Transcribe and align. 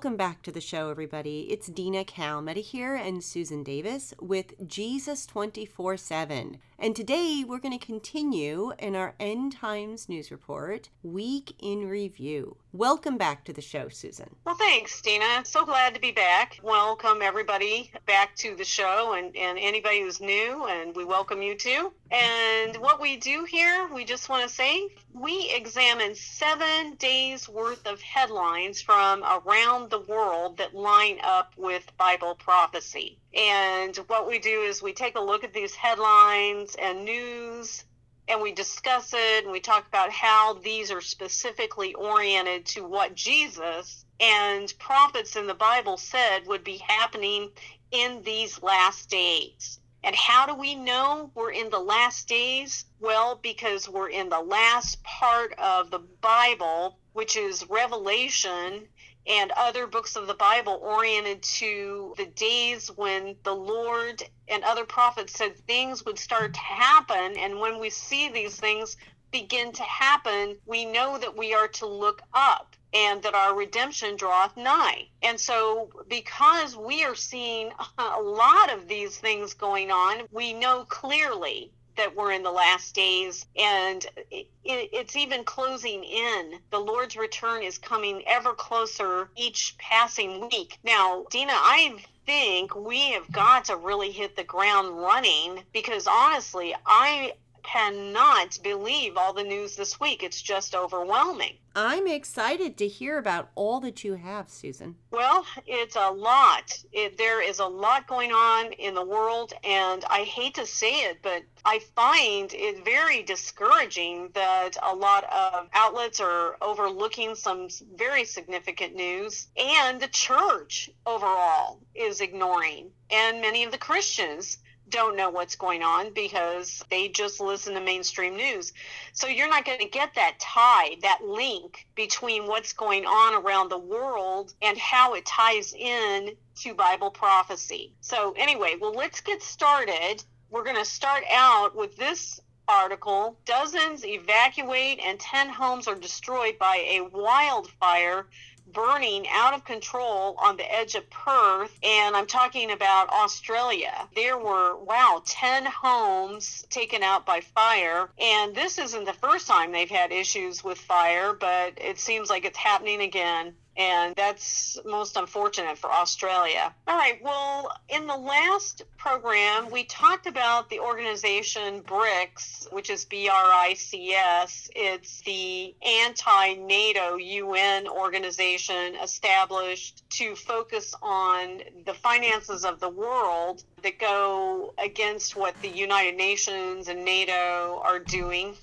Welcome 0.00 0.16
back 0.16 0.40
to 0.44 0.50
the 0.50 0.62
show, 0.62 0.88
everybody. 0.88 1.40
It's 1.50 1.66
Dina 1.66 2.06
Kalmeta 2.06 2.62
here 2.62 2.94
and 2.94 3.22
Susan 3.22 3.62
Davis 3.62 4.14
with 4.18 4.66
Jesus 4.66 5.26
24 5.26 5.98
7. 5.98 6.56
And 6.82 6.96
today 6.96 7.44
we're 7.46 7.58
going 7.58 7.78
to 7.78 7.86
continue 7.86 8.72
in 8.78 8.96
our 8.96 9.14
End 9.20 9.52
Times 9.52 10.08
News 10.08 10.30
Report, 10.30 10.88
Week 11.02 11.52
in 11.58 11.86
Review. 11.86 12.56
Welcome 12.72 13.18
back 13.18 13.44
to 13.44 13.52
the 13.52 13.60
show, 13.60 13.90
Susan. 13.90 14.34
Well, 14.46 14.54
thanks, 14.54 15.02
Dina. 15.02 15.42
So 15.44 15.66
glad 15.66 15.92
to 15.92 16.00
be 16.00 16.10
back. 16.10 16.58
Welcome 16.62 17.18
everybody 17.20 17.92
back 18.06 18.34
to 18.36 18.56
the 18.56 18.64
show 18.64 19.12
and, 19.12 19.36
and 19.36 19.58
anybody 19.58 20.00
who's 20.00 20.22
new, 20.22 20.64
and 20.68 20.96
we 20.96 21.04
welcome 21.04 21.42
you 21.42 21.54
too. 21.54 21.92
And 22.10 22.74
what 22.78 22.98
we 22.98 23.18
do 23.18 23.44
here, 23.44 23.86
we 23.92 24.06
just 24.06 24.30
want 24.30 24.48
to 24.48 24.54
say 24.54 24.88
we 25.12 25.52
examine 25.54 26.14
seven 26.14 26.94
days 26.94 27.46
worth 27.46 27.86
of 27.86 28.00
headlines 28.00 28.80
from 28.80 29.22
around 29.22 29.90
the 29.90 30.00
world 30.00 30.56
that 30.56 30.74
line 30.74 31.18
up 31.22 31.52
with 31.58 31.94
Bible 31.98 32.36
prophecy. 32.36 33.19
And 33.34 33.96
what 34.08 34.26
we 34.26 34.38
do 34.38 34.62
is 34.62 34.82
we 34.82 34.92
take 34.92 35.16
a 35.16 35.20
look 35.20 35.44
at 35.44 35.52
these 35.52 35.74
headlines 35.74 36.74
and 36.80 37.04
news 37.04 37.84
and 38.28 38.40
we 38.40 38.52
discuss 38.52 39.12
it 39.12 39.44
and 39.44 39.52
we 39.52 39.60
talk 39.60 39.86
about 39.86 40.10
how 40.10 40.54
these 40.54 40.90
are 40.90 41.00
specifically 41.00 41.94
oriented 41.94 42.66
to 42.66 42.84
what 42.84 43.14
Jesus 43.14 44.04
and 44.20 44.72
prophets 44.78 45.36
in 45.36 45.46
the 45.46 45.54
Bible 45.54 45.96
said 45.96 46.46
would 46.46 46.62
be 46.62 46.76
happening 46.76 47.50
in 47.90 48.22
these 48.22 48.62
last 48.62 49.10
days. 49.10 49.80
And 50.02 50.14
how 50.14 50.46
do 50.46 50.54
we 50.54 50.74
know 50.74 51.30
we're 51.34 51.52
in 51.52 51.70
the 51.70 51.78
last 51.78 52.28
days? 52.28 52.86
Well, 53.00 53.38
because 53.42 53.88
we're 53.88 54.08
in 54.08 54.28
the 54.28 54.40
last 54.40 55.02
part 55.02 55.52
of 55.58 55.90
the 55.90 55.98
Bible, 55.98 56.98
which 57.12 57.36
is 57.36 57.68
Revelation 57.68 58.88
and 59.26 59.52
other 59.56 59.86
books 59.86 60.16
of 60.16 60.26
the 60.26 60.34
Bible 60.34 60.80
oriented 60.82 61.42
to 61.42 62.14
the 62.16 62.26
days 62.26 62.88
when 62.88 63.36
the 63.42 63.54
Lord 63.54 64.22
and 64.48 64.64
other 64.64 64.84
prophets 64.84 65.34
said 65.34 65.56
things 65.56 66.04
would 66.04 66.18
start 66.18 66.54
to 66.54 66.60
happen. 66.60 67.36
And 67.36 67.60
when 67.60 67.78
we 67.78 67.90
see 67.90 68.28
these 68.28 68.56
things 68.56 68.96
begin 69.30 69.72
to 69.72 69.82
happen, 69.82 70.56
we 70.66 70.84
know 70.84 71.18
that 71.18 71.36
we 71.36 71.54
are 71.54 71.68
to 71.68 71.86
look 71.86 72.22
up 72.34 72.74
and 72.92 73.22
that 73.22 73.34
our 73.34 73.56
redemption 73.56 74.16
draweth 74.16 74.56
nigh. 74.56 75.06
And 75.22 75.38
so, 75.38 75.90
because 76.08 76.76
we 76.76 77.04
are 77.04 77.14
seeing 77.14 77.70
a 77.98 78.20
lot 78.20 78.72
of 78.72 78.88
these 78.88 79.16
things 79.16 79.54
going 79.54 79.92
on, 79.92 80.26
we 80.32 80.52
know 80.52 80.84
clearly 80.86 81.72
that 81.96 82.14
we're 82.16 82.32
in 82.32 82.42
the 82.42 82.50
last 82.50 82.94
days 82.94 83.46
and 83.56 84.06
it, 84.30 84.48
it's 84.64 85.16
even 85.16 85.44
closing 85.44 86.04
in. 86.04 86.58
The 86.70 86.78
Lord's 86.78 87.16
return 87.16 87.62
is 87.62 87.78
coming 87.78 88.22
ever 88.26 88.52
closer 88.52 89.30
each 89.36 89.74
passing 89.78 90.48
week. 90.48 90.78
Now, 90.84 91.24
Dina, 91.30 91.52
I 91.52 91.96
think 92.26 92.74
we 92.74 93.12
have 93.12 93.30
got 93.32 93.66
to 93.66 93.76
really 93.76 94.10
hit 94.10 94.36
the 94.36 94.44
ground 94.44 94.96
running 94.96 95.62
because 95.72 96.06
honestly, 96.06 96.74
I 96.86 97.32
cannot 97.62 98.58
believe 98.62 99.16
all 99.16 99.32
the 99.32 99.42
news 99.42 99.76
this 99.76 99.98
week. 100.00 100.22
It's 100.22 100.42
just 100.42 100.74
overwhelming. 100.74 101.54
I'm 101.76 102.08
excited 102.08 102.76
to 102.78 102.88
hear 102.88 103.18
about 103.18 103.50
all 103.54 103.78
that 103.80 104.02
you 104.02 104.14
have, 104.14 104.50
Susan. 104.50 104.96
Well, 105.12 105.46
it's 105.66 105.94
a 105.94 106.10
lot. 106.10 106.76
It, 106.92 107.16
there 107.16 107.40
is 107.40 107.60
a 107.60 107.66
lot 107.66 108.08
going 108.08 108.32
on 108.32 108.72
in 108.72 108.94
the 108.94 109.04
world, 109.04 109.52
and 109.62 110.04
I 110.10 110.24
hate 110.24 110.54
to 110.54 110.66
say 110.66 111.04
it, 111.04 111.18
but 111.22 111.44
I 111.64 111.78
find 111.94 112.52
it 112.52 112.84
very 112.84 113.22
discouraging 113.22 114.30
that 114.34 114.70
a 114.82 114.94
lot 114.94 115.24
of 115.24 115.68
outlets 115.72 116.18
are 116.18 116.56
overlooking 116.60 117.36
some 117.36 117.68
very 117.94 118.24
significant 118.24 118.96
news, 118.96 119.46
and 119.56 120.00
the 120.00 120.08
church 120.08 120.90
overall 121.06 121.78
is 121.94 122.20
ignoring, 122.20 122.90
and 123.10 123.40
many 123.40 123.62
of 123.62 123.70
the 123.70 123.78
Christians 123.78 124.58
don't 124.90 125.16
know 125.16 125.30
what's 125.30 125.56
going 125.56 125.82
on 125.82 126.12
because 126.12 126.84
they 126.90 127.08
just 127.08 127.40
listen 127.40 127.74
to 127.74 127.80
mainstream 127.80 128.36
news. 128.36 128.72
So 129.12 129.26
you're 129.26 129.48
not 129.48 129.64
going 129.64 129.78
to 129.78 129.88
get 129.88 130.14
that 130.14 130.38
tie, 130.40 130.96
that 131.02 131.20
link 131.24 131.86
between 131.94 132.46
what's 132.46 132.72
going 132.72 133.06
on 133.06 133.42
around 133.42 133.70
the 133.70 133.78
world 133.78 134.54
and 134.62 134.76
how 134.78 135.14
it 135.14 135.24
ties 135.26 135.74
in 135.74 136.36
to 136.56 136.74
Bible 136.74 137.10
prophecy. 137.10 137.94
So, 138.00 138.34
anyway, 138.36 138.76
well, 138.80 138.92
let's 138.92 139.20
get 139.20 139.42
started. 139.42 140.22
We're 140.50 140.64
going 140.64 140.76
to 140.76 140.84
start 140.84 141.24
out 141.32 141.76
with 141.76 141.96
this 141.96 142.40
article 142.70 143.36
Dozens 143.46 144.04
evacuate 144.04 145.00
and 145.04 145.18
10 145.18 145.48
homes 145.48 145.88
are 145.88 145.96
destroyed 145.96 146.56
by 146.58 146.76
a 146.88 147.00
wildfire 147.00 148.26
burning 148.72 149.26
out 149.30 149.54
of 149.54 149.64
control 149.64 150.36
on 150.38 150.56
the 150.56 150.74
edge 150.74 150.94
of 150.94 151.08
Perth, 151.10 151.76
and 151.82 152.16
I'm 152.16 152.26
talking 152.26 152.70
about 152.70 153.10
Australia. 153.10 154.08
There 154.14 154.38
were, 154.38 154.76
wow, 154.76 155.22
10 155.24 155.66
homes 155.66 156.64
taken 156.70 157.02
out 157.02 157.26
by 157.26 157.40
fire, 157.40 158.10
and 158.18 158.54
this 158.54 158.78
isn't 158.78 159.04
the 159.04 159.12
first 159.12 159.46
time 159.46 159.72
they've 159.72 159.90
had 159.90 160.12
issues 160.12 160.62
with 160.64 160.78
fire, 160.78 161.32
but 161.32 161.74
it 161.76 161.98
seems 161.98 162.30
like 162.30 162.44
it's 162.44 162.58
happening 162.58 163.00
again 163.00 163.54
and 163.76 164.14
that's 164.16 164.78
most 164.84 165.16
unfortunate 165.16 165.78
for 165.78 165.90
Australia. 165.90 166.74
All 166.86 166.96
right, 166.96 167.22
well, 167.22 167.70
in 167.88 168.06
the 168.06 168.16
last 168.16 168.82
program, 168.98 169.70
we 169.70 169.84
talked 169.84 170.26
about 170.26 170.68
the 170.68 170.80
organization 170.80 171.82
BRICS, 171.82 172.72
which 172.72 172.90
is 172.90 173.04
B 173.04 173.28
R 173.28 173.34
I 173.36 173.74
C 173.74 174.12
S. 174.12 174.70
It's 174.74 175.20
the 175.22 175.74
anti 175.82 176.54
NATO 176.54 177.16
UN 177.16 177.88
organization 177.88 178.96
established 178.96 180.08
to 180.10 180.34
focus 180.34 180.94
on 181.00 181.60
the 181.86 181.94
finances 181.94 182.64
of 182.64 182.80
the 182.80 182.88
world 182.88 183.64
that 183.82 183.98
go 183.98 184.74
against 184.78 185.36
what 185.36 185.54
the 185.62 185.68
United 185.68 186.16
Nations 186.16 186.88
and 186.88 187.04
NATO 187.04 187.80
are 187.82 187.98
doing. 187.98 188.54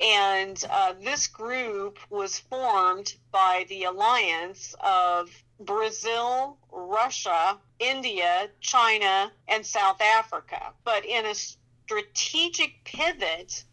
And 0.00 0.62
uh, 0.68 0.94
this 1.00 1.28
group 1.28 1.98
was 2.10 2.38
formed 2.38 3.14
by 3.30 3.66
the 3.68 3.84
alliance 3.84 4.74
of 4.80 5.30
Brazil, 5.60 6.58
Russia, 6.72 7.58
India, 7.78 8.50
China, 8.60 9.32
and 9.46 9.64
South 9.64 10.00
Africa. 10.00 10.72
But 10.84 11.04
in 11.04 11.26
a 11.26 11.34
strategic 11.34 12.84
pivot, 12.84 13.64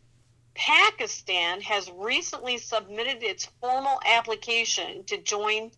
Pakistan 0.54 1.62
has 1.62 1.90
recently 1.92 2.58
submitted 2.58 3.24
its 3.24 3.46
formal 3.60 4.00
application 4.06 5.04
to 5.06 5.18
join 5.18 5.72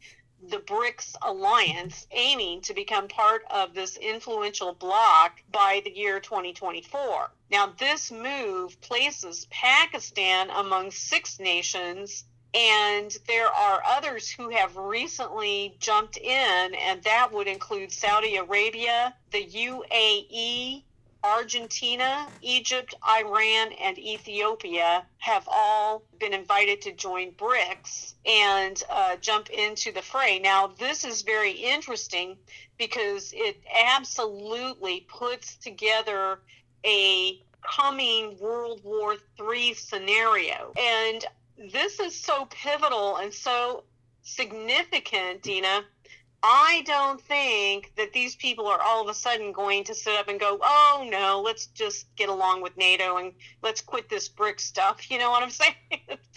the 0.49 0.59
BRICS 0.59 1.15
alliance, 1.21 2.05
aiming 2.11 2.61
to 2.61 2.73
become 2.73 3.07
part 3.07 3.43
of 3.49 3.73
this 3.73 3.97
influential 3.97 4.73
bloc 4.73 5.41
by 5.51 5.81
the 5.83 5.95
year 5.95 6.19
2024. 6.19 7.31
Now, 7.49 7.67
this 7.77 8.11
move 8.11 8.79
places 8.81 9.47
Pakistan 9.49 10.49
among 10.49 10.91
six 10.91 11.39
nations, 11.39 12.25
and 12.53 13.15
there 13.27 13.47
are 13.47 13.81
others 13.85 14.29
who 14.29 14.49
have 14.49 14.75
recently 14.75 15.75
jumped 15.79 16.17
in, 16.17 16.75
and 16.75 17.01
that 17.03 17.31
would 17.31 17.47
include 17.47 17.91
Saudi 17.91 18.35
Arabia, 18.35 19.15
the 19.31 19.45
UAE, 19.45 20.83
Argentina, 21.23 22.27
Egypt, 22.41 22.93
Iran, 23.07 23.71
and 23.73 23.97
Ethiopia 23.97 25.05
have 25.19 25.47
all 25.49 26.03
been 26.19 26.33
invited 26.33 26.81
to 26.81 26.91
join 26.91 27.31
BRICS 27.31 28.15
and 28.25 28.83
uh, 28.89 29.15
jump 29.17 29.49
into 29.49 29.91
the 29.91 30.01
fray. 30.01 30.39
Now, 30.39 30.67
this 30.67 31.05
is 31.05 31.21
very 31.21 31.51
interesting 31.51 32.37
because 32.77 33.31
it 33.33 33.61
absolutely 33.73 35.07
puts 35.09 35.55
together 35.55 36.39
a 36.85 37.41
coming 37.61 38.37
World 38.39 38.81
War 38.83 39.15
III 39.39 39.73
scenario. 39.75 40.73
And 40.77 41.25
this 41.71 41.99
is 41.99 42.19
so 42.19 42.45
pivotal 42.49 43.17
and 43.17 43.33
so 43.33 43.85
significant, 44.23 45.41
Dina, 45.41 45.85
I 46.45 46.83
don't 46.85 47.21
think 47.21 47.93
that 47.95 48.11
these 48.11 48.35
people 48.35 48.67
are 48.67 48.81
all 48.81 49.01
of 49.01 49.07
a 49.07 49.13
sudden 49.13 49.53
going 49.53 49.85
to 49.85 49.95
sit 49.95 50.19
up 50.19 50.27
and 50.27 50.37
go, 50.37 50.59
oh 50.61 51.07
no, 51.09 51.41
let's 51.41 51.67
just 51.67 52.13
get 52.17 52.27
along 52.27 52.61
with 52.61 52.75
NATO 52.75 53.15
and 53.15 53.31
let's 53.61 53.79
quit 53.79 54.09
this 54.09 54.27
brick 54.27 54.59
stuff. 54.59 54.99
You 55.13 55.19
know 55.19 55.29
what 55.29 55.43
I'm 55.43 55.51
saying? 55.51 55.75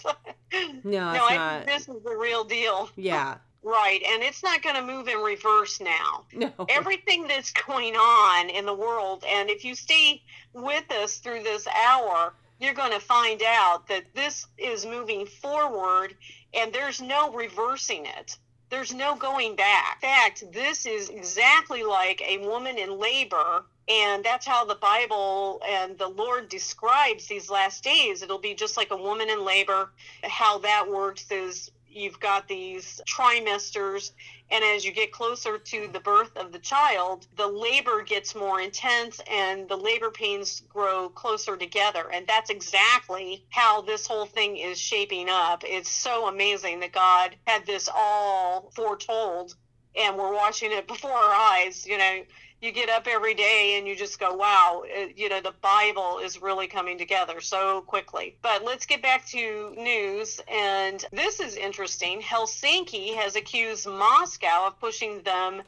no, 0.84 1.12
no, 1.12 1.24
I 1.24 1.62
this 1.66 1.88
is 1.88 2.02
the 2.04 2.16
real 2.16 2.44
deal. 2.44 2.88
Yeah. 2.96 3.38
Right, 3.62 4.00
and 4.06 4.22
it's 4.22 4.44
not 4.44 4.62
going 4.62 4.76
to 4.76 4.82
move 4.82 5.08
in 5.08 5.18
reverse 5.18 5.80
now. 5.80 6.24
No. 6.32 6.52
Everything 6.68 7.26
that's 7.26 7.52
going 7.52 7.96
on 7.96 8.48
in 8.48 8.64
the 8.64 8.74
world, 8.74 9.24
and 9.26 9.50
if 9.50 9.64
you 9.64 9.74
stay 9.74 10.22
with 10.52 10.88
us 10.92 11.16
through 11.16 11.42
this 11.42 11.66
hour, 11.66 12.32
you're 12.60 12.74
going 12.74 12.92
to 12.92 13.00
find 13.00 13.42
out 13.44 13.88
that 13.88 14.04
this 14.14 14.46
is 14.56 14.86
moving 14.86 15.26
forward 15.26 16.14
and 16.54 16.72
there's 16.72 17.02
no 17.02 17.32
reversing 17.32 18.06
it. 18.06 18.38
There's 18.68 18.92
no 18.92 19.14
going 19.14 19.56
back. 19.56 20.00
In 20.02 20.08
fact, 20.08 20.52
this 20.52 20.86
is 20.86 21.08
exactly 21.08 21.84
like 21.84 22.22
a 22.26 22.38
woman 22.38 22.78
in 22.78 22.98
labor. 22.98 23.64
And 23.88 24.24
that's 24.24 24.44
how 24.44 24.64
the 24.64 24.74
Bible 24.74 25.62
and 25.68 25.96
the 25.96 26.08
Lord 26.08 26.48
describes 26.48 27.26
these 27.26 27.48
last 27.48 27.84
days. 27.84 28.22
It'll 28.22 28.38
be 28.38 28.54
just 28.54 28.76
like 28.76 28.90
a 28.90 28.96
woman 28.96 29.30
in 29.30 29.44
labor. 29.44 29.90
How 30.24 30.58
that 30.58 30.90
works 30.90 31.30
is 31.30 31.70
you've 31.96 32.20
got 32.20 32.46
these 32.46 33.00
trimesters 33.08 34.12
and 34.50 34.64
as 34.64 34.84
you 34.84 34.92
get 34.92 35.10
closer 35.10 35.58
to 35.58 35.88
the 35.92 35.98
birth 35.98 36.36
of 36.36 36.52
the 36.52 36.60
child, 36.60 37.26
the 37.36 37.46
labor 37.46 38.02
gets 38.02 38.34
more 38.34 38.60
intense 38.60 39.20
and 39.28 39.68
the 39.68 39.76
labor 39.76 40.10
pains 40.10 40.62
grow 40.68 41.08
closer 41.08 41.56
together. 41.56 42.08
And 42.12 42.26
that's 42.26 42.50
exactly 42.50 43.44
how 43.50 43.80
this 43.80 44.06
whole 44.06 44.26
thing 44.26 44.56
is 44.56 44.78
shaping 44.78 45.28
up. 45.28 45.64
It's 45.66 45.90
so 45.90 46.28
amazing 46.28 46.80
that 46.80 46.92
God 46.92 47.34
had 47.46 47.66
this 47.66 47.88
all 47.92 48.70
foretold 48.74 49.56
and 49.96 50.16
we're 50.16 50.34
watching 50.34 50.70
it 50.70 50.86
before 50.88 51.10
our 51.10 51.34
eyes. 51.34 51.84
You 51.84 51.98
know, 51.98 52.22
you 52.60 52.72
get 52.72 52.88
up 52.88 53.06
every 53.06 53.34
day 53.34 53.76
and 53.76 53.86
you 53.86 53.94
just 53.94 54.18
go, 54.18 54.34
wow, 54.34 54.82
it, 54.86 55.16
you 55.18 55.28
know, 55.28 55.40
the 55.40 55.54
Bible 55.60 56.18
is 56.18 56.40
really 56.40 56.66
coming 56.66 56.96
together 56.96 57.40
so 57.40 57.82
quickly. 57.82 58.36
But 58.40 58.64
let's 58.64 58.86
get 58.86 59.02
back 59.02 59.26
to 59.28 59.74
news. 59.76 60.40
And 60.50 61.04
this 61.12 61.40
is 61.40 61.56
interesting. 61.56 62.20
Helsinki 62.20 63.14
has 63.14 63.36
accused 63.36 63.86
Moscow 63.86 64.68
of 64.68 64.80
pushing 64.80 65.22
them 65.22 65.62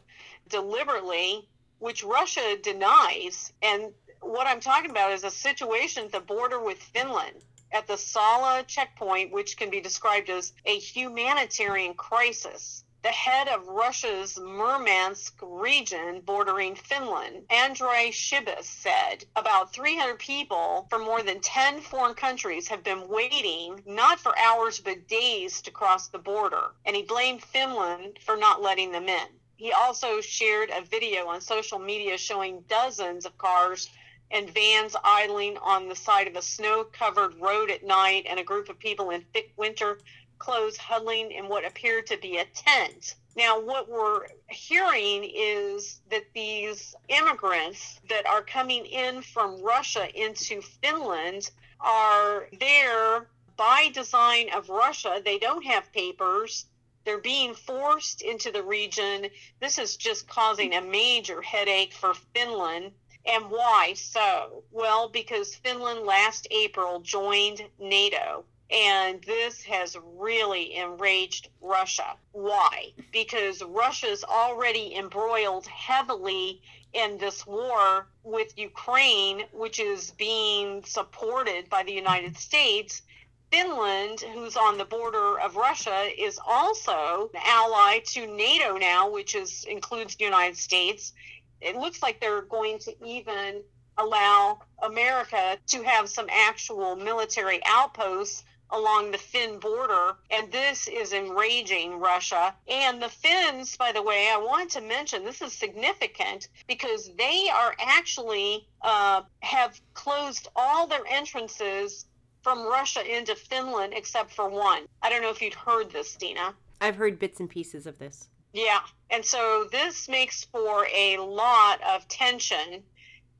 deliberately, 0.48 1.46
which 1.78 2.04
Russia 2.04 2.56
denies. 2.62 3.52
And 3.62 3.92
what 4.20 4.46
I'm 4.46 4.60
talking 4.60 4.90
about 4.90 5.12
is 5.12 5.24
a 5.24 5.30
situation 5.30 6.06
at 6.06 6.12
the 6.12 6.20
border 6.20 6.60
with 6.60 6.78
Finland 6.78 7.44
at 7.70 7.86
the 7.86 7.98
Salla 7.98 8.64
checkpoint, 8.66 9.30
which 9.30 9.58
can 9.58 9.68
be 9.68 9.80
described 9.80 10.30
as 10.30 10.54
a 10.64 10.78
humanitarian 10.78 11.92
crisis 11.92 12.82
the 13.02 13.08
head 13.10 13.46
of 13.46 13.68
Russia's 13.68 14.38
Murmansk 14.38 15.34
region 15.40 16.20
bordering 16.20 16.74
Finland, 16.74 17.44
Andrei 17.48 18.10
Chibis, 18.10 18.64
said 18.64 19.24
about 19.36 19.72
300 19.72 20.18
people 20.18 20.86
from 20.90 21.04
more 21.04 21.22
than 21.22 21.40
10 21.40 21.80
foreign 21.80 22.14
countries 22.14 22.66
have 22.68 22.82
been 22.82 23.08
waiting 23.08 23.80
not 23.86 24.18
for 24.18 24.36
hours 24.36 24.80
but 24.80 25.06
days 25.06 25.62
to 25.62 25.70
cross 25.70 26.08
the 26.08 26.18
border. 26.18 26.72
And 26.84 26.96
he 26.96 27.02
blamed 27.02 27.44
Finland 27.44 28.18
for 28.24 28.36
not 28.36 28.62
letting 28.62 28.90
them 28.90 29.08
in. 29.08 29.28
He 29.56 29.72
also 29.72 30.20
shared 30.20 30.70
a 30.70 30.82
video 30.82 31.28
on 31.28 31.40
social 31.40 31.78
media 31.78 32.18
showing 32.18 32.64
dozens 32.68 33.26
of 33.26 33.38
cars 33.38 33.88
and 34.30 34.50
vans 34.50 34.94
idling 35.04 35.56
on 35.58 35.88
the 35.88 35.96
side 35.96 36.26
of 36.26 36.36
a 36.36 36.42
snow 36.42 36.84
covered 36.84 37.34
road 37.40 37.70
at 37.70 37.84
night 37.84 38.26
and 38.28 38.38
a 38.38 38.44
group 38.44 38.68
of 38.68 38.78
people 38.78 39.10
in 39.10 39.24
thick 39.32 39.52
winter 39.56 39.98
clothes 40.38 40.76
huddling 40.76 41.32
in 41.32 41.48
what 41.48 41.66
appeared 41.66 42.06
to 42.08 42.16
be 42.16 42.38
a 42.38 42.44
tent. 42.46 43.14
Now, 43.36 43.60
what 43.60 43.88
we're 43.88 44.26
hearing 44.48 45.22
is 45.24 46.00
that 46.10 46.24
these 46.34 46.96
immigrants 47.08 48.00
that 48.08 48.26
are 48.26 48.42
coming 48.42 48.84
in 48.84 49.22
from 49.22 49.62
Russia 49.62 50.08
into 50.20 50.60
Finland 50.60 51.50
are 51.80 52.48
there 52.58 53.28
by 53.56 53.90
design 53.90 54.50
of 54.54 54.68
Russia. 54.68 55.22
They 55.24 55.38
don't 55.38 55.64
have 55.64 55.92
papers. 55.92 56.66
They're 57.04 57.18
being 57.18 57.54
forced 57.54 58.22
into 58.22 58.50
the 58.50 58.62
region. 58.62 59.28
This 59.60 59.78
is 59.78 59.96
just 59.96 60.28
causing 60.28 60.74
a 60.74 60.82
major 60.82 61.40
headache 61.40 61.92
for 61.92 62.14
Finland. 62.34 62.92
And 63.24 63.50
why 63.50 63.94
so? 63.94 64.64
Well, 64.72 65.08
because 65.08 65.54
Finland 65.54 66.06
last 66.06 66.48
April 66.50 67.00
joined 67.00 67.62
NATO. 67.78 68.44
And 68.70 69.22
this 69.22 69.62
has 69.62 69.96
really 70.16 70.74
enraged 70.74 71.48
Russia. 71.62 72.16
Why? 72.32 72.92
Because 73.12 73.62
Russia's 73.62 74.24
already 74.24 74.94
embroiled 74.94 75.66
heavily 75.66 76.60
in 76.92 77.16
this 77.16 77.46
war 77.46 78.08
with 78.24 78.58
Ukraine, 78.58 79.44
which 79.52 79.80
is 79.80 80.10
being 80.12 80.84
supported 80.84 81.70
by 81.70 81.82
the 81.82 81.92
United 81.92 82.36
States. 82.36 83.02
Finland, 83.50 84.20
who's 84.20 84.56
on 84.56 84.76
the 84.76 84.84
border 84.84 85.40
of 85.40 85.56
Russia, 85.56 86.10
is 86.18 86.38
also 86.46 87.30
an 87.32 87.40
ally 87.46 88.00
to 88.00 88.26
NATO 88.26 88.76
now, 88.76 89.08
which 89.08 89.34
is 89.34 89.64
includes 89.64 90.16
the 90.16 90.24
United 90.24 90.58
States. 90.58 91.14
It 91.62 91.76
looks 91.76 92.02
like 92.02 92.20
they're 92.20 92.42
going 92.42 92.78
to 92.80 92.94
even 93.04 93.62
allow 93.96 94.60
America 94.82 95.58
to 95.68 95.82
have 95.82 96.08
some 96.08 96.28
actual 96.30 96.94
military 96.94 97.60
outposts 97.64 98.44
along 98.70 99.10
the 99.10 99.18
Finn 99.18 99.58
border, 99.58 100.16
and 100.30 100.50
this 100.52 100.88
is 100.88 101.12
enraging 101.12 101.98
Russia. 101.98 102.54
And 102.68 103.00
the 103.00 103.08
Finns, 103.08 103.76
by 103.76 103.92
the 103.92 104.02
way, 104.02 104.30
I 104.32 104.36
want 104.36 104.70
to 104.72 104.80
mention 104.80 105.24
this 105.24 105.42
is 105.42 105.52
significant 105.52 106.48
because 106.66 107.10
they 107.16 107.48
are 107.54 107.74
actually 107.78 108.66
uh, 108.82 109.22
have 109.40 109.80
closed 109.94 110.48
all 110.54 110.86
their 110.86 111.06
entrances 111.08 112.06
from 112.42 112.66
Russia 112.66 113.02
into 113.04 113.34
Finland 113.34 113.92
except 113.94 114.32
for 114.32 114.48
one. 114.48 114.84
I 115.02 115.10
don't 115.10 115.22
know 115.22 115.30
if 115.30 115.42
you'd 115.42 115.54
heard 115.54 115.90
this, 115.90 116.14
Dina. 116.16 116.54
I've 116.80 116.96
heard 116.96 117.18
bits 117.18 117.40
and 117.40 117.48
pieces 117.48 117.86
of 117.86 117.98
this. 117.98 118.28
Yeah. 118.52 118.80
And 119.10 119.24
so 119.24 119.68
this 119.70 120.08
makes 120.08 120.44
for 120.44 120.86
a 120.94 121.18
lot 121.18 121.80
of 121.82 122.06
tension, 122.08 122.82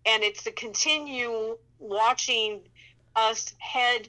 and 0.07 0.23
it's 0.23 0.45
to 0.45 0.53
continue 0.53 1.57
watching 1.79 2.61
us 3.17 3.55
head 3.59 4.09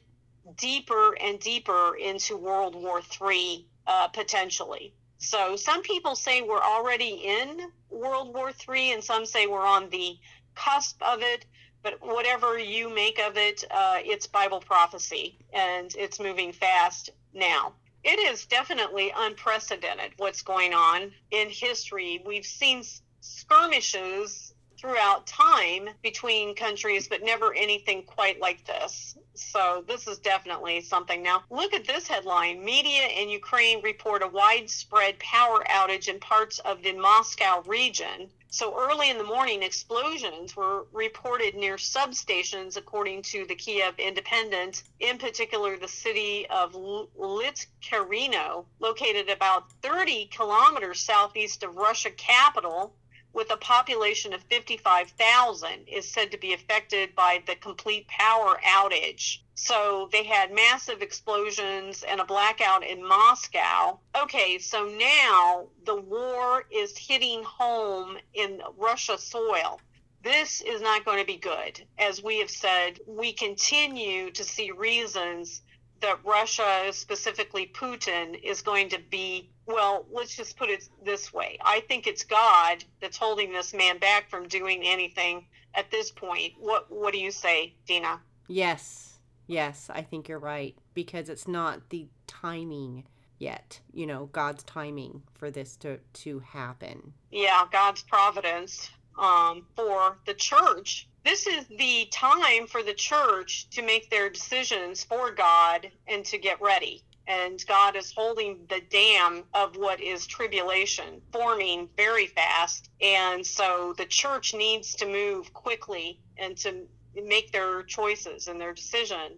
deeper 0.57 1.16
and 1.22 1.40
deeper 1.40 1.96
into 1.96 2.38
World 2.38 2.75
War 2.75 3.01
III 3.22 3.66
uh, 3.88 4.07
potentially. 4.10 4.94
So 5.18 5.56
some 5.56 5.81
people 5.81 6.16
say 6.16 6.42
we're 6.42 6.62
already 6.62 7.22
in 7.25 7.72
World 7.89 8.34
War 8.34 8.51
III, 8.51 8.94
and 8.94 9.03
some 9.03 9.25
say 9.25 9.48
we're 9.48 9.65
on 9.65 9.89
the 9.89 10.18
cusp 10.56 11.01
of 11.01 11.22
it. 11.22 11.46
But 11.82 12.01
whatever 12.01 12.58
you 12.58 12.94
make 12.94 13.20
of 13.20 13.38
it, 13.38 13.63
uh, 13.72 14.00
it's 14.00 14.27
Bible 14.27 14.60
prophecy, 14.60 15.38
and 15.53 15.94
it's 15.98 16.20
moving 16.20 16.51
fast 16.51 17.10
now. 17.34 17.74
It 18.03 18.20
is 18.20 18.46
definitely 18.46 19.13
unprecedented 19.15 20.13
what's 20.18 20.41
going 20.41 20.74
on 20.74 21.12
in 21.32 21.50
history. 21.50 22.22
We've 22.25 22.46
seen 22.46 22.84
skirmishes 23.22 24.53
throughout 24.79 25.27
time 25.27 25.89
between 26.01 26.55
countries, 26.55 27.07
but 27.07 27.21
never 27.21 27.53
anything 27.53 28.03
quite 28.03 28.39
like 28.39 28.65
this. 28.65 29.17
So 29.33 29.83
this 29.88 30.07
is 30.07 30.19
definitely 30.19 30.81
something. 30.81 31.21
Now, 31.21 31.43
look 31.50 31.74
at 31.74 31.86
this 31.86 32.07
headline. 32.07 32.63
Media 32.63 33.07
in 33.07 33.29
Ukraine 33.29 33.81
report 33.81 34.24
a 34.24 34.27
widespread 34.27 35.19
power 35.19 35.63
outage 35.69 36.07
in 36.07 36.19
parts 36.19 36.59
of 36.59 36.81
the 36.81 36.93
Moscow 36.93 37.62
region. 37.63 38.29
So 38.51 38.75
early 38.79 39.12
in 39.12 39.17
the 39.19 39.24
morning, 39.24 39.62
explosions 39.62 40.55
were 40.55 40.88
reported 40.91 41.53
near 41.55 41.75
substations, 41.75 42.77
according 42.77 43.21
to 43.24 43.45
the 43.45 43.53
Kiev 43.53 44.00
Independent, 44.00 44.83
in 45.00 45.19
particular 45.19 45.77
the 45.77 45.88
city 45.88 46.48
of 46.48 46.74
Lytkarino, 46.74 48.65
located 48.79 49.29
about 49.29 49.71
30 49.83 50.25
kilometers 50.27 51.00
southeast 51.00 51.62
of 51.63 51.75
Russia 51.75 52.09
capital 52.09 52.95
with 53.33 53.51
a 53.51 53.57
population 53.57 54.33
of 54.33 54.41
55,000 54.43 55.88
is 55.88 56.12
said 56.12 56.31
to 56.31 56.38
be 56.38 56.53
affected 56.53 57.15
by 57.15 57.43
the 57.45 57.55
complete 57.55 58.07
power 58.07 58.59
outage. 58.65 59.39
So 59.55 60.09
they 60.12 60.24
had 60.24 60.53
massive 60.53 61.01
explosions 61.01 62.03
and 62.03 62.21
a 62.21 62.25
blackout 62.25 62.86
in 62.86 63.05
Moscow. 63.05 64.00
Okay, 64.15 64.57
so 64.57 64.86
now 64.86 65.67
the 65.86 66.00
war 66.00 66.65
is 66.71 66.98
hitting 66.98 67.43
home 67.43 68.17
in 68.33 68.62
Russia 68.77 69.17
soil. 69.17 69.79
This 70.24 70.62
is 70.62 70.81
not 70.81 71.05
going 71.05 71.19
to 71.19 71.25
be 71.25 71.38
good. 71.38 71.81
As 71.98 72.24
we 72.24 72.39
have 72.39 72.50
said, 72.50 73.00
we 73.05 73.33
continue 73.33 74.31
to 74.31 74.43
see 74.43 74.71
reasons 74.71 75.62
that 76.01 76.20
Russia, 76.24 76.88
specifically 76.91 77.72
Putin, 77.74 78.41
is 78.44 78.62
going 78.62 78.89
to 78.89 79.00
be 79.10 79.50
well, 79.65 80.08
let's 80.12 80.36
just 80.36 80.58
put 80.58 80.70
it 80.70 80.89
this 81.06 81.32
way. 81.32 81.60
I 81.62 81.82
think 81.82 82.08
it's 82.08 82.24
God 82.24 82.84
that's 83.01 83.18
holding 83.18 83.53
this 83.53 83.72
man 83.72 84.00
back 84.00 84.27
from 84.27 84.48
doing 84.48 84.82
anything 84.84 85.46
at 85.75 85.91
this 85.91 86.10
point. 86.12 86.53
What 86.60 86.91
what 86.91 87.13
do 87.13 87.20
you 87.20 87.32
say, 87.32 87.75
Dina? 87.88 88.20
Yes. 88.48 89.20
Yes, 89.48 89.89
I 89.91 90.03
think 90.03 90.27
you're 90.27 90.38
right 90.39 90.75
because 90.94 91.27
it's 91.27 91.48
not 91.48 91.89
the 91.89 92.08
timing 92.27 93.06
yet, 93.39 93.79
you 93.94 94.06
know, 94.06 94.27
God's 94.27 94.63
timing 94.63 95.24
for 95.34 95.50
this 95.50 95.75
to 95.77 96.00
to 96.13 96.39
happen. 96.39 97.13
Yeah, 97.32 97.65
God's 97.72 98.03
providence 98.03 98.91
um, 99.18 99.66
for 99.75 100.18
the 100.25 100.34
church. 100.34 101.08
This 101.25 101.48
is 101.48 101.66
the 101.68 102.08
time 102.12 102.68
for 102.68 102.82
the 102.82 102.94
church 102.94 103.70
to 103.72 103.82
make 103.82 104.10
their 104.10 104.30
decisions 104.30 105.04
for 105.04 105.32
God 105.32 105.89
and 106.08 106.24
to 106.25 106.38
get 106.38 106.62
ready 106.62 107.04
and 107.30 107.63
God 107.68 107.96
is 107.96 108.12
holding 108.12 108.66
the 108.70 108.82
dam 108.89 109.44
of 109.54 109.78
what 109.78 110.01
is 110.01 110.25
tribulation 110.25 111.22
forming 111.32 111.88
very 111.96 112.25
fast. 112.25 112.89
And 113.01 113.46
so 113.46 113.94
the 113.98 114.06
church 114.06 114.56
needs 114.56 114.96
to 114.96 115.06
move 115.06 115.54
quickly 115.54 116.20
and 116.38 116.58
to 116.58 116.88
make 117.24 117.51
their 117.51 117.84
choices 117.84 118.48
and 118.48 118.60
their 118.60 118.74
decision 118.74 119.38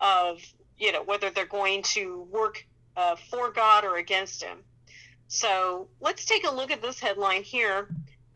of, 0.00 0.40
you 0.78 0.92
know, 0.92 1.02
whether 1.02 1.28
they're 1.28 1.44
going 1.44 1.82
to 1.82 2.22
work 2.30 2.64
uh, 2.96 3.16
for 3.16 3.50
God 3.50 3.84
or 3.84 3.96
against 3.96 4.40
Him. 4.40 4.58
So 5.26 5.88
let's 6.00 6.24
take 6.26 6.46
a 6.46 6.54
look 6.54 6.70
at 6.70 6.82
this 6.82 7.00
headline 7.00 7.42
here. 7.42 7.88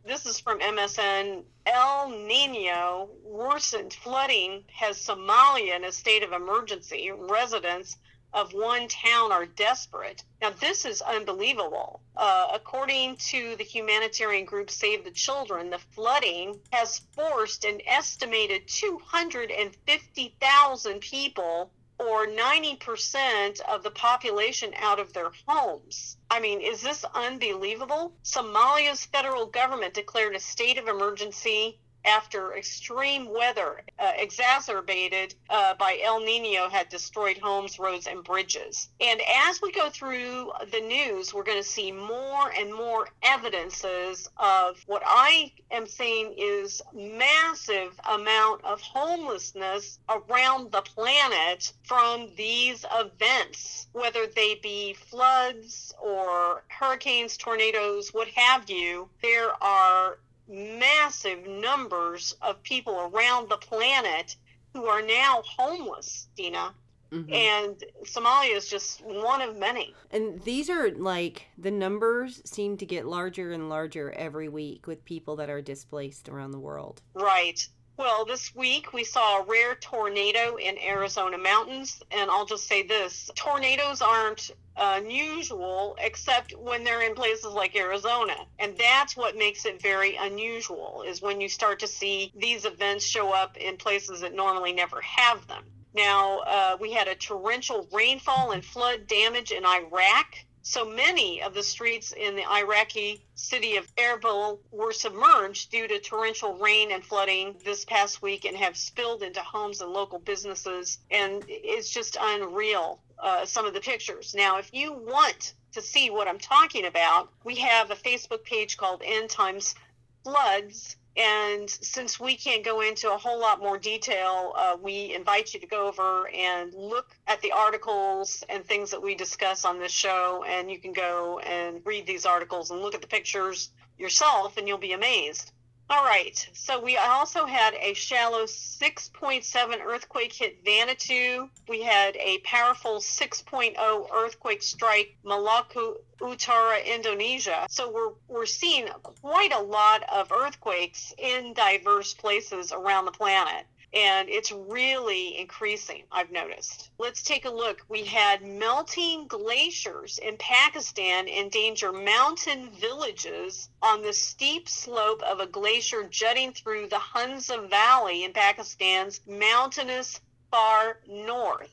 This 0.09 0.25
is 0.25 0.41
from 0.41 0.61
MSN. 0.61 1.45
El 1.67 2.09
Nino 2.09 3.11
worsened 3.23 3.93
flooding 3.93 4.65
has 4.69 4.97
Somalia 4.97 5.77
in 5.77 5.85
a 5.85 5.93
state 5.93 6.23
of 6.23 6.33
emergency. 6.33 7.11
Residents 7.11 7.99
of 8.33 8.55
one 8.55 8.89
town 8.89 9.33
are 9.33 9.45
desperate. 9.45 10.25
Now, 10.41 10.49
this 10.49 10.87
is 10.87 11.03
unbelievable. 11.03 12.01
Uh, 12.17 12.49
according 12.55 13.19
to 13.29 13.55
the 13.57 13.65
humanitarian 13.65 14.47
group 14.47 14.71
Save 14.71 15.05
the 15.05 15.11
Children, 15.11 15.69
the 15.69 15.79
flooding 15.79 16.59
has 16.73 17.03
forced 17.13 17.67
an 17.67 17.83
estimated 17.87 18.67
250,000 18.67 21.01
people 21.01 21.71
or 21.99 22.27
90% 22.27 23.61
of 23.63 23.83
the 23.83 23.91
population 23.91 24.73
out 24.77 24.99
of 24.99 25.13
their 25.13 25.31
homes. 25.47 26.17
I 26.31 26.41
mean, 26.41 26.61
is 26.61 26.81
this 26.83 27.05
unbelievable? 27.15 28.15
Somalia's 28.23 29.05
federal 29.07 29.47
government 29.47 29.95
declared 29.95 30.37
a 30.37 30.41
state 30.41 30.79
of 30.79 30.89
emergency 30.89 31.81
after 32.09 32.55
extreme 32.57 33.33
weather 33.33 33.83
uh, 33.99 34.13
exacerbated 34.17 35.35
uh, 35.51 35.75
by 35.75 35.99
El 36.03 36.21
Nino 36.21 36.69
had 36.69 36.89
destroyed 36.89 37.39
homes, 37.39 37.79
roads, 37.79 38.07
and 38.07 38.25
bridges. 38.25 38.89
And 39.01 39.21
as 39.47 39.61
we 39.61 39.71
go 39.73 39.91
through 39.91 40.53
the 40.73 40.81
news, 40.81 41.35
we're 41.35 41.45
going 41.45 41.63
to 41.63 41.69
see 41.69 41.93
more 41.93 42.51
and 42.57 42.75
more 42.75 43.09
evidences 43.23 44.29
of 44.39 44.83
what 44.87 45.03
I 45.05 45.53
am 45.71 45.87
saying 45.87 46.35
is 46.39 46.81
massive 46.95 47.99
amount 48.11 48.65
of 48.65 48.81
homelessness 48.81 49.99
around 50.09 50.73
the 50.73 50.83
planet 50.83 51.73
from 51.83 52.29
these 52.37 52.85
events, 52.99 53.89
whether 53.93 54.27
they 54.27 54.55
be 54.63 54.95
floods 54.95 55.95
or 56.03 56.65
hurricanes, 56.69 57.37
tornadoes, 57.37 58.15
what 58.15 58.29
have 58.29 58.71
you. 58.71 59.09
There 59.23 59.53
are 59.63 60.19
massive 60.49 61.47
numbers 61.47 62.35
of 62.43 62.63
people 62.63 63.11
around 63.13 63.49
the 63.49 63.57
planet 63.57 64.37
who 64.75 64.87
are 64.87 65.03
now 65.03 65.43
homeless, 65.45 66.29
Dina. 66.37 66.75
Mm-hmm. 67.13 67.33
And 67.33 67.85
Somalia 68.05 68.55
is 68.55 68.69
just 68.69 69.01
one 69.03 69.41
of 69.41 69.57
many. 69.57 69.95
And 70.11 70.41
these 70.43 70.69
are 70.69 70.91
like 70.91 71.47
the 71.57 71.71
numbers 71.71 72.43
seem 72.45 72.77
to 72.79 72.87
get 72.87 73.07
larger 73.07 73.53
and 73.53 73.71
larger 73.71 74.13
every 74.13 74.49
week 74.49 74.87
with 74.87 75.05
people 75.05 75.37
that 75.37 75.49
are 75.49 75.63
displaced 75.63 76.29
around 76.29 76.51
the 76.51 76.59
world. 76.59 77.01
Right. 77.15 77.67
Well, 77.99 78.25
this 78.25 78.55
week 78.55 78.93
we 78.93 79.03
saw 79.03 79.41
a 79.41 79.45
rare 79.45 79.75
tornado 79.75 80.55
in 80.55 80.79
Arizona 80.79 81.37
mountains, 81.37 82.01
and 82.13 82.31
I'll 82.31 82.47
just 82.47 82.69
say 82.69 82.85
this 82.85 83.29
tornadoes 83.35 84.01
aren't 84.01 84.53
unusual 84.77 85.97
except 86.01 86.57
when 86.57 86.85
they're 86.85 87.03
in 87.03 87.17
places 87.17 87.53
like 87.53 87.75
Arizona. 87.75 88.37
And 88.61 88.79
that's 88.79 89.17
what 89.17 89.37
makes 89.37 89.67
it 89.67 89.83
very 89.83 90.15
unusual 90.15 91.03
is 91.09 91.21
when 91.21 91.41
you 91.41 91.49
start 91.49 91.81
to 91.81 91.89
see 91.89 92.33
these 92.37 92.65
events 92.65 93.05
show 93.05 93.33
up 93.33 93.57
in 93.57 93.77
places 93.77 94.21
that 94.21 94.33
normally 94.33 94.73
never 94.73 95.01
have 95.01 95.45
them. 95.49 95.65
Now, 95.93 96.39
uh, 96.41 96.77
we 96.81 96.93
had 96.93 97.09
a 97.09 97.17
torrential 97.17 97.89
rainfall 97.93 98.53
and 98.53 98.65
flood 98.65 99.09
damage 99.09 99.51
in 99.51 99.67
Iraq 99.67 100.37
so 100.69 100.85
many 100.85 101.43
of 101.43 101.55
the 101.55 101.63
streets 101.63 102.13
in 102.13 102.37
the 102.37 102.45
Iraqi 102.47 103.25
city 103.37 103.79
of 103.79 103.87
Erbil 103.97 104.59
were 104.71 104.93
submerged 104.93 105.71
due 105.71 105.89
to 105.89 105.99
torrential 105.99 106.59
rain 106.59 106.93
and 106.93 107.03
flooding 107.03 107.57
this 107.65 107.87
past 107.87 108.21
week 108.21 108.45
and 108.45 108.55
have 108.55 108.77
spilled 108.77 109.23
into 109.23 109.41
homes 109.41 109.81
and 109.81 109.91
local 109.91 110.19
businesses. 110.19 110.99
And 111.11 111.43
it's 111.49 111.89
just 111.89 112.19
unreal, 112.21 113.01
uh, 113.19 113.47
some 113.47 113.65
of 113.65 113.73
the 113.73 113.81
pictures. 113.81 114.35
Now, 114.35 114.59
if 114.59 114.69
you 114.75 114.93
want 114.93 115.55
to 115.73 115.81
see 115.81 116.11
what 116.11 116.29
I'm 116.29 116.39
talking 116.39 116.85
about, 116.85 117.31
we 117.45 117.57
have 117.57 117.91
a 117.91 117.97
Facebook 117.97 118.45
page 118.45 118.77
called 118.77 119.01
End 119.03 119.31
Times 119.31 119.75
Floods 120.23 120.97
and 121.17 121.69
since 121.69 122.21
we 122.21 122.37
can't 122.37 122.65
go 122.65 122.81
into 122.81 123.13
a 123.13 123.17
whole 123.17 123.41
lot 123.41 123.61
more 123.61 123.77
detail, 123.77 124.53
uh, 124.57 124.77
we 124.81 125.15
invite 125.15 125.53
you 125.53 125.61
to 125.61 125.67
go 125.67 125.89
over 125.89 126.29
and 126.29 126.73
look 126.75 127.17
at 127.27 127.41
the 127.41 127.53
articles 127.53 128.45
and 128.49 128.65
things 128.65 128.91
that 128.91 129.03
we 129.03 129.15
discuss 129.15 129.65
on 129.65 129.81
this 129.81 129.93
show. 129.93 130.45
And 130.47 130.71
you 130.71 130.79
can 130.79 130.93
go 130.93 131.41
and 131.41 131.81
read 131.85 132.07
these 132.07 132.25
articles 132.25 132.71
and 132.71 132.81
look 132.81 132.95
at 132.95 133.01
the 133.01 133.09
pictures 133.09 133.71
yourself, 133.99 134.57
and 134.57 134.69
you'll 134.69 134.79
be 134.79 134.93
amazed. 134.93 135.53
All 135.91 136.05
right. 136.05 136.49
So 136.53 136.79
we 136.81 136.99
also 136.99 137.47
had 137.47 137.73
a 137.75 137.95
shallow 137.95 138.45
6.7 138.45 139.81
earthquake 139.83 140.35
hit 140.35 140.63
Vanuatu. 140.63 141.49
We 141.67 141.83
had 141.83 142.15
a 142.17 142.39
powerful 142.45 142.97
6.0 142.97 144.13
earthquake 144.13 144.63
strike 144.63 145.17
Maluku 145.25 145.97
Utara, 146.21 146.85
Indonesia. 146.85 147.67
So 147.71 147.91
we're 147.91 148.13
we're 148.29 148.45
seeing 148.47 148.89
quite 149.23 149.53
a 149.53 149.63
lot 149.63 150.03
of 150.11 150.31
earthquakes 150.31 151.15
in 151.17 151.55
diverse 151.55 152.13
places 152.13 152.71
around 152.71 153.07
the 153.07 153.13
planet 153.13 153.65
and 153.95 154.29
it's 154.29 154.53
really 154.53 155.39
increasing, 155.39 156.03
I've 156.13 156.31
noticed. 156.31 156.91
Let's 156.99 157.23
take 157.23 157.47
a 157.47 157.51
look. 157.51 157.83
We 157.89 158.05
had 158.05 158.43
melting 158.43 159.27
glaciers 159.27 160.19
in 160.19 160.37
Pakistan 160.37 161.27
endanger 161.27 161.93
mountain 161.93 162.71
villages 162.71 163.71
on 163.81 164.03
the 164.03 164.13
steep 164.13 164.69
slope 164.69 165.23
of 165.23 165.41
a 165.41 165.47
glacier 165.47 166.05
jutting 166.05 166.53
through 166.53 166.89
the 166.89 166.99
Hunza 166.99 167.69
Valley 167.69 168.25
in 168.25 168.33
Pakistan's 168.33 169.21
mountainous 169.27 170.21
far 170.51 171.01
north. 171.07 171.71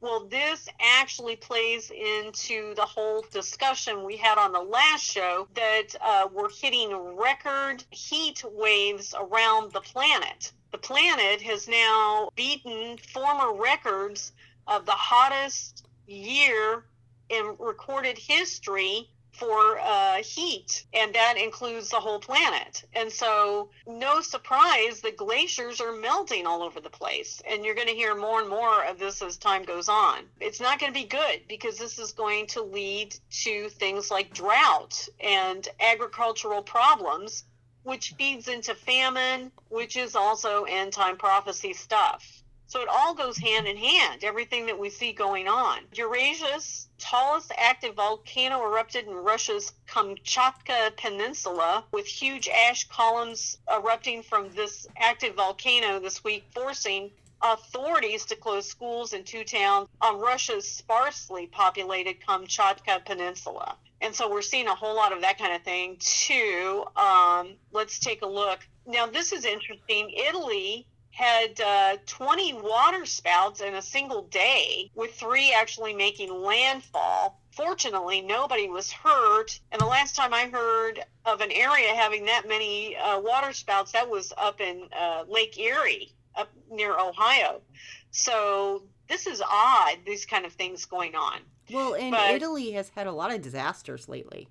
Well, 0.00 0.26
this 0.26 0.68
actually 0.78 1.36
plays 1.36 1.90
into 1.90 2.74
the 2.74 2.84
whole 2.84 3.24
discussion 3.32 4.04
we 4.04 4.16
had 4.16 4.36
on 4.36 4.52
the 4.52 4.60
last 4.60 5.02
show 5.02 5.48
that 5.54 5.96
uh, 6.02 6.28
we're 6.30 6.50
hitting 6.50 6.94
record 7.16 7.82
heat 7.90 8.44
waves 8.44 9.14
around 9.18 9.72
the 9.72 9.80
planet. 9.80 10.52
The 10.70 10.78
planet 10.78 11.40
has 11.40 11.66
now 11.66 12.28
beaten 12.36 12.98
former 12.98 13.54
records 13.54 14.32
of 14.66 14.84
the 14.84 14.92
hottest 14.92 15.86
year 16.06 16.84
in 17.30 17.56
recorded 17.58 18.18
history 18.18 19.08
for 19.36 19.78
uh, 19.78 20.22
heat, 20.22 20.84
and 20.92 21.14
that 21.14 21.36
includes 21.36 21.90
the 21.90 22.00
whole 22.00 22.18
planet. 22.18 22.84
And 22.94 23.12
so, 23.12 23.70
no 23.86 24.20
surprise, 24.20 25.00
the 25.00 25.12
glaciers 25.12 25.80
are 25.80 25.92
melting 25.92 26.46
all 26.46 26.62
over 26.62 26.80
the 26.80 26.90
place. 26.90 27.42
And 27.48 27.64
you're 27.64 27.74
going 27.74 27.88
to 27.88 27.94
hear 27.94 28.14
more 28.14 28.40
and 28.40 28.48
more 28.48 28.84
of 28.84 28.98
this 28.98 29.20
as 29.22 29.36
time 29.36 29.64
goes 29.64 29.88
on. 29.88 30.24
It's 30.40 30.60
not 30.60 30.78
going 30.78 30.92
to 30.92 30.98
be 30.98 31.06
good 31.06 31.42
because 31.48 31.76
this 31.78 31.98
is 31.98 32.12
going 32.12 32.46
to 32.48 32.62
lead 32.62 33.14
to 33.42 33.68
things 33.68 34.10
like 34.10 34.32
drought 34.32 35.08
and 35.20 35.68
agricultural 35.80 36.62
problems 36.62 37.44
which 37.86 38.14
feeds 38.18 38.48
into 38.48 38.74
famine, 38.74 39.52
which 39.68 39.96
is 39.96 40.16
also 40.16 40.64
end 40.64 40.92
time 40.92 41.16
prophecy 41.16 41.72
stuff. 41.72 42.42
So 42.68 42.80
it 42.80 42.88
all 42.88 43.14
goes 43.14 43.38
hand 43.38 43.68
in 43.68 43.76
hand, 43.76 44.24
everything 44.24 44.66
that 44.66 44.78
we 44.78 44.90
see 44.90 45.12
going 45.12 45.46
on. 45.46 45.80
Eurasia's 45.92 46.88
tallest 46.98 47.52
active 47.56 47.94
volcano 47.94 48.60
erupted 48.64 49.06
in 49.06 49.14
Russia's 49.14 49.72
Kamchatka 49.88 50.96
Peninsula, 50.96 51.84
with 51.92 52.06
huge 52.06 52.48
ash 52.48 52.88
columns 52.88 53.58
erupting 53.72 54.22
from 54.22 54.50
this 54.50 54.86
active 54.96 55.36
volcano 55.36 56.00
this 56.00 56.24
week, 56.24 56.44
forcing 56.52 57.10
authorities 57.42 58.24
to 58.24 58.36
close 58.36 58.66
schools 58.66 59.12
in 59.12 59.22
two 59.22 59.44
towns 59.44 59.88
on 60.00 60.18
Russia's 60.18 60.68
sparsely 60.68 61.46
populated 61.46 62.16
Kamchatka 62.20 63.04
Peninsula. 63.04 63.76
And 64.00 64.14
so 64.14 64.30
we're 64.30 64.42
seeing 64.42 64.66
a 64.66 64.74
whole 64.74 64.96
lot 64.96 65.12
of 65.12 65.20
that 65.22 65.38
kind 65.38 65.54
of 65.54 65.62
thing 65.62 65.96
too. 66.00 66.84
Um, 66.96 67.54
let's 67.72 67.98
take 67.98 68.22
a 68.22 68.26
look. 68.26 68.60
Now, 68.86 69.06
this 69.06 69.32
is 69.32 69.44
interesting. 69.44 70.10
Italy 70.10 70.86
had 71.16 71.58
uh, 71.62 71.96
20 72.04 72.52
water 72.52 73.06
spouts 73.06 73.62
in 73.62 73.74
a 73.74 73.80
single 73.80 74.24
day, 74.24 74.90
with 74.94 75.14
three 75.14 75.50
actually 75.50 75.94
making 75.94 76.30
landfall. 76.30 77.40
Fortunately, 77.52 78.20
nobody 78.20 78.68
was 78.68 78.92
hurt. 78.92 79.58
And 79.72 79.80
the 79.80 79.86
last 79.86 80.14
time 80.14 80.34
I 80.34 80.48
heard 80.48 81.02
of 81.24 81.40
an 81.40 81.50
area 81.50 81.94
having 81.94 82.26
that 82.26 82.46
many 82.46 82.96
uh, 82.96 83.18
water 83.18 83.54
spouts, 83.54 83.92
that 83.92 84.10
was 84.10 84.30
up 84.36 84.60
in 84.60 84.88
uh, 84.92 85.24
Lake 85.26 85.58
Erie, 85.58 86.12
up 86.34 86.50
near 86.70 86.98
Ohio. 86.98 87.62
So 88.10 88.82
this 89.08 89.26
is 89.26 89.40
odd, 89.40 89.96
these 90.04 90.26
kind 90.26 90.44
of 90.44 90.52
things 90.52 90.84
going 90.84 91.14
on. 91.14 91.38
Well, 91.72 91.94
and 91.94 92.10
but, 92.10 92.32
Italy 92.32 92.72
has 92.72 92.90
had 92.90 93.06
a 93.06 93.12
lot 93.12 93.32
of 93.32 93.40
disasters 93.40 94.06
lately. 94.06 94.48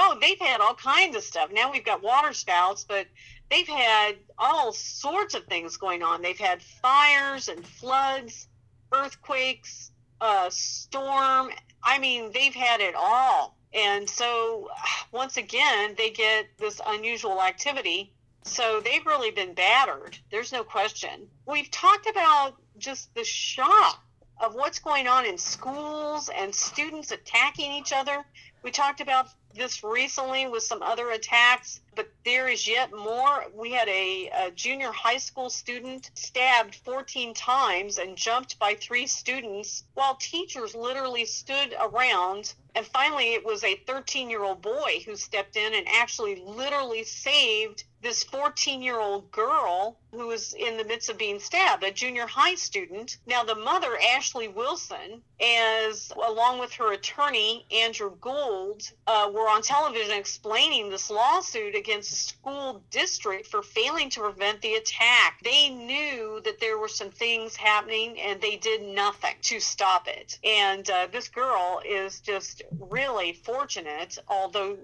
Oh, 0.00 0.16
they've 0.20 0.38
had 0.38 0.60
all 0.60 0.74
kinds 0.74 1.16
of 1.16 1.24
stuff. 1.24 1.50
Now 1.52 1.72
we've 1.72 1.84
got 1.84 2.04
water 2.04 2.32
spouts, 2.32 2.84
but 2.84 3.08
they've 3.50 3.66
had 3.66 4.12
all 4.38 4.72
sorts 4.72 5.34
of 5.34 5.44
things 5.46 5.76
going 5.76 6.04
on. 6.04 6.22
They've 6.22 6.38
had 6.38 6.62
fires 6.62 7.48
and 7.48 7.66
floods, 7.66 8.46
earthquakes, 8.92 9.90
uh, 10.20 10.50
storm. 10.50 11.50
I 11.82 11.98
mean, 11.98 12.30
they've 12.32 12.54
had 12.54 12.80
it 12.80 12.94
all. 12.94 13.56
And 13.72 14.08
so, 14.08 14.70
once 15.10 15.36
again, 15.36 15.96
they 15.98 16.10
get 16.10 16.46
this 16.58 16.80
unusual 16.86 17.42
activity. 17.42 18.12
So 18.44 18.80
they've 18.80 19.04
really 19.04 19.32
been 19.32 19.52
battered. 19.52 20.16
There's 20.30 20.52
no 20.52 20.62
question. 20.62 21.26
We've 21.44 21.70
talked 21.72 22.08
about 22.08 22.54
just 22.78 23.12
the 23.16 23.24
shock 23.24 24.00
of 24.40 24.54
what's 24.54 24.78
going 24.78 25.08
on 25.08 25.26
in 25.26 25.36
schools 25.36 26.30
and 26.34 26.54
students 26.54 27.10
attacking 27.10 27.72
each 27.72 27.92
other. 27.92 28.24
We 28.62 28.70
talked 28.70 29.00
about 29.00 29.28
this 29.58 29.82
recently 29.84 30.46
with 30.46 30.62
some 30.62 30.82
other 30.82 31.10
attacks, 31.10 31.80
but 31.94 32.08
there 32.24 32.48
is 32.48 32.68
yet 32.68 32.92
more. 32.92 33.46
We 33.52 33.72
had 33.72 33.88
a, 33.88 34.28
a, 34.28 34.50
junior 34.52 34.92
high 34.92 35.16
school 35.16 35.50
student 35.50 36.10
stabbed 36.14 36.76
14 36.76 37.34
times 37.34 37.98
and 37.98 38.16
jumped 38.16 38.58
by 38.58 38.74
three 38.74 39.06
students 39.06 39.84
while 39.94 40.14
teachers 40.14 40.74
literally 40.74 41.24
stood 41.24 41.74
around. 41.80 42.54
And 42.76 42.86
finally, 42.86 43.34
it 43.34 43.44
was 43.44 43.64
a 43.64 43.76
13 43.86 44.30
year 44.30 44.44
old 44.44 44.62
boy 44.62 45.02
who 45.04 45.16
stepped 45.16 45.56
in 45.56 45.74
and 45.74 45.88
actually 45.88 46.36
literally 46.36 47.02
saved 47.02 47.82
this 48.00 48.22
14 48.24 48.80
year 48.80 49.00
old 49.00 49.30
girl 49.32 49.98
who 50.12 50.28
was 50.28 50.54
in 50.54 50.76
the 50.76 50.84
midst 50.84 51.10
of 51.10 51.18
being 51.18 51.40
stabbed, 51.40 51.82
a 51.82 51.90
junior 51.90 52.26
high 52.26 52.54
student. 52.54 53.18
Now, 53.26 53.42
the 53.42 53.54
mother, 53.56 53.98
Ashley 54.14 54.48
Wilson, 54.48 55.22
as 55.40 56.12
along 56.12 56.60
with 56.60 56.72
her 56.74 56.92
attorney, 56.92 57.66
Andrew 57.72 58.14
Gould, 58.20 58.88
uh, 59.06 59.30
were 59.32 59.47
on 59.48 59.62
television 59.62 60.16
explaining 60.16 60.90
this 60.90 61.10
lawsuit 61.10 61.74
against 61.74 62.10
the 62.10 62.16
school 62.16 62.82
district 62.90 63.46
for 63.46 63.62
failing 63.62 64.10
to 64.10 64.20
prevent 64.20 64.60
the 64.62 64.74
attack. 64.74 65.40
They 65.42 65.68
knew 65.70 66.40
that 66.44 66.60
there 66.60 66.78
were 66.78 66.88
some 66.88 67.10
things 67.10 67.56
happening 67.56 68.18
and 68.20 68.40
they 68.40 68.56
did 68.56 68.82
nothing 68.82 69.34
to 69.42 69.60
stop 69.60 70.08
it. 70.08 70.38
And 70.44 70.88
uh, 70.90 71.08
this 71.10 71.28
girl 71.28 71.80
is 71.86 72.20
just 72.20 72.62
really 72.78 73.32
fortunate, 73.32 74.18
although 74.28 74.76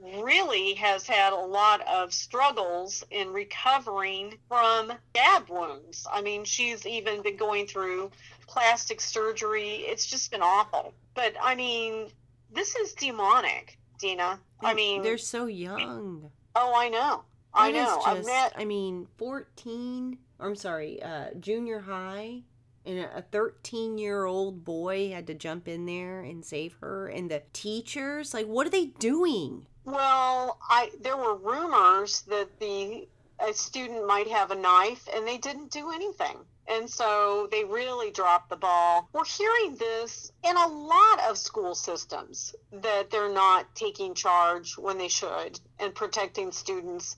really 0.00 0.74
has 0.74 1.06
had 1.06 1.32
a 1.32 1.36
lot 1.36 1.80
of 1.86 2.12
struggles 2.12 3.04
in 3.10 3.32
recovering 3.32 4.38
from 4.48 4.92
stab 5.10 5.48
wounds. 5.48 6.06
I 6.10 6.22
mean, 6.22 6.44
she's 6.44 6.86
even 6.86 7.22
been 7.22 7.36
going 7.36 7.66
through 7.66 8.10
plastic 8.46 9.00
surgery. 9.00 9.84
It's 9.86 10.06
just 10.06 10.30
been 10.30 10.42
awful. 10.42 10.94
But 11.14 11.34
I 11.42 11.54
mean, 11.54 12.08
this 12.52 12.76
is 12.76 12.94
demonic, 12.94 13.77
Dina. 13.98 14.40
I 14.60 14.74
mean, 14.74 15.02
they're 15.02 15.18
so 15.18 15.46
young. 15.46 16.30
Oh, 16.54 16.72
I 16.74 16.88
know. 16.88 17.24
I 17.54 17.70
know. 17.70 18.00
Just, 18.04 18.26
met... 18.26 18.52
I 18.56 18.64
mean, 18.64 19.06
14, 19.16 20.18
I'm 20.40 20.56
sorry, 20.56 21.02
uh, 21.02 21.30
junior 21.38 21.80
high 21.80 22.42
and 22.84 22.98
a 22.98 23.22
13 23.30 23.98
year 23.98 24.24
old 24.24 24.64
boy 24.64 25.10
had 25.10 25.26
to 25.26 25.34
jump 25.34 25.68
in 25.68 25.86
there 25.86 26.20
and 26.20 26.44
save 26.44 26.74
her 26.80 27.08
and 27.08 27.30
the 27.30 27.42
teachers 27.52 28.32
like 28.32 28.46
what 28.46 28.66
are 28.66 28.70
they 28.70 28.86
doing 28.86 29.66
well, 29.88 30.58
I 30.68 30.90
there 31.00 31.16
were 31.16 31.34
rumors 31.34 32.20
that 32.22 32.60
the 32.60 33.08
a 33.40 33.54
student 33.54 34.06
might 34.06 34.28
have 34.28 34.50
a 34.50 34.54
knife, 34.54 35.08
and 35.14 35.26
they 35.26 35.38
didn't 35.38 35.70
do 35.70 35.90
anything. 35.92 36.36
And 36.68 36.88
so 36.88 37.48
they 37.50 37.64
really 37.64 38.10
dropped 38.10 38.50
the 38.50 38.56
ball. 38.56 39.08
We're 39.12 39.24
hearing 39.24 39.76
this 39.76 40.30
in 40.44 40.54
a 40.56 40.66
lot 40.66 41.20
of 41.28 41.38
school 41.38 41.74
systems 41.74 42.54
that 42.70 43.10
they're 43.10 43.32
not 43.32 43.74
taking 43.74 44.14
charge 44.14 44.76
when 44.76 44.98
they 44.98 45.08
should 45.08 45.58
and 45.78 45.94
protecting 45.94 46.52
students. 46.52 47.16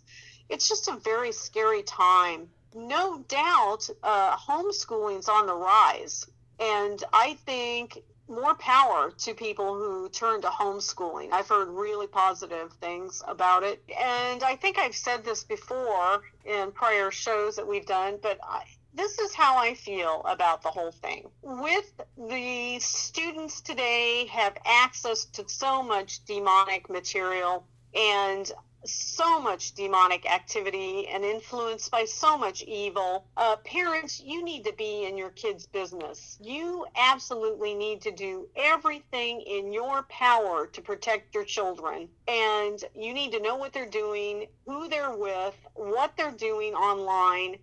It's 0.49 0.69
just 0.69 0.89
a 0.89 0.97
very 0.97 1.33
scary 1.33 1.83
time. 1.83 2.49
No 2.75 3.19
doubt, 3.27 3.91
uh, 4.05 4.37
homeschooling's 4.37 5.29
on 5.29 5.47
the 5.47 5.55
rise. 5.55 6.27
And 6.61 7.03
I 7.13 7.35
think 7.45 8.03
more 8.29 8.55
power 8.55 9.11
to 9.11 9.35
people 9.35 9.75
who 9.75 10.09
turn 10.09 10.41
to 10.43 10.49
homeschooling. 10.49 11.33
I've 11.33 11.49
heard 11.49 11.69
really 11.69 12.07
positive 12.07 12.73
things 12.75 13.23
about 13.27 13.65
it. 13.65 13.83
And 14.01 14.45
I 14.45 14.55
think 14.55 14.79
I've 14.79 14.95
said 14.95 15.25
this 15.25 15.43
before 15.43 16.23
in 16.45 16.71
prior 16.71 17.11
shows 17.11 17.57
that 17.57 17.67
we've 17.67 17.87
done, 17.87 18.19
but 18.23 18.39
I, 18.43 18.63
this 18.95 19.19
is 19.19 19.35
how 19.35 19.59
I 19.59 19.75
feel 19.75 20.23
about 20.25 20.63
the 20.63 20.71
whole 20.71 20.93
thing. 20.93 21.31
With 21.43 22.01
the 22.17 22.79
students 22.81 23.61
today 23.61 24.27
have 24.27 24.57
access 24.65 25.25
to 25.27 25.49
so 25.49 25.83
much 25.83 26.25
demonic 26.25 26.89
material 26.91 27.67
and 27.95 28.51
so 28.85 29.41
much 29.41 29.75
demonic 29.75 30.31
activity 30.31 31.07
and 31.09 31.25
influenced 31.25 31.91
by 31.91 32.05
so 32.05 32.37
much 32.37 32.63
evil. 32.63 33.27
Uh, 33.37 33.57
parents, 33.57 34.21
you 34.21 34.43
need 34.43 34.65
to 34.65 34.73
be 34.73 35.05
in 35.05 35.19
your 35.19 35.31
kids' 35.31 35.67
business. 35.67 36.39
You 36.41 36.87
absolutely 36.97 37.75
need 37.75 38.01
to 38.03 38.11
do 38.11 38.49
everything 38.57 39.43
in 39.43 39.73
your 39.73 40.05
power 40.05 40.67
to 40.67 40.81
protect 40.81 41.35
your 41.35 41.45
children. 41.45 42.09
And 42.27 42.83
you 42.95 43.13
need 43.13 43.33
to 43.33 43.41
know 43.41 43.57
what 43.57 43.73
they're 43.73 43.87
doing, 43.87 44.47
who 44.67 44.89
they're 44.89 45.17
with, 45.17 45.57
what 45.75 46.17
they're 46.17 46.31
doing 46.31 46.75
online. 46.75 47.59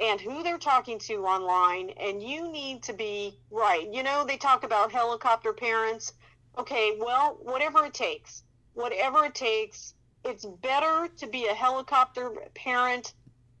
And 0.00 0.20
who 0.20 0.42
they're 0.42 0.58
talking 0.58 0.98
to 1.00 1.26
online, 1.26 1.90
and 2.00 2.22
you 2.22 2.50
need 2.50 2.82
to 2.84 2.94
be 2.94 3.38
right. 3.50 3.86
You 3.92 4.02
know, 4.02 4.24
they 4.24 4.38
talk 4.38 4.64
about 4.64 4.90
helicopter 4.90 5.52
parents. 5.52 6.14
Okay, 6.56 6.96
well, 6.98 7.38
whatever 7.42 7.84
it 7.84 7.94
takes, 7.94 8.42
whatever 8.74 9.26
it 9.26 9.34
takes, 9.34 9.94
it's 10.24 10.44
better 10.44 11.08
to 11.18 11.26
be 11.26 11.46
a 11.46 11.54
helicopter 11.54 12.30
parent 12.54 13.14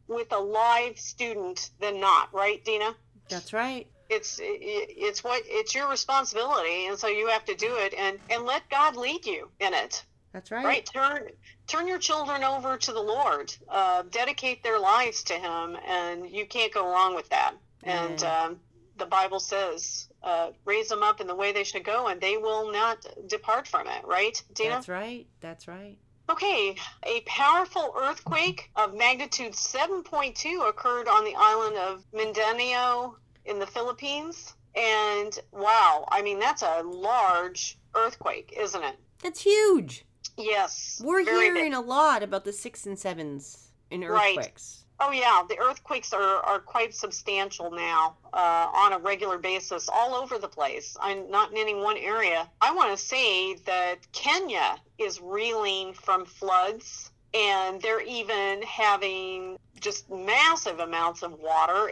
with 0.08 0.32
a 0.32 0.38
live 0.38 0.98
student 0.98 1.70
than 1.80 2.00
not, 2.00 2.32
right, 2.34 2.64
Dina? 2.64 2.94
That's 3.28 3.52
right. 3.52 3.86
It's 4.08 4.40
it's 4.42 5.22
what 5.22 5.42
it's 5.46 5.72
your 5.72 5.88
responsibility, 5.88 6.86
and 6.86 6.98
so 6.98 7.06
you 7.06 7.28
have 7.28 7.44
to 7.44 7.54
do 7.54 7.76
it, 7.76 7.94
and 7.94 8.18
and 8.28 8.44
let 8.44 8.68
God 8.68 8.96
lead 8.96 9.24
you 9.24 9.48
in 9.60 9.72
it. 9.72 10.04
That's 10.32 10.50
right. 10.50 10.64
Right. 10.64 10.86
Turn 10.86 11.28
turn 11.66 11.88
your 11.88 11.98
children 11.98 12.44
over 12.44 12.76
to 12.76 12.92
the 12.92 13.00
Lord. 13.00 13.54
Uh, 13.68 14.02
dedicate 14.10 14.62
their 14.62 14.78
lives 14.78 15.22
to 15.24 15.34
Him, 15.34 15.76
and 15.86 16.28
you 16.30 16.46
can't 16.46 16.72
go 16.72 16.86
wrong 16.86 17.14
with 17.14 17.28
that. 17.30 17.54
And 17.82 18.22
um, 18.24 18.60
the 18.98 19.06
Bible 19.06 19.40
says, 19.40 20.08
uh, 20.22 20.50
raise 20.64 20.88
them 20.88 21.02
up 21.02 21.20
in 21.20 21.26
the 21.26 21.34
way 21.34 21.52
they 21.52 21.64
should 21.64 21.84
go, 21.84 22.08
and 22.08 22.20
they 22.20 22.36
will 22.36 22.70
not 22.70 23.04
depart 23.26 23.66
from 23.66 23.86
it. 23.88 24.04
Right, 24.04 24.40
Dina? 24.54 24.70
That's 24.70 24.88
right. 24.88 25.26
That's 25.40 25.66
right. 25.66 25.96
Okay, 26.30 26.76
a 27.02 27.22
powerful 27.22 27.92
earthquake 27.98 28.70
of 28.76 28.94
magnitude 28.94 29.52
7.2 29.52 30.68
occurred 30.68 31.08
on 31.08 31.24
the 31.24 31.34
island 31.36 31.76
of 31.76 32.04
Mindanao 32.12 33.16
in 33.46 33.58
the 33.58 33.66
Philippines. 33.66 34.54
And 34.76 35.36
wow, 35.50 36.06
I 36.08 36.22
mean, 36.22 36.38
that's 36.38 36.62
a 36.62 36.82
large 36.84 37.78
earthquake, 37.96 38.54
isn't 38.56 38.84
it? 38.84 38.94
That's 39.22 39.42
huge. 39.42 40.04
Yes. 40.42 41.00
We're 41.04 41.24
hearing 41.24 41.70
big. 41.70 41.74
a 41.74 41.80
lot 41.80 42.22
about 42.22 42.44
the 42.44 42.52
six 42.52 42.86
and 42.86 42.98
sevens 42.98 43.70
in 43.90 44.04
earthquakes. 44.04 44.36
Right. 44.36 44.80
Oh 45.02 45.12
yeah, 45.12 45.42
the 45.48 45.58
earthquakes 45.58 46.12
are, 46.12 46.40
are 46.40 46.58
quite 46.60 46.94
substantial 46.94 47.70
now 47.70 48.16
uh, 48.34 48.68
on 48.74 48.92
a 48.92 48.98
regular 48.98 49.38
basis 49.38 49.88
all 49.88 50.14
over 50.14 50.36
the 50.36 50.48
place. 50.48 50.94
I'm 51.00 51.30
not 51.30 51.50
in 51.52 51.56
any 51.56 51.74
one 51.74 51.96
area. 51.96 52.46
I 52.60 52.74
want 52.74 52.90
to 52.90 53.02
say 53.02 53.54
that 53.64 53.96
Kenya 54.12 54.76
is 54.98 55.18
reeling 55.22 55.94
from 55.94 56.26
floods, 56.26 57.10
and 57.32 57.80
they're 57.80 58.02
even 58.02 58.60
having 58.60 59.56
just 59.80 60.10
massive 60.10 60.80
amounts 60.80 61.22
of 61.22 61.32
water 61.32 61.90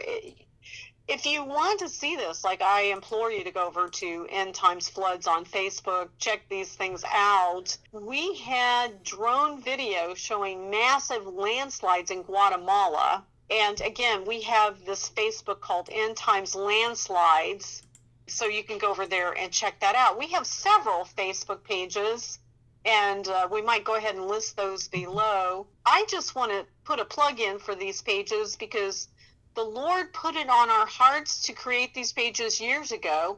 if 1.09 1.25
you 1.25 1.43
want 1.43 1.79
to 1.79 1.89
see 1.89 2.15
this, 2.15 2.43
like 2.43 2.61
I 2.61 2.81
implore 2.81 3.31
you 3.31 3.43
to 3.43 3.51
go 3.51 3.65
over 3.65 3.89
to 3.89 4.27
End 4.29 4.53
Times 4.53 4.87
Floods 4.87 5.25
on 5.25 5.43
Facebook, 5.43 6.09
check 6.19 6.41
these 6.49 6.75
things 6.75 7.03
out. 7.11 7.75
We 7.91 8.37
had 8.37 9.03
drone 9.03 9.59
video 9.59 10.13
showing 10.13 10.69
massive 10.69 11.25
landslides 11.25 12.11
in 12.11 12.21
Guatemala. 12.21 13.25
And 13.49 13.81
again, 13.81 14.23
we 14.25 14.41
have 14.41 14.85
this 14.85 15.09
Facebook 15.09 15.61
called 15.61 15.89
End 15.91 16.15
Times 16.15 16.53
Landslides. 16.53 17.81
So 18.27 18.45
you 18.45 18.63
can 18.63 18.77
go 18.77 18.91
over 18.91 19.07
there 19.07 19.35
and 19.35 19.51
check 19.51 19.79
that 19.79 19.95
out. 19.95 20.19
We 20.19 20.27
have 20.27 20.45
several 20.45 21.05
Facebook 21.17 21.63
pages, 21.63 22.37
and 22.85 23.27
uh, 23.27 23.47
we 23.51 23.63
might 23.63 23.83
go 23.83 23.95
ahead 23.95 24.13
and 24.13 24.27
list 24.27 24.55
those 24.55 24.87
below. 24.87 25.65
I 25.87 26.05
just 26.07 26.35
want 26.35 26.51
to 26.51 26.67
put 26.83 26.99
a 26.99 27.05
plug 27.05 27.39
in 27.39 27.57
for 27.57 27.73
these 27.73 28.03
pages 28.03 28.55
because 28.55 29.07
the 29.55 29.63
Lord 29.63 30.13
put 30.13 30.35
it 30.35 30.49
on 30.49 30.69
our 30.69 30.85
hearts 30.85 31.41
to 31.43 31.53
create 31.53 31.93
these 31.93 32.13
pages 32.13 32.61
years 32.61 32.91
ago. 32.91 33.37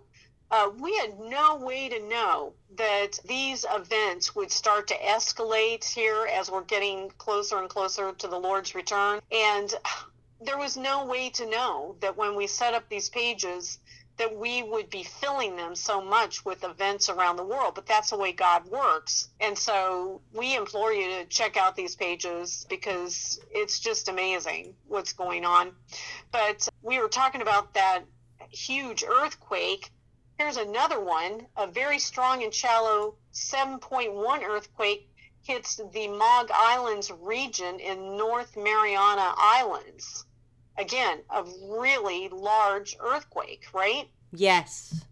Uh, 0.49 0.69
we 0.79 0.97
had 0.97 1.17
no 1.19 1.55
way 1.55 1.87
to 1.87 2.07
know 2.09 2.53
that 2.75 3.17
these 3.25 3.65
events 3.73 4.35
would 4.35 4.51
start 4.51 4.87
to 4.87 4.97
escalate 4.97 5.83
here 5.83 6.27
as 6.27 6.51
we're 6.51 6.63
getting 6.63 7.09
closer 7.17 7.57
and 7.59 7.69
closer 7.69 8.11
to 8.11 8.27
the 8.27 8.37
Lord's 8.37 8.75
return. 8.75 9.21
And 9.31 9.73
there 10.41 10.57
was 10.57 10.75
no 10.75 11.05
way 11.05 11.29
to 11.29 11.49
know 11.49 11.95
that 12.01 12.17
when 12.17 12.35
we 12.35 12.47
set 12.47 12.73
up 12.73 12.89
these 12.89 13.09
pages, 13.09 13.79
that 14.21 14.37
we 14.37 14.61
would 14.61 14.87
be 14.91 15.01
filling 15.01 15.55
them 15.55 15.73
so 15.73 15.99
much 15.99 16.45
with 16.45 16.63
events 16.63 17.09
around 17.09 17.37
the 17.37 17.43
world, 17.43 17.73
but 17.73 17.87
that's 17.87 18.11
the 18.11 18.17
way 18.17 18.31
God 18.31 18.67
works. 18.67 19.29
And 19.39 19.57
so 19.57 20.21
we 20.31 20.55
implore 20.55 20.93
you 20.93 21.09
to 21.17 21.25
check 21.25 21.57
out 21.57 21.75
these 21.75 21.95
pages 21.95 22.67
because 22.69 23.39
it's 23.49 23.79
just 23.79 24.09
amazing 24.09 24.75
what's 24.87 25.13
going 25.13 25.43
on. 25.43 25.71
But 26.31 26.69
we 26.83 26.99
were 26.99 27.07
talking 27.07 27.41
about 27.41 27.73
that 27.73 28.03
huge 28.51 29.03
earthquake. 29.03 29.89
Here's 30.37 30.57
another 30.57 30.99
one 30.99 31.47
a 31.57 31.65
very 31.65 31.97
strong 31.97 32.43
and 32.43 32.53
shallow 32.53 33.15
7.1 33.33 34.43
earthquake 34.43 35.09
hits 35.41 35.77
the 35.77 36.07
Maug 36.09 36.51
Islands 36.53 37.11
region 37.21 37.79
in 37.79 38.17
North 38.17 38.55
Mariana 38.55 39.33
Islands 39.35 40.25
again, 40.81 41.19
a 41.29 41.43
really 41.69 42.29
large 42.29 42.97
earthquake, 42.99 43.65
right? 43.73 44.07
Yes. 44.33 45.05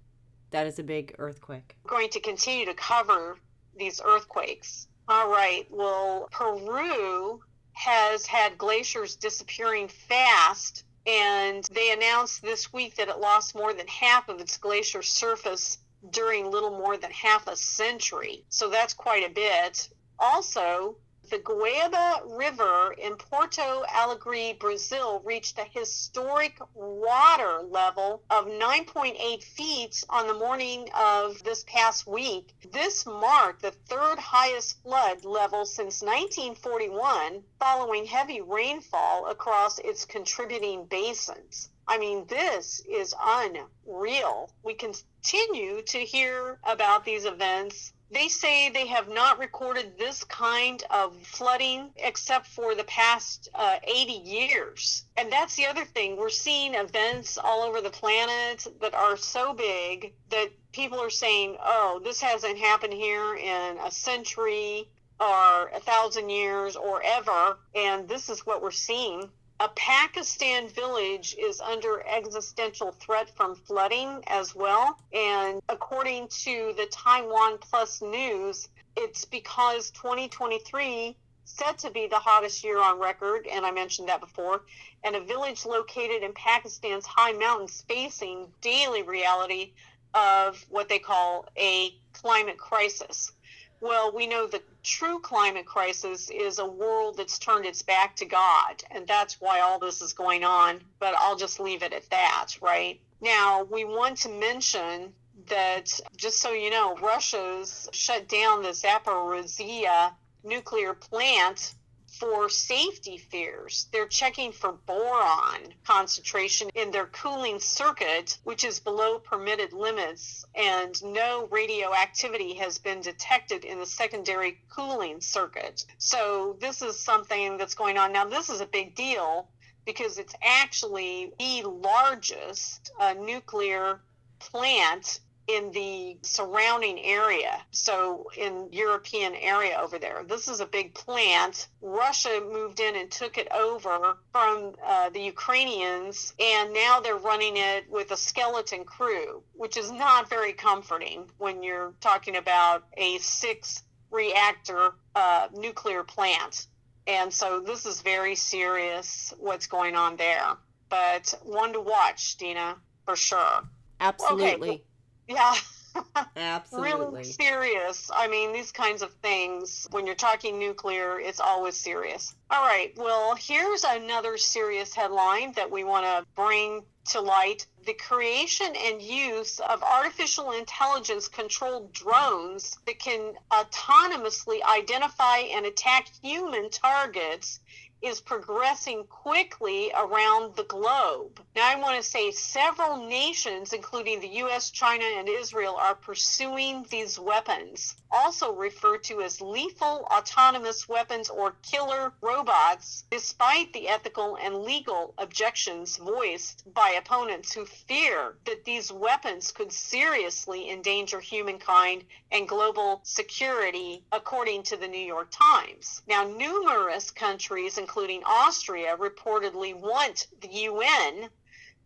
That 0.51 0.67
is 0.67 0.79
a 0.79 0.83
big 0.83 1.15
earthquake. 1.19 1.75
Going 1.85 2.09
to 2.09 2.19
continue 2.19 2.65
to 2.65 2.73
cover 2.73 3.37
these 3.77 4.01
earthquakes. 4.03 4.87
All 5.07 5.29
right. 5.29 5.65
Well, 5.69 6.27
Peru 6.31 7.41
has 7.73 8.25
had 8.25 8.57
glaciers 8.57 9.15
disappearing 9.15 9.87
fast, 9.87 10.85
and 11.05 11.63
they 11.71 11.91
announced 11.91 12.41
this 12.41 12.73
week 12.73 12.95
that 12.95 13.09
it 13.09 13.19
lost 13.19 13.55
more 13.55 13.73
than 13.73 13.87
half 13.87 14.27
of 14.27 14.41
its 14.41 14.57
glacier 14.57 15.01
surface 15.01 15.77
during 16.11 16.49
little 16.49 16.71
more 16.71 16.97
than 16.97 17.11
half 17.11 17.47
a 17.47 17.55
century. 17.55 18.43
So 18.49 18.69
that's 18.69 18.93
quite 18.93 19.29
a 19.29 19.33
bit. 19.33 19.89
Also, 20.17 20.97
the 21.29 21.37
Guaíba 21.37 22.21
River 22.25 22.93
in 22.93 23.15
Porto 23.15 23.83
Alegre, 23.93 24.57
Brazil, 24.57 25.21
reached 25.23 25.59
a 25.59 25.63
historic 25.63 26.57
water 26.73 27.61
level 27.61 28.23
of 28.31 28.47
9.8 28.47 29.43
feet 29.43 30.03
on 30.09 30.25
the 30.25 30.33
morning 30.33 30.89
of 30.95 31.43
this 31.43 31.63
past 31.65 32.07
week. 32.07 32.55
This 32.71 33.05
marked 33.05 33.61
the 33.61 33.69
third 33.71 34.17
highest 34.17 34.81
flood 34.81 35.23
level 35.23 35.65
since 35.65 36.01
1941, 36.01 37.43
following 37.59 38.05
heavy 38.07 38.41
rainfall 38.41 39.27
across 39.27 39.77
its 39.77 40.05
contributing 40.05 40.85
basins. 40.85 41.69
I 41.87 41.99
mean, 41.99 42.25
this 42.25 42.81
is 42.89 43.13
unreal. 43.19 44.49
We 44.63 44.73
continue 44.73 45.83
to 45.83 45.99
hear 45.99 46.59
about 46.63 47.05
these 47.05 47.25
events 47.25 47.93
they 48.11 48.27
say 48.27 48.69
they 48.69 48.87
have 48.87 49.07
not 49.09 49.39
recorded 49.39 49.97
this 49.97 50.23
kind 50.23 50.83
of 50.89 51.15
flooding 51.21 51.89
except 51.97 52.47
for 52.47 52.73
the 52.73 52.83
past 52.85 53.49
uh, 53.53 53.77
80 53.83 54.11
years. 54.11 55.03
And 55.17 55.31
that's 55.31 55.55
the 55.55 55.67
other 55.67 55.85
thing. 55.85 56.17
We're 56.17 56.29
seeing 56.29 56.73
events 56.73 57.37
all 57.37 57.61
over 57.61 57.81
the 57.81 57.89
planet 57.89 58.65
that 58.81 58.95
are 58.95 59.15
so 59.15 59.53
big 59.53 60.13
that 60.29 60.49
people 60.71 60.99
are 60.99 61.09
saying, 61.09 61.57
oh, 61.63 62.01
this 62.03 62.21
hasn't 62.21 62.57
happened 62.57 62.93
here 62.93 63.35
in 63.35 63.77
a 63.77 63.91
century 63.91 64.89
or 65.19 65.69
a 65.69 65.79
thousand 65.79 66.29
years 66.29 66.75
or 66.75 67.01
ever. 67.03 67.57
And 67.75 68.07
this 68.07 68.29
is 68.29 68.45
what 68.45 68.61
we're 68.61 68.71
seeing 68.71 69.29
a 69.59 69.67
Pakistan 69.75 70.69
village 70.69 71.35
is 71.37 71.59
under 71.59 72.01
existential 72.07 72.93
threat 72.93 73.29
from 73.35 73.55
flooding 73.55 74.23
as 74.27 74.55
well. 74.55 74.97
And 75.13 75.61
according 75.67 76.29
to 76.43 76.73
the 76.77 76.87
Taiwan 76.91 77.57
Plus 77.57 78.01
News, 78.01 78.69
it's 78.95 79.25
because 79.25 79.91
2023 79.91 81.17
said 81.43 81.77
to 81.79 81.89
be 81.89 82.07
the 82.07 82.15
hottest 82.15 82.63
year 82.63 82.79
on 82.79 82.99
record, 82.99 83.47
and 83.47 83.65
I 83.65 83.71
mentioned 83.71 84.07
that 84.07 84.21
before, 84.21 84.61
and 85.03 85.15
a 85.15 85.21
village 85.21 85.65
located 85.65 86.23
in 86.23 86.31
Pakistan's 86.33 87.05
high 87.05 87.33
mountains 87.33 87.83
facing 87.87 88.47
daily 88.61 89.03
reality 89.03 89.73
of 90.13 90.63
what 90.69 90.89
they 90.89 90.99
call 90.99 91.47
a 91.57 91.93
climate 92.13 92.57
crisis. 92.57 93.31
Well, 93.81 94.11
we 94.11 94.27
know 94.27 94.45
the 94.45 94.61
true 94.83 95.19
climate 95.19 95.65
crisis 95.65 96.29
is 96.29 96.59
a 96.59 96.65
world 96.65 97.17
that's 97.17 97.39
turned 97.39 97.65
its 97.65 97.81
back 97.81 98.15
to 98.17 98.25
God, 98.25 98.83
and 98.91 99.07
that's 99.07 99.39
why 99.39 99.61
all 99.61 99.79
this 99.79 100.01
is 100.01 100.13
going 100.13 100.43
on. 100.43 100.81
But 100.99 101.15
I'll 101.17 101.37
just 101.37 101.59
leave 101.59 101.81
it 101.83 101.93
at 101.93 102.09
that, 102.09 102.47
right? 102.61 102.99
Now, 103.21 103.63
we 103.63 103.85
want 103.85 104.17
to 104.19 104.29
mention 104.29 105.13
that, 105.47 105.99
just 106.17 106.39
so 106.39 106.51
you 106.51 106.69
know, 106.69 106.95
Russia's 106.97 107.89
shut 107.93 108.27
down 108.27 108.63
the 108.63 108.69
Zaporizhia 108.69 110.11
nuclear 110.43 110.93
plant 110.93 111.73
for 112.19 112.49
safety 112.49 113.17
fears. 113.17 113.87
They're 113.93 114.07
checking 114.07 114.51
for 114.51 114.73
boron 114.73 115.73
concentration 115.85 116.69
in 116.75 116.91
their 116.91 117.05
cooling 117.05 117.59
circuit, 117.59 118.37
which 118.43 118.65
is 118.65 118.79
below 118.79 119.19
permitted 119.19 119.71
limits, 119.71 120.45
and 120.53 121.01
no 121.01 121.47
radioactivity 121.49 122.55
has 122.55 122.77
been 122.77 122.99
detected 122.99 123.63
in 123.63 123.79
the 123.79 123.85
secondary 123.85 124.59
cooling 124.69 125.21
circuit. 125.21 125.85
So, 125.97 126.57
this 126.59 126.81
is 126.81 126.99
something 126.99 127.57
that's 127.57 127.75
going 127.75 127.97
on. 127.97 128.11
Now, 128.11 128.25
this 128.25 128.49
is 128.49 128.59
a 128.59 128.65
big 128.65 128.95
deal 128.95 129.47
because 129.85 130.17
it's 130.17 130.35
actually 130.43 131.31
the 131.39 131.63
largest 131.63 132.91
uh, 132.99 133.13
nuclear 133.13 134.01
plant 134.39 135.21
in 135.49 135.71
the 135.71 136.17
surrounding 136.21 136.99
area. 136.99 137.59
So 137.71 138.29
in 138.37 138.69
European 138.71 139.33
area 139.35 139.79
over 139.81 139.97
there, 139.97 140.23
this 140.27 140.47
is 140.47 140.59
a 140.59 140.65
big 140.65 140.93
plant. 140.93 141.67
Russia 141.81 142.41
moved 142.51 142.79
in 142.79 142.95
and 142.95 143.09
took 143.09 143.37
it 143.37 143.47
over 143.51 144.17
from 144.31 144.75
uh, 144.85 145.09
the 145.09 145.21
Ukrainians, 145.21 146.33
and 146.39 146.73
now 146.73 146.99
they're 146.99 147.15
running 147.15 147.57
it 147.57 147.89
with 147.89 148.11
a 148.11 148.17
skeleton 148.17 148.83
crew, 148.83 149.41
which 149.53 149.75
is 149.75 149.91
not 149.91 150.29
very 150.29 150.53
comforting 150.53 151.29
when 151.37 151.63
you're 151.63 151.93
talking 151.99 152.35
about 152.35 152.83
a 152.97 153.17
six 153.17 153.83
reactor 154.11 154.91
uh, 155.15 155.47
nuclear 155.55 156.03
plant. 156.03 156.67
And 157.07 157.33
so 157.33 157.59
this 157.59 157.85
is 157.87 158.01
very 158.01 158.35
serious 158.35 159.33
what's 159.39 159.67
going 159.67 159.95
on 159.95 160.15
there. 160.17 160.57
But 160.89 161.33
one 161.43 161.73
to 161.73 161.81
watch, 161.81 162.37
Dina, 162.37 162.75
for 163.05 163.15
sure. 163.15 163.63
Absolutely. 163.99 164.69
Okay. 164.69 164.83
Yeah. 165.29 165.53
Absolutely. 166.35 166.89
really 166.91 167.23
serious. 167.23 168.09
I 168.13 168.27
mean, 168.27 168.51
these 168.51 168.71
kinds 168.71 169.01
of 169.01 169.13
things, 169.21 169.87
when 169.91 170.05
you're 170.05 170.15
talking 170.15 170.57
nuclear, 170.57 171.19
it's 171.19 171.39
always 171.39 171.75
serious. 171.75 172.35
All 172.49 172.65
right. 172.65 172.91
Well, 172.97 173.35
here's 173.35 173.83
another 173.83 174.37
serious 174.37 174.93
headline 174.93 175.53
that 175.53 175.69
we 175.69 175.83
want 175.83 176.05
to 176.05 176.25
bring 176.35 176.83
to 177.09 177.21
light 177.21 177.65
the 177.85 177.93
creation 177.93 178.73
and 178.75 179.01
use 179.01 179.59
of 179.59 179.83
artificial 179.83 180.51
intelligence 180.51 181.27
controlled 181.27 181.91
drones 181.91 182.77
that 182.85 182.99
can 182.99 183.33
autonomously 183.51 184.59
identify 184.63 185.37
and 185.37 185.65
attack 185.65 186.07
human 186.21 186.69
targets 186.69 187.59
is 188.01 188.21
progressing 188.21 189.03
quickly 189.05 189.91
around 189.93 190.55
the 190.55 190.63
globe. 190.63 191.41
Now, 191.55 191.69
I 191.69 191.75
want 191.75 191.97
to 191.97 192.09
say 192.09 192.31
several 192.31 193.07
nations, 193.07 193.73
including 193.73 194.21
the 194.21 194.37
US, 194.43 194.69
China, 194.69 195.03
and 195.03 195.27
Israel, 195.27 195.75
are 195.75 195.95
pursuing 195.95 196.85
these 196.89 197.19
weapons, 197.19 197.95
also 198.09 198.53
referred 198.53 199.03
to 199.05 199.21
as 199.21 199.41
lethal 199.41 200.07
autonomous 200.11 200.87
weapons 200.87 201.29
or 201.29 201.55
killer 201.61 202.13
robots, 202.21 203.03
despite 203.11 203.73
the 203.73 203.89
ethical 203.89 204.37
and 204.37 204.63
legal 204.63 205.13
objections 205.17 205.97
voiced 205.97 206.63
by 206.73 206.95
opponents 206.97 207.53
who 207.53 207.65
fear 207.65 208.35
that 208.45 208.63
these 208.63 208.91
weapons 208.91 209.51
could 209.51 209.71
seriously 209.71 210.69
endanger 210.69 211.19
humankind 211.19 212.03
and 212.31 212.47
global 212.47 213.01
security, 213.03 214.03
according 214.11 214.63
to 214.63 214.77
the 214.77 214.87
New 214.87 214.97
York 214.97 215.27
Times. 215.31 216.01
Now, 216.07 216.23
numerous 216.23 217.11
countries, 217.11 217.77
including 217.89 218.23
Austria, 218.23 218.95
reportedly 218.97 219.73
want 219.73 220.27
the 220.41 220.47
UN 220.47 221.27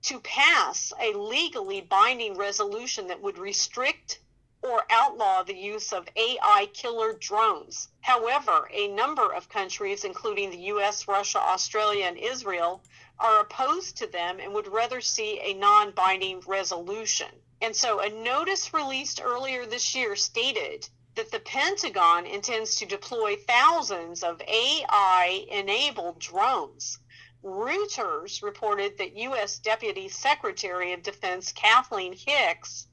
to 0.02 0.20
pass 0.20 0.92
a 1.00 1.14
legally 1.14 1.80
binding 1.80 2.36
resolution 2.36 3.08
that 3.08 3.22
would 3.22 3.38
restrict 3.38 4.20
or 4.62 4.84
outlaw 4.90 5.44
the 5.44 5.56
use 5.56 5.94
of 5.94 6.10
AI 6.18 6.68
killer 6.74 7.14
drones. 7.14 7.88
However, 8.02 8.70
a 8.74 8.90
number 8.90 9.32
of 9.32 9.48
countries, 9.48 10.04
including 10.04 10.50
the 10.50 10.74
US, 10.74 11.08
Russia, 11.08 11.40
Australia, 11.40 12.04
and 12.04 12.18
Israel, 12.18 12.84
are 13.18 13.40
opposed 13.40 13.96
to 14.00 14.08
them 14.08 14.42
and 14.42 14.54
would 14.54 14.68
rather 14.68 15.00
see 15.00 15.40
a 15.40 15.54
non 15.54 15.92
binding 15.92 16.42
resolution. 16.42 17.30
And 17.62 17.74
so, 17.74 18.02
a 18.02 18.10
notice 18.10 18.74
released 18.74 19.22
earlier 19.24 19.66
this 19.66 19.96
year 19.96 20.18
stated 20.18 20.90
that 21.16 21.32
the 21.32 21.40
Pentagon 21.40 22.26
intends 22.26 22.76
to 22.76 22.86
deploy 22.86 23.36
thousands 23.36 24.24
of 24.24 24.42
AI 24.42 25.46
enabled 25.50 26.20
drones. 26.20 27.00
Reuters 27.44 28.42
reported 28.42 28.98
that 28.98 29.18
U.S. 29.18 29.60
Deputy 29.60 30.10
Secretary 30.10 30.94
of 30.94 31.04
Defense 31.04 31.52
Kathleen 31.52 32.14
Hicks 32.14 32.88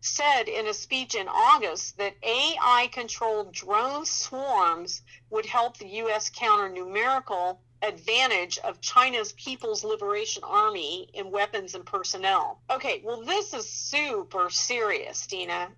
said 0.00 0.44
in 0.48 0.66
a 0.68 0.74
speech 0.74 1.14
in 1.14 1.28
August 1.28 1.98
that 1.98 2.16
AI 2.22 2.88
controlled 2.92 3.52
drone 3.52 4.06
swarms 4.06 5.02
would 5.28 5.44
help 5.44 5.76
the 5.76 5.88
U.S. 5.88 6.30
counter 6.30 6.68
numerical 6.70 7.60
advantage 7.82 8.58
of 8.58 8.80
China's 8.80 9.32
People's 9.32 9.84
Liberation 9.84 10.44
Army 10.44 11.10
in 11.12 11.30
weapons 11.30 11.74
and 11.74 11.84
personnel. 11.84 12.62
Okay, 12.70 13.02
well, 13.04 13.22
this 13.22 13.52
is 13.52 13.68
super 13.68 14.48
serious, 14.48 15.26
Dina 15.26 15.70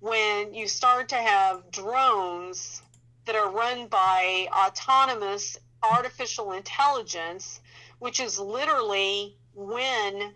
when 0.00 0.54
you 0.54 0.68
start 0.68 1.08
to 1.08 1.16
have 1.16 1.70
drones 1.70 2.82
that 3.26 3.36
are 3.36 3.50
run 3.50 3.88
by 3.88 4.48
autonomous 4.52 5.58
artificial 5.82 6.52
intelligence, 6.52 7.60
which 7.98 8.20
is 8.20 8.38
literally 8.38 9.36
when 9.54 10.32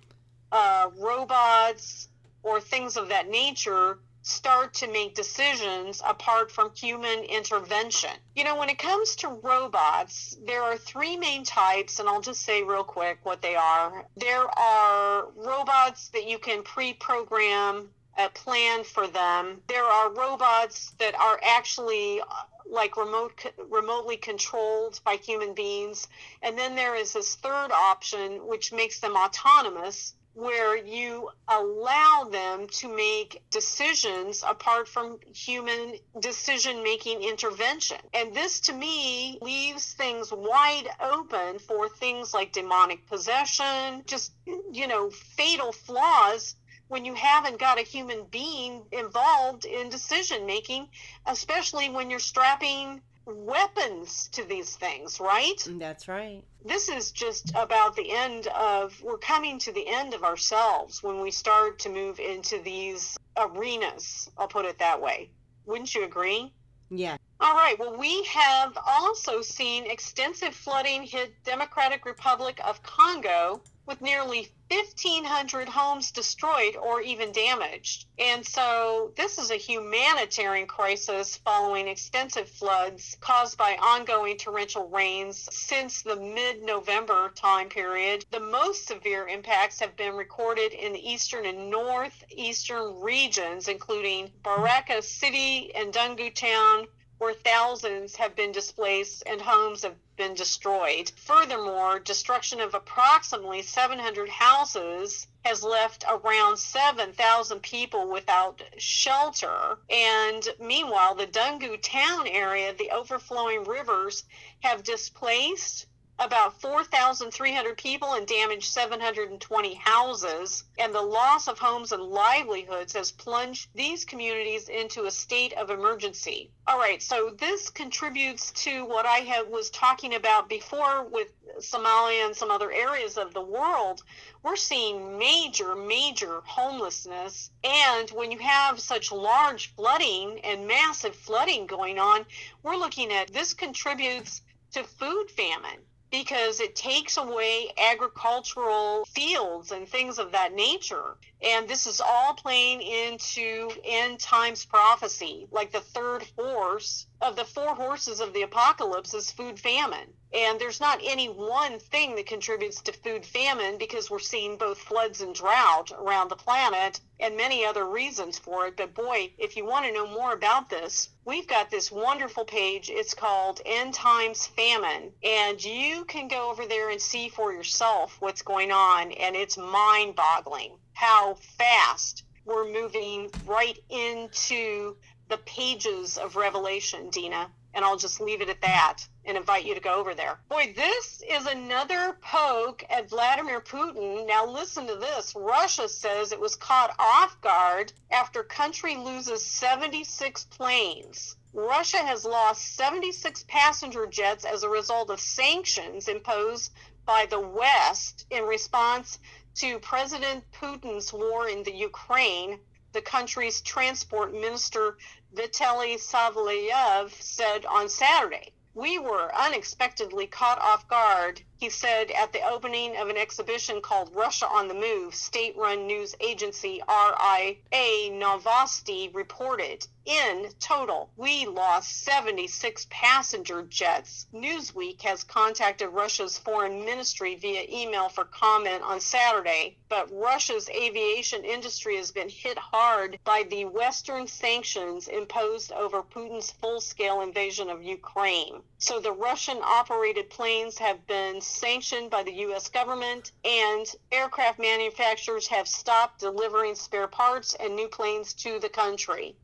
uh, 0.50 0.90
robots 0.98 2.08
or 2.42 2.60
things 2.60 2.96
of 2.96 3.08
that 3.08 3.28
nature 3.28 3.98
start 4.22 4.72
to 4.74 4.86
make 4.92 5.14
decisions 5.14 6.00
apart 6.06 6.50
from 6.50 6.72
human 6.76 7.24
intervention. 7.24 8.10
You 8.36 8.44
know, 8.44 8.56
when 8.56 8.68
it 8.68 8.78
comes 8.78 9.16
to 9.16 9.28
robots, 9.28 10.36
there 10.44 10.62
are 10.62 10.76
three 10.76 11.16
main 11.16 11.44
types, 11.44 11.98
and 11.98 12.08
I'll 12.08 12.20
just 12.20 12.42
say 12.42 12.62
real 12.62 12.84
quick 12.84 13.18
what 13.24 13.42
they 13.42 13.56
are. 13.56 14.06
There 14.16 14.46
are 14.58 15.26
robots 15.34 16.08
that 16.10 16.28
you 16.28 16.38
can 16.38 16.62
pre 16.62 16.94
program 16.94 17.88
a 18.18 18.28
plan 18.28 18.84
for 18.84 19.06
them. 19.06 19.62
There 19.68 19.84
are 19.84 20.12
robots 20.12 20.92
that 20.98 21.14
are 21.14 21.40
actually 21.42 22.20
uh, 22.20 22.24
like 22.68 22.96
remote 22.96 23.52
remotely 23.70 24.16
controlled 24.16 25.00
by 25.04 25.16
human 25.16 25.54
beings 25.54 26.08
and 26.42 26.58
then 26.58 26.74
there 26.74 26.94
is 26.94 27.12
this 27.12 27.34
third 27.36 27.70
option 27.70 28.46
which 28.46 28.72
makes 28.72 29.00
them 29.00 29.16
autonomous 29.16 30.14
where 30.34 30.76
you 30.76 31.28
allow 31.48 32.26
them 32.30 32.66
to 32.66 32.88
make 32.94 33.42
decisions 33.50 34.42
apart 34.46 34.88
from 34.88 35.18
human 35.34 35.94
decision 36.20 36.82
making 36.82 37.22
intervention. 37.22 37.98
And 38.14 38.34
this 38.34 38.60
to 38.60 38.72
me 38.72 39.38
leaves 39.42 39.92
things 39.92 40.32
wide 40.32 40.88
open 41.00 41.58
for 41.58 41.88
things 41.88 42.32
like 42.32 42.52
demonic 42.52 43.06
possession, 43.08 44.04
just, 44.06 44.32
you 44.72 44.86
know, 44.86 45.10
fatal 45.10 45.72
flaws 45.72 46.54
when 46.92 47.06
you 47.06 47.14
haven't 47.14 47.58
got 47.58 47.78
a 47.78 47.82
human 47.82 48.22
being 48.30 48.82
involved 48.92 49.64
in 49.64 49.88
decision 49.88 50.44
making, 50.44 50.86
especially 51.24 51.88
when 51.88 52.10
you're 52.10 52.20
strapping 52.20 53.00
weapons 53.24 54.28
to 54.32 54.44
these 54.44 54.76
things, 54.76 55.18
right? 55.18 55.56
That's 55.66 56.06
right. 56.06 56.42
This 56.66 56.90
is 56.90 57.10
just 57.10 57.50
about 57.54 57.96
the 57.96 58.10
end 58.10 58.46
of, 58.48 59.00
we're 59.02 59.16
coming 59.16 59.58
to 59.60 59.72
the 59.72 59.88
end 59.88 60.12
of 60.12 60.22
ourselves 60.22 61.02
when 61.02 61.22
we 61.22 61.30
start 61.30 61.78
to 61.78 61.88
move 61.88 62.20
into 62.20 62.60
these 62.62 63.16
arenas, 63.38 64.30
I'll 64.36 64.46
put 64.46 64.66
it 64.66 64.78
that 64.80 65.00
way. 65.00 65.30
Wouldn't 65.64 65.94
you 65.94 66.04
agree? 66.04 66.52
Yeah. 66.90 67.16
All 67.40 67.54
right. 67.54 67.78
Well, 67.78 67.96
we 67.96 68.22
have 68.24 68.76
also 68.86 69.40
seen 69.40 69.90
extensive 69.90 70.54
flooding 70.54 71.04
hit 71.04 71.32
Democratic 71.42 72.04
Republic 72.04 72.60
of 72.62 72.82
Congo 72.82 73.62
with 73.86 74.00
nearly 74.00 74.48
1,500 74.70 75.68
homes 75.68 76.12
destroyed 76.12 76.76
or 76.76 77.00
even 77.02 77.32
damaged. 77.32 78.06
And 78.18 78.46
so 78.46 79.12
this 79.16 79.38
is 79.38 79.50
a 79.50 79.56
humanitarian 79.56 80.66
crisis 80.66 81.36
following 81.36 81.88
extensive 81.88 82.48
floods 82.48 83.16
caused 83.20 83.58
by 83.58 83.76
ongoing 83.76 84.38
torrential 84.38 84.88
rains 84.88 85.48
since 85.52 86.02
the 86.02 86.16
mid 86.16 86.62
November 86.62 87.30
time 87.34 87.68
period. 87.68 88.24
The 88.30 88.40
most 88.40 88.86
severe 88.86 89.28
impacts 89.28 89.80
have 89.80 89.96
been 89.96 90.14
recorded 90.14 90.72
in 90.72 90.92
the 90.92 91.10
eastern 91.10 91.44
and 91.44 91.68
northeastern 91.68 93.00
regions, 93.00 93.68
including 93.68 94.30
Baraka 94.42 95.02
City 95.02 95.74
and 95.74 95.92
Dungu 95.92 96.30
Town, 96.34 96.86
where 97.22 97.34
thousands 97.34 98.16
have 98.16 98.34
been 98.34 98.50
displaced 98.50 99.22
and 99.26 99.40
homes 99.40 99.84
have 99.84 99.94
been 100.16 100.34
destroyed. 100.34 101.08
Furthermore, 101.14 102.00
destruction 102.00 102.60
of 102.60 102.74
approximately 102.74 103.62
700 103.62 104.28
houses 104.28 105.28
has 105.44 105.62
left 105.62 106.04
around 106.10 106.56
7,000 106.56 107.60
people 107.62 108.10
without 108.10 108.60
shelter. 108.76 109.78
And 109.88 110.48
meanwhile, 110.58 111.14
the 111.14 111.28
Dungu 111.28 111.80
town 111.80 112.26
area, 112.26 112.74
the 112.74 112.90
overflowing 112.90 113.62
rivers 113.62 114.24
have 114.58 114.82
displaced 114.82 115.86
about 116.18 116.60
4,300 116.60 117.76
people 117.76 118.12
and 118.12 118.26
damaged 118.26 118.70
720 118.70 119.74
houses. 119.74 120.64
And 120.78 120.94
the 120.94 121.02
loss 121.02 121.48
of 121.48 121.58
homes 121.58 121.90
and 121.90 122.02
livelihoods 122.02 122.92
has 122.92 123.10
plunged 123.10 123.70
these 123.74 124.04
communities 124.04 124.68
into 124.68 125.06
a 125.06 125.10
state 125.10 125.52
of 125.54 125.70
emergency. 125.70 126.50
All 126.66 126.78
right, 126.78 127.02
so 127.02 127.30
this 127.30 127.70
contributes 127.70 128.52
to 128.64 128.84
what 128.84 129.04
I 129.04 129.18
have, 129.18 129.48
was 129.48 129.70
talking 129.70 130.14
about 130.14 130.48
before 130.48 131.04
with 131.04 131.32
Somalia 131.58 132.26
and 132.26 132.36
some 132.36 132.50
other 132.50 132.70
areas 132.70 133.18
of 133.18 133.34
the 133.34 133.40
world. 133.40 134.02
We're 134.42 134.56
seeing 134.56 135.18
major, 135.18 135.74
major 135.74 136.40
homelessness. 136.44 137.50
And 137.64 138.10
when 138.10 138.30
you 138.30 138.38
have 138.38 138.78
such 138.78 139.10
large 139.10 139.74
flooding 139.74 140.40
and 140.44 140.68
massive 140.68 141.16
flooding 141.16 141.66
going 141.66 141.98
on, 141.98 142.26
we're 142.62 142.76
looking 142.76 143.12
at 143.12 143.32
this 143.32 143.54
contributes 143.54 144.42
to 144.72 144.84
food 144.84 145.30
famine 145.30 145.80
because 146.12 146.60
it 146.60 146.76
takes 146.76 147.16
away 147.16 147.72
agricultural 147.90 149.04
fields 149.06 149.72
and 149.72 149.88
things 149.88 150.18
of 150.18 150.30
that 150.30 150.52
nature. 150.54 151.16
And 151.42 151.66
this 151.66 151.86
is 151.86 152.00
all 152.00 152.34
playing 152.34 152.82
into 152.82 153.70
end 153.82 154.20
times 154.20 154.64
prophecy. 154.66 155.48
Like 155.50 155.72
the 155.72 155.80
third 155.80 156.24
horse 156.38 157.06
of 157.22 157.36
the 157.36 157.44
four 157.44 157.76
horses 157.76 158.18
of 158.20 158.32
the 158.34 158.42
apocalypse 158.42 159.14
is 159.14 159.30
food 159.30 159.58
famine. 159.58 160.12
And 160.34 160.58
there's 160.58 160.80
not 160.80 161.00
any 161.04 161.28
one 161.28 161.78
thing 161.78 162.16
that 162.16 162.26
contributes 162.26 162.80
to 162.82 162.92
food 162.92 163.24
famine 163.24 163.78
because 163.78 164.10
we're 164.10 164.18
seeing 164.18 164.56
both 164.56 164.78
floods 164.78 165.20
and 165.20 165.32
drought 165.32 165.92
around 165.92 166.30
the 166.30 166.36
planet 166.36 167.00
and 167.20 167.36
many 167.36 167.64
other 167.64 167.88
reasons 167.88 168.40
for 168.40 168.66
it. 168.66 168.76
But 168.76 168.94
boy, 168.94 169.32
if 169.38 169.56
you 169.56 169.64
want 169.64 169.86
to 169.86 169.92
know 169.92 170.06
more 170.06 170.32
about 170.32 170.68
this, 170.68 171.10
we've 171.24 171.46
got 171.46 171.70
this 171.70 171.92
wonderful 171.92 172.44
page. 172.44 172.90
It's 172.90 173.14
called 173.14 173.60
End 173.64 173.94
Times 173.94 174.48
Famine. 174.48 175.12
And 175.22 175.62
you 175.62 176.04
can 176.06 176.26
go 176.26 176.50
over 176.50 176.66
there 176.66 176.90
and 176.90 177.00
see 177.00 177.28
for 177.28 177.52
yourself 177.52 178.16
what's 178.18 178.42
going 178.42 178.72
on. 178.72 179.12
And 179.12 179.36
it's 179.36 179.56
mind 179.56 180.16
boggling 180.16 180.76
how 180.94 181.34
fast 181.34 182.24
we're 182.44 182.72
moving 182.72 183.30
right 183.46 183.78
into 183.88 184.96
the 185.32 185.38
pages 185.38 186.18
of 186.18 186.36
Revelation, 186.36 187.08
Dina. 187.08 187.50
And 187.72 187.86
I'll 187.86 187.96
just 187.96 188.20
leave 188.20 188.42
it 188.42 188.50
at 188.50 188.60
that 188.60 188.98
and 189.24 189.34
invite 189.34 189.64
you 189.64 189.74
to 189.74 189.80
go 189.80 189.94
over 189.94 190.14
there. 190.14 190.38
Boy, 190.50 190.74
this 190.76 191.22
is 191.26 191.46
another 191.46 192.18
poke 192.20 192.84
at 192.90 193.08
Vladimir 193.08 193.62
Putin. 193.62 194.26
Now, 194.26 194.44
listen 194.44 194.86
to 194.88 194.96
this 194.96 195.32
Russia 195.34 195.88
says 195.88 196.32
it 196.32 196.40
was 196.40 196.54
caught 196.54 196.94
off 196.98 197.40
guard 197.40 197.94
after 198.10 198.42
country 198.42 198.94
loses 198.96 199.42
76 199.42 200.44
planes. 200.44 201.34
Russia 201.54 202.04
has 202.04 202.26
lost 202.26 202.76
76 202.76 203.46
passenger 203.48 204.06
jets 204.06 204.44
as 204.44 204.64
a 204.64 204.68
result 204.68 205.08
of 205.08 205.18
sanctions 205.18 206.08
imposed 206.08 206.72
by 207.06 207.26
the 207.30 207.40
West 207.40 208.26
in 208.28 208.42
response 208.42 209.18
to 209.54 209.78
President 209.78 210.44
Putin's 210.52 211.10
war 211.10 211.48
in 211.48 211.62
the 211.62 211.74
Ukraine. 211.74 212.58
The 212.92 213.00
country's 213.02 213.62
transport 213.62 214.34
minister 214.34 214.98
Vitaly 215.34 215.94
Savelyev 215.94 217.10
said 217.22 217.64
on 217.64 217.88
Saturday. 217.88 218.52
We 218.74 218.98
were 218.98 219.34
unexpectedly 219.34 220.26
caught 220.26 220.60
off 220.60 220.86
guard, 220.88 221.42
he 221.62 221.70
said 221.70 222.10
at 222.10 222.32
the 222.32 222.44
opening 222.44 222.96
of 222.96 223.08
an 223.08 223.16
exhibition 223.16 223.80
called 223.80 224.12
Russia 224.16 224.48
on 224.48 224.66
the 224.66 224.74
Move, 224.74 225.14
state 225.14 225.56
run 225.56 225.86
news 225.86 226.12
agency 226.18 226.82
RIA 226.88 228.10
Novosti 228.10 229.14
reported. 229.14 229.86
In 230.04 230.52
total, 230.58 231.12
we 231.16 231.46
lost 231.46 232.02
76 232.02 232.88
passenger 232.90 233.62
jets. 233.62 234.26
Newsweek 234.34 235.02
has 235.02 235.22
contacted 235.22 235.90
Russia's 235.90 236.36
foreign 236.36 236.84
ministry 236.84 237.36
via 237.36 237.64
email 237.70 238.08
for 238.08 238.24
comment 238.24 238.82
on 238.82 238.98
Saturday, 238.98 239.76
but 239.88 240.10
Russia's 240.10 240.68
aviation 240.68 241.44
industry 241.44 241.96
has 241.96 242.10
been 242.10 242.28
hit 242.28 242.58
hard 242.58 243.20
by 243.22 243.44
the 243.48 243.66
Western 243.66 244.26
sanctions 244.26 245.06
imposed 245.06 245.70
over 245.70 246.02
Putin's 246.02 246.50
full 246.50 246.80
scale 246.80 247.20
invasion 247.20 247.70
of 247.70 247.84
Ukraine. 247.84 248.64
So 248.82 249.00
the 249.00 249.12
Russian 249.12 249.58
operated 249.62 250.28
planes 250.28 250.78
have 250.78 251.06
been 251.06 251.40
sanctioned 251.40 252.10
by 252.10 252.22
the 252.24 252.32
U.S. 252.46 252.68
government, 252.68 253.32
and 253.44 253.86
aircraft 254.10 254.58
manufacturers 254.58 255.46
have 255.48 255.66
stopped 255.68 256.20
delivering 256.20 256.74
spare 256.74 257.08
parts 257.08 257.54
and 257.54 257.74
new 257.74 257.88
planes 257.88 258.34
to 258.34 258.58
the 258.58 258.68
country 258.68 259.36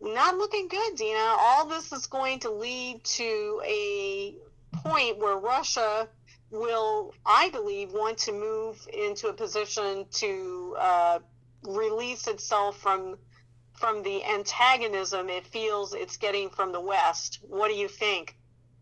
not 0.00 0.36
looking 0.36 0.68
good, 0.68 0.96
Dina. 0.96 1.18
All 1.18 1.66
this 1.66 1.92
is 1.92 2.06
going 2.06 2.40
to 2.40 2.50
lead 2.50 3.02
to 3.04 3.62
a 3.64 4.34
point 4.74 5.18
where 5.18 5.36
Russia 5.36 6.08
will, 6.50 7.14
I 7.24 7.50
believe, 7.50 7.92
want 7.92 8.18
to 8.18 8.32
move 8.32 8.86
into 8.92 9.28
a 9.28 9.32
position 9.32 10.06
to 10.12 10.76
uh, 10.78 11.18
release 11.62 12.26
itself 12.26 12.78
from 12.78 13.18
from 13.74 14.02
the 14.02 14.24
antagonism 14.24 15.28
it 15.28 15.46
feels 15.46 15.92
it's 15.92 16.16
getting 16.16 16.48
from 16.48 16.72
the 16.72 16.80
West. 16.80 17.40
What 17.42 17.68
do 17.68 17.74
you 17.74 17.88
think? 17.88 18.34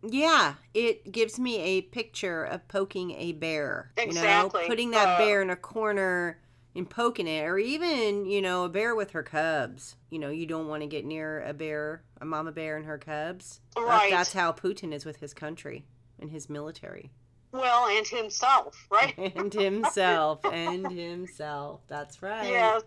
Yeah, 0.07 0.55
it 0.73 1.11
gives 1.11 1.39
me 1.39 1.59
a 1.59 1.81
picture 1.81 2.43
of 2.43 2.67
poking 2.67 3.11
a 3.11 3.33
bear. 3.33 3.91
Exactly. 3.97 4.61
You 4.61 4.67
know, 4.67 4.69
putting 4.69 4.91
that 4.91 5.07
uh, 5.07 5.17
bear 5.17 5.41
in 5.41 5.49
a 5.49 5.55
corner 5.55 6.39
and 6.75 6.89
poking 6.89 7.27
it, 7.27 7.43
or 7.45 7.57
even, 7.57 8.25
you 8.25 8.41
know, 8.41 8.65
a 8.65 8.69
bear 8.69 8.95
with 8.95 9.11
her 9.11 9.23
cubs. 9.23 9.95
You 10.09 10.19
know, 10.19 10.29
you 10.29 10.45
don't 10.45 10.67
want 10.67 10.83
to 10.83 10.87
get 10.87 11.05
near 11.05 11.41
a 11.41 11.53
bear, 11.53 12.03
a 12.19 12.25
mama 12.25 12.51
bear 12.51 12.75
and 12.77 12.85
her 12.85 12.97
cubs. 12.97 13.61
Right. 13.77 14.11
That's 14.11 14.33
how 14.33 14.51
Putin 14.51 14.93
is 14.93 15.05
with 15.05 15.17
his 15.17 15.33
country 15.33 15.85
and 16.19 16.29
his 16.29 16.49
military. 16.49 17.11
Well, 17.51 17.87
and 17.87 18.05
himself, 18.05 18.87
right? 18.91 19.17
and 19.17 19.53
himself, 19.53 20.41
and 20.43 20.91
himself. 20.91 21.81
That's 21.87 22.21
right. 22.21 22.49
Yeah. 22.49 22.79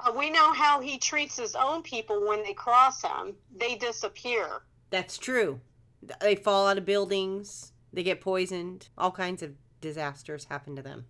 Uh, 0.00 0.12
we 0.16 0.30
know 0.30 0.52
how 0.52 0.80
he 0.80 0.98
treats 0.98 1.38
his 1.38 1.54
own 1.54 1.82
people 1.82 2.26
when 2.26 2.42
they 2.42 2.52
cross 2.52 3.02
him. 3.02 3.34
They 3.56 3.76
disappear. 3.76 4.62
That's 4.90 5.18
true. 5.18 5.60
They 6.20 6.36
fall 6.36 6.66
out 6.68 6.78
of 6.78 6.84
buildings, 6.84 7.72
they 7.92 8.02
get 8.02 8.20
poisoned, 8.20 8.88
all 8.96 9.10
kinds 9.10 9.42
of 9.42 9.52
disasters 9.80 10.44
happen 10.44 10.76
to 10.76 10.82
them. 10.82 11.06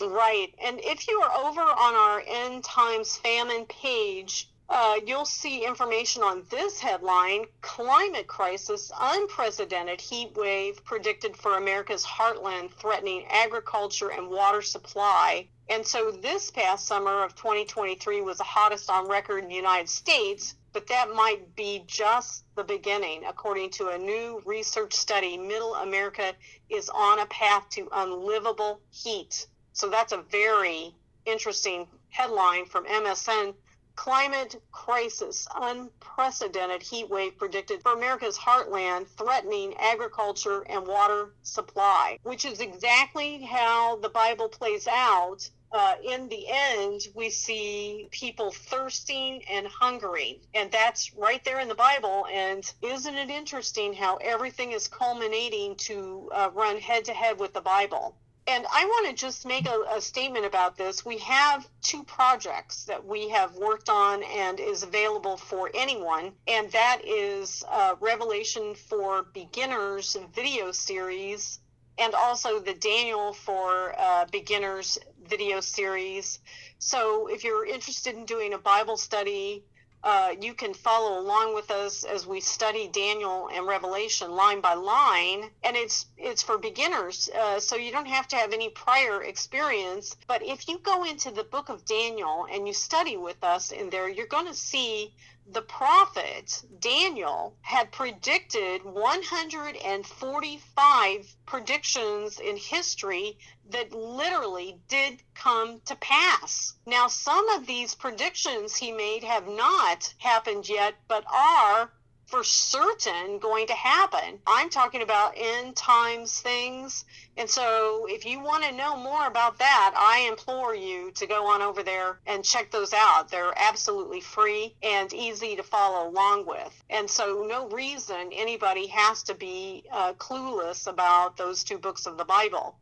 Right. 0.00 0.48
And 0.64 0.80
if 0.82 1.06
you 1.06 1.20
are 1.20 1.46
over 1.46 1.60
on 1.60 1.94
our 1.94 2.22
End 2.26 2.64
Times 2.64 3.16
Famine 3.18 3.66
page, 3.66 4.48
uh, 4.68 4.98
you'll 5.06 5.26
see 5.26 5.66
information 5.66 6.22
on 6.22 6.44
this 6.50 6.80
headline 6.80 7.44
Climate 7.60 8.26
Crisis 8.26 8.90
Unprecedented 8.98 10.00
Heat 10.00 10.34
Wave 10.34 10.82
Predicted 10.84 11.36
for 11.36 11.58
America's 11.58 12.04
Heartland 12.04 12.72
Threatening 12.72 13.26
Agriculture 13.28 14.10
and 14.10 14.30
Water 14.30 14.62
Supply. 14.62 15.46
And 15.68 15.86
so 15.86 16.10
this 16.10 16.50
past 16.50 16.86
summer 16.86 17.22
of 17.22 17.34
2023 17.34 18.22
was 18.22 18.38
the 18.38 18.44
hottest 18.44 18.88
on 18.90 19.08
record 19.08 19.42
in 19.42 19.48
the 19.48 19.54
United 19.54 19.90
States, 19.90 20.54
but 20.72 20.86
that 20.86 21.14
might 21.14 21.54
be 21.54 21.84
just 21.86 22.44
the 22.54 22.64
beginning. 22.64 23.24
According 23.24 23.70
to 23.70 23.88
a 23.88 23.98
new 23.98 24.42
research 24.46 24.94
study, 24.94 25.36
Middle 25.36 25.74
America 25.74 26.34
is 26.70 26.88
on 26.88 27.18
a 27.18 27.26
path 27.26 27.68
to 27.70 27.88
unlivable 27.92 28.80
heat. 28.90 29.46
So 29.74 29.88
that's 29.88 30.12
a 30.12 30.22
very 30.22 30.94
interesting 31.26 31.88
headline 32.08 32.66
from 32.66 32.86
MSN. 32.86 33.54
Climate 33.94 34.62
crisis, 34.72 35.46
unprecedented 35.54 36.82
heat 36.82 37.10
wave 37.10 37.36
predicted 37.36 37.82
for 37.82 37.92
America's 37.92 38.38
heartland, 38.38 39.06
threatening 39.06 39.74
agriculture 39.74 40.62
and 40.62 40.86
water 40.86 41.34
supply, 41.42 42.18
which 42.22 42.46
is 42.46 42.60
exactly 42.60 43.42
how 43.42 43.96
the 43.96 44.08
Bible 44.08 44.48
plays 44.48 44.88
out 44.88 45.46
uh, 45.72 45.94
in 46.04 46.28
the 46.28 46.46
end, 46.48 47.08
we 47.14 47.30
see 47.30 48.08
people 48.10 48.50
thirsting 48.50 49.42
and 49.50 49.66
hungering. 49.66 50.38
And 50.54 50.70
that's 50.70 51.14
right 51.14 51.42
there 51.44 51.60
in 51.60 51.68
the 51.68 51.74
Bible. 51.74 52.26
And 52.30 52.70
isn't 52.82 53.14
it 53.14 53.30
interesting 53.30 53.94
how 53.94 54.16
everything 54.16 54.72
is 54.72 54.86
culminating 54.86 55.76
to 55.76 56.30
uh, 56.34 56.50
run 56.52 56.78
head 56.78 57.06
to 57.06 57.12
head 57.12 57.38
with 57.38 57.54
the 57.54 57.62
Bible? 57.62 58.16
And 58.46 58.66
I 58.72 58.84
want 58.84 59.08
to 59.08 59.14
just 59.14 59.46
make 59.46 59.68
a, 59.68 59.84
a, 59.94 60.00
statement 60.00 60.44
about 60.44 60.76
this. 60.76 61.06
We 61.06 61.18
have 61.18 61.68
two 61.80 62.02
projects 62.02 62.84
that 62.84 63.06
we 63.06 63.28
have 63.28 63.54
worked 63.54 63.88
on 63.88 64.24
and 64.24 64.58
is 64.58 64.82
available 64.82 65.36
for 65.36 65.70
anyone, 65.72 66.32
and 66.48 66.68
that 66.72 67.02
is 67.04 67.62
uh, 67.70 67.94
Revelation 68.00 68.74
for 68.74 69.22
Beginners 69.32 70.16
video 70.34 70.72
series 70.72 71.60
and 71.98 72.14
also 72.14 72.58
the 72.58 72.74
Daniel 72.74 73.32
for 73.32 73.94
uh, 73.98 74.24
Beginners 74.32 74.98
video 75.32 75.60
series. 75.60 76.40
So 76.78 77.26
if 77.26 77.42
you're 77.42 77.64
interested 77.64 78.14
in 78.14 78.26
doing 78.26 78.52
a 78.52 78.58
Bible 78.58 78.98
study, 78.98 79.64
uh, 80.04 80.34
you 80.38 80.52
can 80.52 80.74
follow 80.74 81.18
along 81.18 81.54
with 81.54 81.70
us 81.70 82.04
as 82.04 82.26
we 82.26 82.38
study 82.38 82.86
Daniel 82.88 83.48
and 83.50 83.66
Revelation 83.66 84.32
line 84.32 84.60
by 84.60 84.74
line, 84.74 85.48
and 85.64 85.74
it's 85.74 86.04
it's 86.18 86.42
for 86.42 86.58
beginners, 86.58 87.30
uh, 87.34 87.58
so 87.58 87.76
you 87.76 87.92
don't 87.92 88.08
have 88.08 88.28
to 88.28 88.36
have 88.36 88.52
any 88.52 88.68
prior 88.68 89.22
experience. 89.22 90.14
But 90.26 90.42
if 90.42 90.68
you 90.68 90.76
go 90.80 91.04
into 91.04 91.30
the 91.30 91.44
book 91.44 91.70
of 91.70 91.86
Daniel 91.86 92.46
and 92.52 92.66
you 92.66 92.74
study 92.74 93.16
with 93.16 93.42
us 93.42 93.72
in 93.72 93.88
there, 93.88 94.10
you're 94.10 94.26
going 94.26 94.48
to 94.48 94.54
see 94.54 95.14
the 95.50 95.62
prophet 95.62 96.62
Daniel 96.78 97.56
had 97.62 97.90
predicted 97.90 98.84
145 98.84 101.36
predictions 101.46 102.38
in 102.38 102.56
history 102.56 103.36
that 103.72 103.92
literally 103.92 104.80
did 104.88 105.22
come 105.34 105.80
to 105.86 105.96
pass. 105.96 106.74
Now, 106.86 107.08
some 107.08 107.48
of 107.50 107.66
these 107.66 107.94
predictions 107.94 108.76
he 108.76 108.92
made 108.92 109.24
have 109.24 109.48
not 109.48 110.14
happened 110.18 110.68
yet, 110.68 110.94
but 111.08 111.24
are 111.32 111.90
for 112.32 112.42
certain 112.42 113.38
going 113.38 113.66
to 113.66 113.74
happen. 113.74 114.38
I'm 114.46 114.70
talking 114.70 115.02
about 115.02 115.34
end 115.36 115.76
times 115.76 116.40
things. 116.40 117.04
And 117.36 117.48
so 117.48 118.06
if 118.08 118.24
you 118.24 118.40
want 118.40 118.64
to 118.64 118.72
know 118.72 118.96
more 118.96 119.26
about 119.26 119.58
that, 119.58 119.92
I 119.94 120.26
implore 120.30 120.74
you 120.74 121.10
to 121.12 121.26
go 121.26 121.46
on 121.52 121.60
over 121.60 121.82
there 121.82 122.20
and 122.26 122.42
check 122.42 122.70
those 122.70 122.94
out. 122.94 123.30
They're 123.30 123.52
absolutely 123.54 124.22
free 124.22 124.74
and 124.82 125.12
easy 125.12 125.56
to 125.56 125.62
follow 125.62 126.08
along 126.08 126.46
with. 126.46 126.82
And 126.88 127.10
so 127.10 127.44
no 127.46 127.68
reason 127.68 128.30
anybody 128.32 128.86
has 128.86 129.22
to 129.24 129.34
be 129.34 129.84
uh, 129.92 130.14
clueless 130.14 130.86
about 130.86 131.36
those 131.36 131.62
two 131.62 131.76
books 131.76 132.06
of 132.06 132.16
the 132.16 132.24
Bible. 132.24 132.78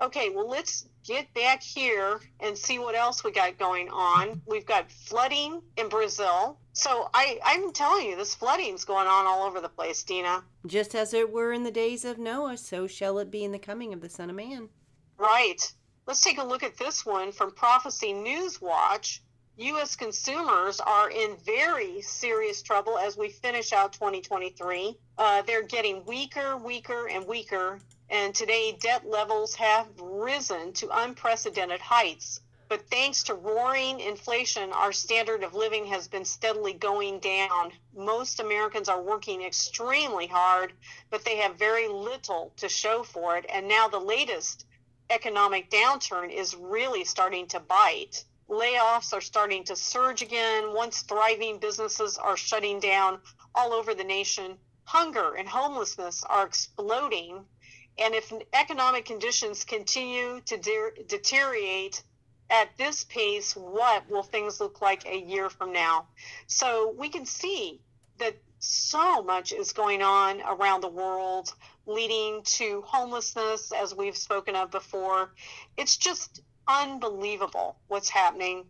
Okay, 0.00 0.30
well, 0.30 0.48
let's 0.48 0.86
get 1.04 1.32
back 1.34 1.60
here 1.60 2.20
and 2.38 2.56
see 2.56 2.78
what 2.78 2.94
else 2.94 3.24
we 3.24 3.32
got 3.32 3.58
going 3.58 3.88
on. 3.88 4.40
We've 4.46 4.66
got 4.66 4.90
flooding 4.90 5.60
in 5.76 5.88
Brazil. 5.88 6.58
So 6.72 7.10
I, 7.12 7.40
I'm 7.44 7.72
telling 7.72 8.06
you, 8.06 8.16
this 8.16 8.34
flooding's 8.34 8.84
going 8.84 9.08
on 9.08 9.26
all 9.26 9.42
over 9.44 9.60
the 9.60 9.68
place, 9.68 10.04
Dina. 10.04 10.44
Just 10.66 10.94
as 10.94 11.12
it 11.14 11.32
were 11.32 11.52
in 11.52 11.64
the 11.64 11.72
days 11.72 12.04
of 12.04 12.18
Noah, 12.18 12.58
so 12.58 12.86
shall 12.86 13.18
it 13.18 13.30
be 13.30 13.42
in 13.42 13.50
the 13.50 13.58
coming 13.58 13.92
of 13.92 14.00
the 14.00 14.08
Son 14.08 14.30
of 14.30 14.36
Man. 14.36 14.68
Right. 15.16 15.72
Let's 16.06 16.22
take 16.22 16.38
a 16.38 16.44
look 16.44 16.62
at 16.62 16.78
this 16.78 17.04
one 17.04 17.32
from 17.32 17.50
Prophecy 17.50 18.12
News 18.12 18.60
Watch. 18.60 19.22
U.S. 19.56 19.96
consumers 19.96 20.78
are 20.78 21.10
in 21.10 21.36
very 21.44 22.00
serious 22.02 22.62
trouble 22.62 22.96
as 22.96 23.16
we 23.16 23.30
finish 23.30 23.72
out 23.72 23.92
2023. 23.92 24.96
Uh, 25.18 25.42
they're 25.42 25.64
getting 25.64 26.04
weaker, 26.04 26.56
weaker, 26.56 27.08
and 27.08 27.26
weaker 27.26 27.80
and 28.10 28.34
today 28.34 28.72
debt 28.80 29.06
levels 29.06 29.54
have 29.56 29.86
risen 30.00 30.72
to 30.74 30.88
unprecedented 30.90 31.80
heights. 31.80 32.40
But 32.68 32.90
thanks 32.90 33.22
to 33.24 33.34
roaring 33.34 34.00
inflation, 34.00 34.72
our 34.72 34.92
standard 34.92 35.42
of 35.42 35.54
living 35.54 35.86
has 35.86 36.06
been 36.06 36.26
steadily 36.26 36.74
going 36.74 37.18
down. 37.18 37.72
Most 37.96 38.40
Americans 38.40 38.90
are 38.90 39.00
working 39.00 39.42
extremely 39.42 40.26
hard, 40.26 40.74
but 41.08 41.24
they 41.24 41.36
have 41.36 41.56
very 41.56 41.88
little 41.88 42.52
to 42.58 42.68
show 42.68 43.02
for 43.02 43.38
it. 43.38 43.46
And 43.48 43.68
now 43.68 43.88
the 43.88 43.98
latest 43.98 44.66
economic 45.08 45.70
downturn 45.70 46.30
is 46.30 46.54
really 46.54 47.04
starting 47.04 47.46
to 47.48 47.60
bite. 47.60 48.24
Layoffs 48.50 49.14
are 49.14 49.22
starting 49.22 49.64
to 49.64 49.76
surge 49.76 50.20
again. 50.20 50.74
Once 50.74 51.00
thriving 51.00 51.58
businesses 51.58 52.18
are 52.18 52.36
shutting 52.36 52.80
down 52.80 53.20
all 53.54 53.72
over 53.72 53.94
the 53.94 54.04
nation. 54.04 54.58
Hunger 54.84 55.34
and 55.34 55.48
homelessness 55.48 56.22
are 56.24 56.46
exploding 56.46 57.46
and 57.98 58.14
if 58.14 58.32
economic 58.52 59.04
conditions 59.04 59.64
continue 59.64 60.40
to 60.46 60.56
de- 60.56 61.04
deteriorate 61.06 62.02
at 62.50 62.68
this 62.78 63.04
pace, 63.04 63.54
what 63.54 64.08
will 64.08 64.22
things 64.22 64.60
look 64.60 64.80
like 64.80 65.06
a 65.06 65.18
year 65.18 65.50
from 65.50 65.72
now? 65.72 66.06
So 66.46 66.94
we 66.96 67.08
can 67.08 67.26
see 67.26 67.80
that 68.18 68.36
so 68.58 69.22
much 69.22 69.52
is 69.52 69.72
going 69.72 70.02
on 70.02 70.40
around 70.42 70.80
the 70.80 70.88
world, 70.88 71.52
leading 71.86 72.42
to 72.42 72.82
homelessness, 72.86 73.72
as 73.72 73.94
we've 73.94 74.16
spoken 74.16 74.56
of 74.56 74.70
before. 74.70 75.32
It's 75.76 75.96
just 75.96 76.42
unbelievable 76.66 77.76
what's 77.88 78.10
happening 78.10 78.64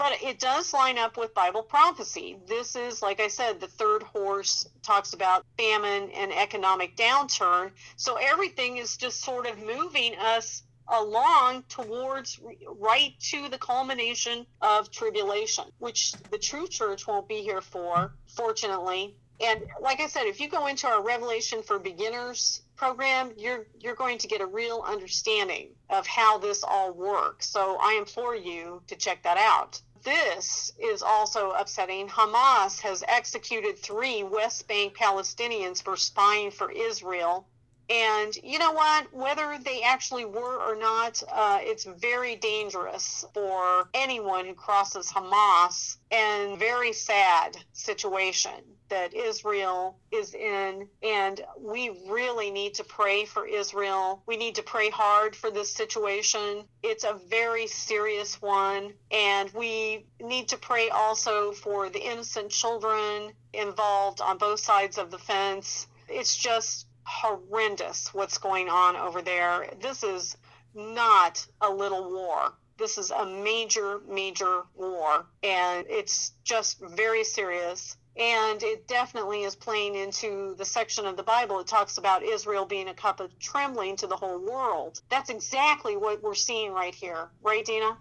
but 0.00 0.16
it 0.22 0.38
does 0.38 0.72
line 0.72 0.96
up 0.96 1.18
with 1.18 1.34
Bible 1.34 1.62
prophecy. 1.62 2.38
This 2.46 2.74
is, 2.74 3.02
like 3.02 3.20
I 3.20 3.28
said, 3.28 3.60
the 3.60 3.66
third 3.66 4.02
horse 4.02 4.66
talks 4.82 5.12
about 5.12 5.44
famine 5.58 6.10
and 6.12 6.32
economic 6.32 6.96
downturn. 6.96 7.72
So 7.96 8.16
everything 8.16 8.78
is 8.78 8.96
just 8.96 9.20
sort 9.20 9.46
of 9.46 9.58
moving 9.58 10.14
us 10.16 10.62
along 10.88 11.64
towards 11.68 12.40
right 12.78 13.12
to 13.20 13.50
the 13.50 13.58
culmination 13.58 14.46
of 14.62 14.90
tribulation, 14.90 15.64
which 15.80 16.14
the 16.30 16.38
true 16.38 16.66
church 16.66 17.06
won't 17.06 17.28
be 17.28 17.42
here 17.42 17.60
for, 17.60 18.14
fortunately. 18.26 19.14
And 19.38 19.66
like 19.82 20.00
I 20.00 20.06
said, 20.06 20.24
if 20.24 20.40
you 20.40 20.48
go 20.48 20.66
into 20.66 20.86
our 20.86 21.02
Revelation 21.02 21.62
for 21.62 21.78
Beginners 21.78 22.62
program, 22.74 23.32
you're 23.36 23.66
you're 23.78 23.94
going 23.94 24.16
to 24.16 24.26
get 24.26 24.40
a 24.40 24.46
real 24.46 24.82
understanding 24.86 25.68
of 25.90 26.06
how 26.06 26.38
this 26.38 26.62
all 26.62 26.92
works. 26.92 27.50
So 27.50 27.76
I 27.78 27.96
implore 27.98 28.34
you 28.34 28.82
to 28.86 28.96
check 28.96 29.22
that 29.24 29.36
out 29.36 29.82
this 30.02 30.72
is 30.78 31.02
also 31.02 31.50
upsetting. 31.50 32.08
Hamas 32.08 32.80
has 32.80 33.04
executed 33.06 33.78
three 33.78 34.22
West 34.22 34.66
Bank 34.68 34.96
Palestinians 34.96 35.82
for 35.82 35.96
spying 35.96 36.50
for 36.50 36.70
Israel. 36.70 37.46
And 37.88 38.34
you 38.36 38.58
know 38.58 38.72
what? 38.72 39.12
Whether 39.12 39.58
they 39.58 39.82
actually 39.82 40.24
were 40.24 40.58
or 40.58 40.76
not, 40.76 41.22
uh, 41.30 41.58
it's 41.60 41.84
very 41.84 42.36
dangerous 42.36 43.24
for 43.34 43.88
anyone 43.92 44.46
who 44.46 44.54
crosses 44.54 45.10
Hamas 45.10 45.96
and 46.10 46.58
very 46.58 46.92
sad 46.92 47.56
situation 47.72 48.62
that 48.90 49.14
Israel 49.14 49.96
is 50.12 50.34
in. 50.34 50.88
And 51.02 51.40
we 51.58 51.90
really 52.08 52.50
need 52.50 52.74
to 52.74 52.84
pray 52.84 53.24
for 53.24 53.46
Israel. 53.46 54.22
We 54.26 54.36
need 54.36 54.56
to 54.56 54.62
pray 54.62 54.90
hard 54.90 55.34
for 55.34 55.50
this 55.50 55.72
situation. 55.74 56.64
It's 56.82 57.04
a 57.04 57.18
very 57.28 57.66
serious 57.66 58.40
one. 58.42 58.92
And 59.10 59.50
we 59.50 60.06
need 60.20 60.48
to 60.48 60.58
pray 60.58 60.90
also 60.90 61.52
for 61.52 61.88
the 61.88 62.04
innocent 62.04 62.50
children 62.50 63.32
involved 63.52 64.20
on 64.20 64.38
both 64.38 64.60
sides 64.60 64.98
of 64.98 65.10
the 65.10 65.18
fence. 65.18 65.86
It's 66.08 66.36
just 66.36 66.86
horrendous 67.04 68.12
what's 68.12 68.38
going 68.38 68.68
on 68.68 68.96
over 68.96 69.22
there. 69.22 69.68
This 69.80 70.02
is 70.02 70.36
not 70.74 71.44
a 71.60 71.70
little 71.70 72.10
war. 72.10 72.52
This 72.78 72.96
is 72.96 73.10
a 73.10 73.26
major, 73.26 74.00
major 74.08 74.62
war, 74.74 75.26
and 75.42 75.84
it's 75.90 76.32
just 76.44 76.80
very 76.80 77.24
serious 77.24 77.98
And 78.20 78.62
it 78.62 78.86
definitely 78.86 79.44
is 79.44 79.56
playing 79.56 79.94
into 79.94 80.54
the 80.58 80.64
section 80.66 81.06
of 81.06 81.16
the 81.16 81.22
Bible. 81.22 81.58
It 81.60 81.66
talks 81.66 81.96
about 81.96 82.22
Israel 82.22 82.66
being 82.66 82.88
a 82.88 82.94
cup 82.94 83.18
of 83.18 83.38
trembling 83.38 83.96
to 83.96 84.06
the 84.06 84.16
whole 84.16 84.38
world. 84.38 85.00
That's 85.08 85.30
exactly 85.30 85.96
what 85.96 86.22
we're 86.22 86.34
seeing 86.34 86.72
right 86.72 86.94
here. 86.94 87.30
Right, 87.42 87.64
Dina? 87.64 87.96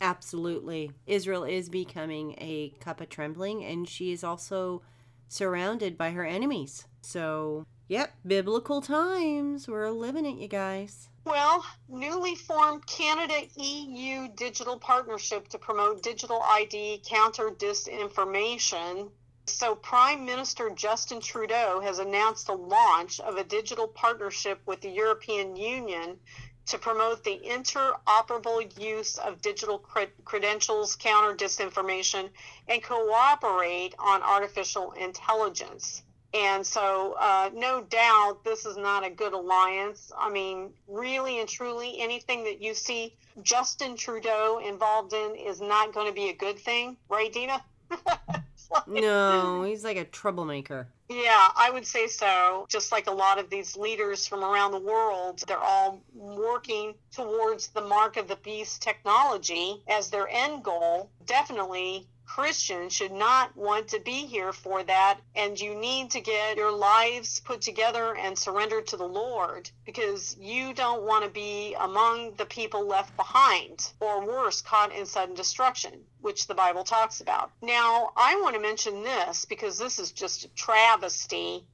Absolutely. 0.00 0.92
Israel 1.04 1.42
is 1.42 1.68
becoming 1.68 2.36
a 2.38 2.72
cup 2.78 3.00
of 3.00 3.08
trembling, 3.08 3.64
and 3.64 3.88
she 3.88 4.12
is 4.12 4.22
also 4.22 4.82
surrounded 5.26 5.98
by 5.98 6.12
her 6.12 6.24
enemies. 6.24 6.86
So, 7.02 7.66
yep, 7.88 8.12
biblical 8.24 8.80
times. 8.80 9.66
We're 9.66 9.90
living 9.90 10.26
it, 10.26 10.38
you 10.38 10.46
guys. 10.46 11.08
Well, 11.24 11.64
newly 11.88 12.36
formed 12.36 12.86
Canada 12.86 13.34
EU 13.56 14.28
digital 14.36 14.78
partnership 14.78 15.48
to 15.48 15.58
promote 15.58 16.04
digital 16.04 16.40
ID 16.40 17.02
counter 17.04 17.50
disinformation. 17.50 19.10
So, 19.52 19.74
Prime 19.74 20.24
Minister 20.24 20.70
Justin 20.70 21.20
Trudeau 21.20 21.80
has 21.80 21.98
announced 21.98 22.46
the 22.46 22.56
launch 22.56 23.20
of 23.20 23.36
a 23.36 23.44
digital 23.44 23.88
partnership 23.88 24.60
with 24.64 24.80
the 24.80 24.90
European 24.90 25.56
Union 25.56 26.18
to 26.66 26.78
promote 26.78 27.24
the 27.24 27.40
interoperable 27.44 28.78
use 28.80 29.18
of 29.18 29.42
digital 29.42 29.78
cred- 29.78 30.12
credentials, 30.24 30.94
counter 30.96 31.34
disinformation, 31.36 32.30
and 32.68 32.82
cooperate 32.82 33.94
on 33.98 34.22
artificial 34.22 34.92
intelligence. 34.92 36.02
And 36.32 36.64
so, 36.64 37.16
uh, 37.18 37.50
no 37.52 37.82
doubt, 37.82 38.44
this 38.44 38.64
is 38.64 38.76
not 38.76 39.04
a 39.04 39.10
good 39.10 39.32
alliance. 39.32 40.12
I 40.16 40.30
mean, 40.30 40.72
really 40.86 41.40
and 41.40 41.48
truly, 41.48 41.98
anything 41.98 42.44
that 42.44 42.62
you 42.62 42.72
see 42.72 43.16
Justin 43.42 43.96
Trudeau 43.96 44.58
involved 44.64 45.12
in 45.12 45.34
is 45.34 45.60
not 45.60 45.92
going 45.92 46.06
to 46.06 46.14
be 46.14 46.28
a 46.28 46.34
good 46.34 46.58
thing, 46.58 46.96
right, 47.08 47.32
Dina? 47.32 47.64
no, 48.86 49.62
he's 49.62 49.84
like 49.84 49.96
a 49.96 50.04
troublemaker. 50.04 50.86
Yeah, 51.08 51.48
I 51.56 51.70
would 51.72 51.86
say 51.86 52.06
so. 52.06 52.66
Just 52.68 52.92
like 52.92 53.08
a 53.08 53.12
lot 53.12 53.38
of 53.38 53.50
these 53.50 53.76
leaders 53.76 54.26
from 54.26 54.44
around 54.44 54.70
the 54.70 54.78
world, 54.78 55.42
they're 55.48 55.58
all 55.58 56.00
working 56.14 56.94
towards 57.12 57.68
the 57.68 57.80
mark 57.80 58.16
of 58.16 58.28
the 58.28 58.36
beast 58.36 58.80
technology 58.80 59.82
as 59.88 60.10
their 60.10 60.28
end 60.28 60.62
goal. 60.62 61.10
Definitely 61.26 62.06
Christians 62.34 62.92
should 62.92 63.10
not 63.10 63.56
want 63.56 63.88
to 63.88 63.98
be 63.98 64.24
here 64.24 64.52
for 64.52 64.84
that. 64.84 65.18
And 65.34 65.58
you 65.58 65.74
need 65.74 66.12
to 66.12 66.20
get 66.20 66.56
your 66.56 66.70
lives 66.70 67.40
put 67.40 67.60
together 67.60 68.14
and 68.14 68.38
surrendered 68.38 68.86
to 68.88 68.96
the 68.96 69.08
Lord 69.08 69.68
because 69.84 70.36
you 70.38 70.72
don't 70.72 71.02
want 71.02 71.24
to 71.24 71.30
be 71.30 71.74
among 71.74 72.34
the 72.36 72.46
people 72.46 72.86
left 72.86 73.16
behind 73.16 73.92
or 73.98 74.24
worse, 74.24 74.62
caught 74.62 74.94
in 74.94 75.06
sudden 75.06 75.34
destruction, 75.34 76.04
which 76.20 76.46
the 76.46 76.54
Bible 76.54 76.84
talks 76.84 77.20
about. 77.20 77.50
Now, 77.62 78.12
I 78.16 78.40
want 78.40 78.54
to 78.54 78.62
mention 78.62 79.02
this 79.02 79.44
because 79.44 79.76
this 79.76 79.98
is 79.98 80.12
just 80.12 80.44
a 80.44 80.54
travesty 80.54 81.64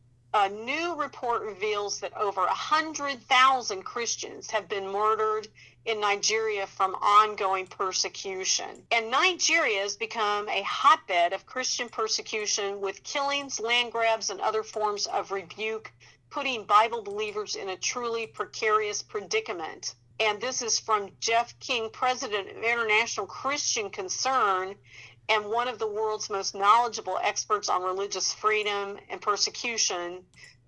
a 0.44 0.48
new 0.50 0.94
report 0.94 1.42
reveals 1.42 2.00
that 2.00 2.16
over 2.16 2.42
100,000 2.42 3.82
Christians 3.82 4.50
have 4.50 4.68
been 4.68 4.86
murdered 4.86 5.48
in 5.86 6.00
Nigeria 6.00 6.66
from 6.66 6.94
ongoing 6.96 7.66
persecution. 7.66 8.86
And 8.90 9.10
Nigeria 9.10 9.80
has 9.80 9.96
become 9.96 10.48
a 10.48 10.62
hotbed 10.62 11.32
of 11.32 11.46
Christian 11.46 11.88
persecution 11.88 12.80
with 12.80 13.02
killings, 13.02 13.58
land 13.60 13.92
grabs, 13.92 14.30
and 14.30 14.40
other 14.40 14.62
forms 14.62 15.06
of 15.06 15.30
rebuke, 15.30 15.90
putting 16.28 16.64
Bible 16.64 17.02
believers 17.02 17.56
in 17.56 17.70
a 17.70 17.76
truly 17.76 18.26
precarious 18.26 19.02
predicament. 19.02 19.94
And 20.20 20.40
this 20.40 20.60
is 20.60 20.78
from 20.78 21.10
Jeff 21.20 21.58
King, 21.60 21.88
president 21.90 22.50
of 22.50 22.56
International 22.56 23.26
Christian 23.26 23.90
Concern 23.90 24.74
and 25.28 25.46
one 25.46 25.68
of 25.68 25.78
the 25.78 25.86
world's 25.86 26.30
most 26.30 26.54
knowledgeable 26.54 27.18
experts 27.22 27.68
on 27.68 27.82
religious 27.82 28.32
freedom 28.32 28.98
and 29.10 29.20
persecution. 29.20 30.24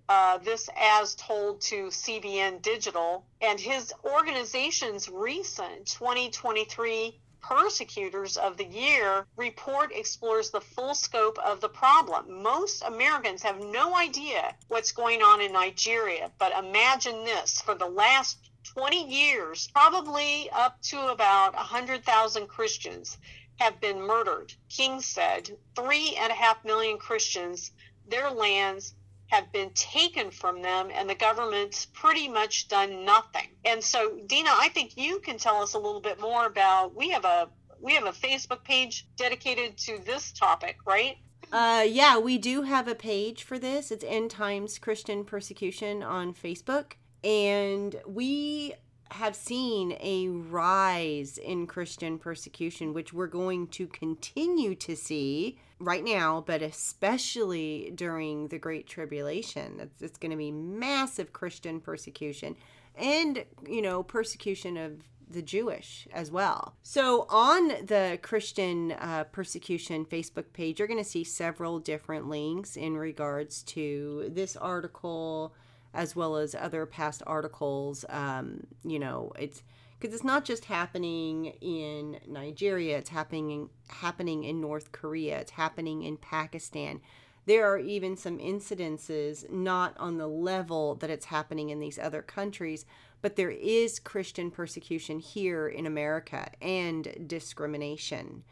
Uh, 0.07 0.39
this 0.39 0.69
as 0.75 1.13
told 1.13 1.61
to 1.61 1.87
CBN 1.87 2.61
Digital. 2.63 3.23
And 3.41 3.59
his 3.59 3.93
organization's 4.03 5.07
recent 5.07 5.85
2023 5.85 7.19
Persecutors 7.41 8.35
of 8.35 8.57
the 8.57 8.65
Year 8.65 9.25
report 9.37 9.93
explores 9.93 10.49
the 10.49 10.59
full 10.59 10.93
scope 10.93 11.39
of 11.39 11.61
the 11.61 11.69
problem. 11.69 12.43
Most 12.43 12.83
Americans 12.83 13.41
have 13.43 13.63
no 13.63 13.95
idea 13.95 14.55
what's 14.67 14.91
going 14.91 15.21
on 15.21 15.39
in 15.39 15.53
Nigeria, 15.53 16.31
but 16.37 16.51
imagine 16.51 17.23
this 17.23 17.61
for 17.61 17.75
the 17.75 17.87
last 17.87 18.49
20 18.65 19.07
years, 19.09 19.69
probably 19.73 20.49
up 20.51 20.81
to 20.81 21.07
about 21.07 21.55
100,000 21.55 22.47
Christians 22.47 23.17
have 23.59 23.79
been 23.81 24.01
murdered. 24.01 24.53
King 24.69 25.01
said 25.01 25.51
three 25.75 26.15
and 26.19 26.31
a 26.31 26.35
half 26.35 26.63
million 26.65 26.97
Christians, 26.97 27.71
their 28.07 28.29
lands 28.31 28.95
have 29.27 29.51
been 29.51 29.69
taken 29.75 30.31
from 30.31 30.61
them, 30.61 30.89
and 30.91 31.09
the 31.09 31.15
government's 31.15 31.85
pretty 31.85 32.27
much 32.27 32.67
done 32.67 33.05
nothing. 33.05 33.47
And 33.63 33.83
so, 33.83 34.19
Dina, 34.25 34.49
I 34.51 34.69
think 34.69 34.97
you 34.97 35.19
can 35.19 35.37
tell 35.37 35.61
us 35.61 35.75
a 35.75 35.79
little 35.79 36.01
bit 36.01 36.19
more 36.19 36.45
about. 36.45 36.95
We 36.95 37.09
have 37.09 37.25
a 37.25 37.49
we 37.81 37.93
have 37.93 38.05
a 38.05 38.11
Facebook 38.11 38.63
page 38.63 39.07
dedicated 39.15 39.77
to 39.77 39.99
this 40.05 40.31
topic, 40.31 40.77
right? 40.85 41.17
Uh, 41.51 41.85
yeah, 41.87 42.17
we 42.17 42.37
do 42.37 42.63
have 42.63 42.87
a 42.87 42.95
page 42.95 43.43
for 43.43 43.57
this. 43.57 43.91
It's 43.91 44.03
End 44.03 44.31
Times 44.31 44.77
Christian 44.77 45.23
Persecution 45.23 46.03
on 46.03 46.33
Facebook. 46.33 46.93
And 47.23 47.95
we 48.05 48.73
have 49.11 49.35
seen 49.35 49.97
a 49.99 50.27
rise 50.27 51.37
in 51.37 51.67
Christian 51.67 52.17
persecution, 52.17 52.93
which 52.93 53.13
we're 53.13 53.27
going 53.27 53.67
to 53.67 53.87
continue 53.87 54.75
to 54.75 54.95
see 54.95 55.57
right 55.79 56.03
now, 56.03 56.43
but 56.45 56.61
especially 56.61 57.91
during 57.95 58.49
the 58.49 58.59
Great 58.59 58.87
Tribulation. 58.87 59.79
It's, 59.79 60.01
it's 60.01 60.17
going 60.17 60.31
to 60.31 60.37
be 60.37 60.51
massive 60.51 61.33
Christian 61.33 61.79
persecution 61.79 62.55
and, 62.95 63.45
you 63.67 63.81
know, 63.81 64.03
persecution 64.03 64.77
of 64.77 65.03
the 65.29 65.41
Jewish 65.41 66.07
as 66.11 66.31
well. 66.31 66.75
So, 66.81 67.27
on 67.29 67.67
the 67.85 68.19
Christian 68.21 68.93
uh, 68.93 69.25
persecution 69.25 70.05
Facebook 70.05 70.53
page, 70.53 70.79
you're 70.79 70.87
going 70.87 71.03
to 71.03 71.09
see 71.09 71.23
several 71.23 71.79
different 71.79 72.27
links 72.27 72.75
in 72.75 72.97
regards 72.97 73.63
to 73.63 74.31
this 74.33 74.55
article 74.55 75.53
as 75.93 76.15
well 76.15 76.37
as 76.37 76.55
other 76.55 76.85
past 76.85 77.23
articles. 77.25 78.05
Um, 78.09 78.67
you 78.83 78.99
know, 78.99 79.31
it's 79.37 79.63
because 79.99 80.13
it's 80.13 80.23
not 80.23 80.45
just 80.45 80.65
happening 80.65 81.53
in 81.61 82.19
Nigeria; 82.27 82.97
it's 82.97 83.09
happening 83.09 83.69
happening 83.87 84.43
in 84.43 84.61
North 84.61 84.91
Korea. 84.91 85.39
It's 85.39 85.51
happening 85.51 86.03
in 86.03 86.17
Pakistan. 86.17 87.01
There 87.45 87.65
are 87.65 87.79
even 87.79 88.15
some 88.15 88.37
incidences 88.37 89.49
not 89.49 89.97
on 89.97 90.17
the 90.17 90.27
level 90.27 90.95
that 90.95 91.09
it's 91.09 91.25
happening 91.25 91.71
in 91.71 91.79
these 91.79 91.97
other 91.97 92.21
countries, 92.21 92.85
but 93.21 93.35
there 93.35 93.49
is 93.49 93.99
Christian 93.99 94.51
persecution 94.51 95.19
here 95.19 95.67
in 95.67 95.85
America 95.85 96.51
and 96.61 97.25
discrimination. 97.25 98.43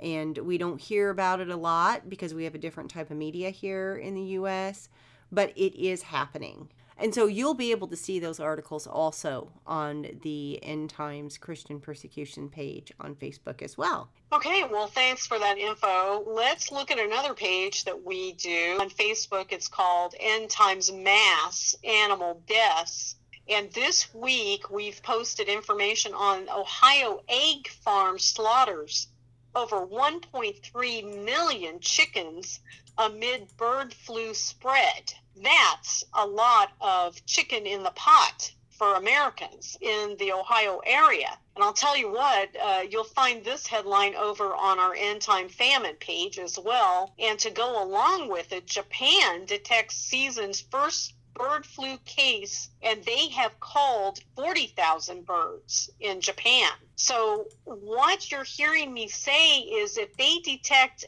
And 0.00 0.38
we 0.38 0.58
don't 0.58 0.80
hear 0.80 1.10
about 1.10 1.40
it 1.40 1.48
a 1.48 1.56
lot 1.56 2.08
because 2.08 2.34
we 2.34 2.44
have 2.44 2.54
a 2.54 2.58
different 2.58 2.90
type 2.90 3.10
of 3.10 3.16
media 3.16 3.50
here 3.50 3.96
in 3.96 4.14
the 4.14 4.38
US, 4.38 4.88
but 5.30 5.50
it 5.56 5.74
is 5.74 6.02
happening. 6.02 6.68
And 6.96 7.14
so 7.14 7.26
you'll 7.26 7.54
be 7.54 7.72
able 7.72 7.88
to 7.88 7.96
see 7.96 8.18
those 8.18 8.38
articles 8.38 8.86
also 8.86 9.50
on 9.66 10.06
the 10.22 10.60
End 10.62 10.90
Times 10.90 11.36
Christian 11.38 11.80
Persecution 11.80 12.48
page 12.48 12.92
on 13.00 13.16
Facebook 13.16 13.62
as 13.62 13.76
well. 13.76 14.10
Okay, 14.32 14.64
well, 14.70 14.86
thanks 14.86 15.26
for 15.26 15.38
that 15.38 15.58
info. 15.58 16.22
Let's 16.26 16.70
look 16.70 16.90
at 16.90 16.98
another 16.98 17.34
page 17.34 17.84
that 17.84 18.04
we 18.04 18.32
do 18.34 18.78
on 18.80 18.90
Facebook. 18.90 19.46
It's 19.50 19.68
called 19.68 20.14
End 20.20 20.50
Times 20.50 20.92
Mass 20.92 21.74
Animal 21.84 22.40
Deaths. 22.46 23.16
And 23.48 23.70
this 23.72 24.12
week, 24.14 24.70
we've 24.70 25.02
posted 25.02 25.48
information 25.48 26.14
on 26.14 26.48
Ohio 26.48 27.22
egg 27.28 27.68
farm 27.68 28.18
slaughters. 28.18 29.08
Over 29.54 29.86
1.3 29.86 31.24
million 31.24 31.80
chickens 31.80 32.60
amid 32.98 33.56
bird 33.56 33.92
flu 33.92 34.34
spread 34.34 35.14
that's 35.36 36.04
a 36.14 36.26
lot 36.26 36.72
of 36.80 37.24
chicken 37.26 37.66
in 37.66 37.82
the 37.82 37.90
pot 37.90 38.52
for 38.70 38.94
Americans 38.94 39.76
in 39.80 40.16
the 40.18 40.32
Ohio 40.32 40.80
area. 40.84 41.38
And 41.54 41.64
I'll 41.64 41.72
tell 41.72 41.96
you 41.96 42.10
what, 42.10 42.50
uh, 42.60 42.82
you'll 42.88 43.04
find 43.04 43.44
this 43.44 43.66
headline 43.66 44.14
over 44.14 44.54
on 44.54 44.78
our 44.78 44.94
End 44.94 45.22
Time 45.22 45.48
Famine 45.48 45.96
page 45.96 46.38
as 46.38 46.58
well. 46.58 47.14
And 47.18 47.38
to 47.40 47.50
go 47.50 47.82
along 47.82 48.28
with 48.28 48.52
it, 48.52 48.66
Japan 48.66 49.44
detects 49.44 49.96
season's 49.96 50.60
first 50.60 51.14
bird 51.34 51.66
flu 51.66 51.98
case, 52.04 52.70
and 52.82 53.02
they 53.04 53.28
have 53.28 53.58
called 53.60 54.20
40,000 54.36 55.26
birds 55.26 55.90
in 56.00 56.20
Japan. 56.20 56.70
So, 56.96 57.46
what 57.64 58.30
you're 58.30 58.44
hearing 58.44 58.92
me 58.92 59.08
say 59.08 59.58
is 59.58 59.98
if 59.98 60.16
they 60.16 60.38
detect 60.38 61.06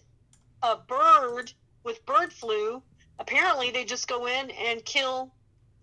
a 0.62 0.77
bird 0.77 1.53
with 1.85 2.05
bird 2.07 2.33
flu, 2.33 2.83
apparently 3.18 3.70
they 3.70 3.85
just 3.85 4.09
go 4.09 4.27
in 4.27 4.51
and 4.51 4.85
kill 4.85 5.33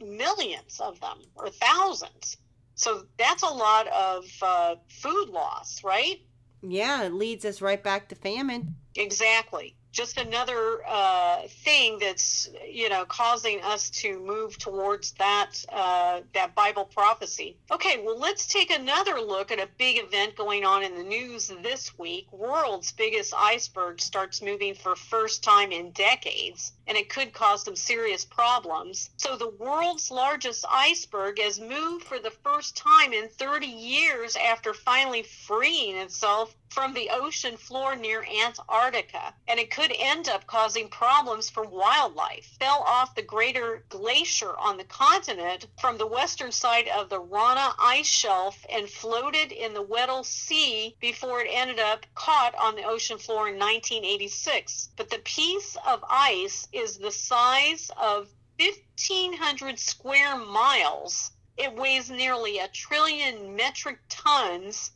millions 0.02 0.80
of 0.80 1.00
them 1.00 1.20
or 1.36 1.50
thousands. 1.50 2.38
So 2.76 3.06
that's 3.18 3.44
a 3.44 3.48
lot 3.48 3.88
of 3.88 4.26
uh, 4.42 4.76
food 4.90 5.30
loss, 5.30 5.84
right? 5.84 6.20
Yeah, 6.62 7.04
it 7.04 7.14
leads 7.14 7.46
us 7.46 7.62
right 7.62 7.82
back 7.82 8.10
to 8.10 8.16
famine. 8.16 8.76
Exactly. 8.96 9.76
Just 9.94 10.18
another 10.18 10.80
uh, 10.88 11.44
thing 11.48 12.00
that's 12.00 12.50
you 12.68 12.90
know 12.90 13.06
causing 13.06 13.62
us 13.62 13.92
to 13.92 14.20
move 14.20 14.58
towards 14.58 15.12
that 15.14 15.52
uh, 15.72 16.22
that 16.34 16.54
Bible 16.56 16.86
prophecy. 16.86 17.56
Okay, 17.72 18.02
well 18.04 18.18
let's 18.18 18.48
take 18.48 18.72
another 18.72 19.22
look 19.22 19.52
at 19.52 19.60
a 19.60 19.70
big 19.78 20.04
event 20.04 20.36
going 20.36 20.66
on 20.66 20.84
in 20.84 20.96
the 20.96 21.04
news 21.04 21.52
this 21.62 21.98
week. 21.98 22.28
World's 22.34 22.92
biggest 22.92 23.34
iceberg 23.38 24.02
starts 24.02 24.42
moving 24.42 24.74
for 24.74 24.96
first 24.96 25.44
time 25.44 25.72
in 25.72 25.92
decades, 25.92 26.74
and 26.88 26.98
it 26.98 27.10
could 27.10 27.32
cause 27.32 27.64
some 27.64 27.76
serious 27.76 28.26
problems. 28.26 29.12
So 29.18 29.38
the 29.38 29.54
world's 29.60 30.10
largest 30.10 30.66
iceberg 30.70 31.40
has 31.40 31.60
moved 31.60 32.06
for 32.06 32.18
the 32.18 32.32
first 32.32 32.76
time 32.76 33.14
in 33.14 33.30
30 33.30 33.68
years 33.68 34.36
after 34.36 34.74
finally 34.74 35.22
freeing 35.22 35.98
itself 35.98 36.56
from 36.74 36.96
the 36.96 37.12
ocean 37.12 37.56
floor 37.56 37.96
near 37.96 38.26
Antarctica, 38.26 39.36
and 39.48 39.60
it 39.60 39.70
could 39.70 39.94
end 39.96 40.28
up 40.28 40.48
causing 40.48 40.90
problems 40.90 41.48
for 41.48 41.64
wildlife. 41.64 42.58
Fell 42.60 42.84
off 42.88 43.14
the 43.14 43.22
greater 43.22 43.86
glacier 43.90 44.58
on 44.58 44.78
the 44.78 44.84
continent 44.84 45.68
from 45.80 46.00
the 46.00 46.08
western 46.08 46.52
side 46.52 46.88
of 46.88 47.10
the 47.10 47.20
Ronne 47.20 47.74
ice 47.78 48.08
shelf 48.08 48.66
and 48.72 48.90
floated 48.90 49.52
in 49.52 49.76
the 49.76 49.84
Weddell 49.84 50.24
Sea 50.24 50.96
before 51.00 51.42
it 51.42 51.48
ended 51.52 51.80
up 51.80 52.08
caught 52.16 52.56
on 52.56 52.76
the 52.76 52.84
ocean 52.84 53.20
floor 53.20 53.50
in 53.50 53.60
1986. 53.60 54.90
But 54.96 55.12
the 55.12 55.20
piece 55.20 55.78
of 55.86 56.04
ice 56.10 56.68
is 56.74 56.98
the 56.98 57.12
size 57.12 57.92
of 58.02 58.30
1,500 58.58 59.78
square 59.78 60.38
miles. 60.38 61.30
It 61.56 61.76
weighs 61.76 62.10
nearly 62.10 62.58
a 62.58 62.68
trillion 62.68 63.56
metric 63.56 64.00
tons 64.10 64.90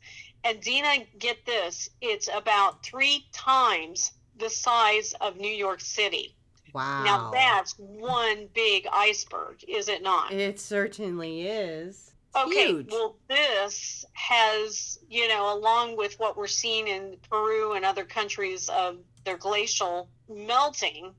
and 0.44 0.60
Dina, 0.60 1.04
get 1.18 1.44
this, 1.44 1.90
it's 2.00 2.28
about 2.32 2.84
three 2.84 3.26
times 3.32 4.12
the 4.36 4.50
size 4.50 5.14
of 5.20 5.36
New 5.36 5.50
York 5.50 5.80
City. 5.80 6.34
Wow. 6.72 7.04
Now 7.04 7.30
that's 7.30 7.74
one 7.78 8.48
big 8.54 8.86
iceberg, 8.92 9.64
is 9.66 9.88
it 9.88 10.02
not? 10.02 10.32
It 10.32 10.60
certainly 10.60 11.42
is. 11.42 12.12
okay, 12.36 12.68
huge. 12.68 12.90
well, 12.90 13.16
this 13.28 14.04
has, 14.12 14.98
you 15.08 15.28
know, 15.28 15.56
along 15.56 15.96
with 15.96 16.18
what 16.20 16.36
we're 16.36 16.46
seeing 16.46 16.88
in 16.88 17.16
Peru 17.28 17.72
and 17.72 17.84
other 17.84 18.04
countries 18.04 18.68
of 18.68 18.98
their 19.24 19.38
glacial 19.38 20.08
melting, 20.28 21.14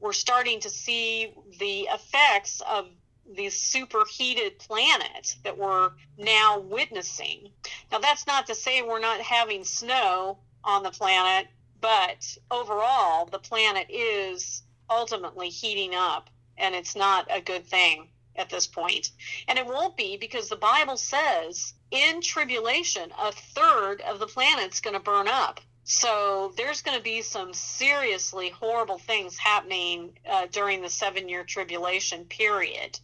we're 0.00 0.12
starting 0.12 0.60
to 0.60 0.70
see 0.70 1.32
the 1.58 1.88
effects 1.92 2.60
of 2.68 2.88
these 3.32 3.58
superheated 3.58 4.58
planet 4.58 5.36
that 5.44 5.56
we're 5.56 5.90
now 6.18 6.58
witnessing. 6.58 7.50
Now, 7.90 7.98
that's 7.98 8.26
not 8.26 8.46
to 8.46 8.54
say 8.54 8.82
we're 8.82 9.00
not 9.00 9.20
having 9.20 9.64
snow 9.64 10.38
on 10.62 10.82
the 10.82 10.90
planet, 10.90 11.48
but 11.80 12.36
overall, 12.50 13.26
the 13.26 13.38
planet 13.38 13.86
is 13.90 14.62
ultimately 14.90 15.48
heating 15.48 15.94
up, 15.94 16.30
and 16.56 16.74
it's 16.74 16.96
not 16.96 17.26
a 17.30 17.40
good 17.40 17.66
thing 17.66 18.08
at 18.36 18.50
this 18.50 18.66
point. 18.66 19.10
And 19.48 19.58
it 19.58 19.66
won't 19.66 19.96
be 19.96 20.16
because 20.16 20.48
the 20.48 20.56
Bible 20.56 20.96
says 20.96 21.74
in 21.90 22.20
tribulation, 22.20 23.12
a 23.18 23.32
third 23.32 24.00
of 24.02 24.18
the 24.18 24.26
planet's 24.26 24.80
going 24.80 24.94
to 24.94 25.00
burn 25.00 25.28
up. 25.28 25.60
So 25.84 26.54
there's 26.56 26.80
going 26.80 26.96
to 26.96 27.02
be 27.02 27.20
some 27.20 27.52
seriously 27.52 28.48
horrible 28.48 28.98
things 28.98 29.36
happening 29.36 30.18
uh, 30.28 30.46
during 30.50 30.80
the 30.80 30.88
seven 30.88 31.28
year 31.28 31.44
tribulation 31.44 32.24
period 32.24 32.98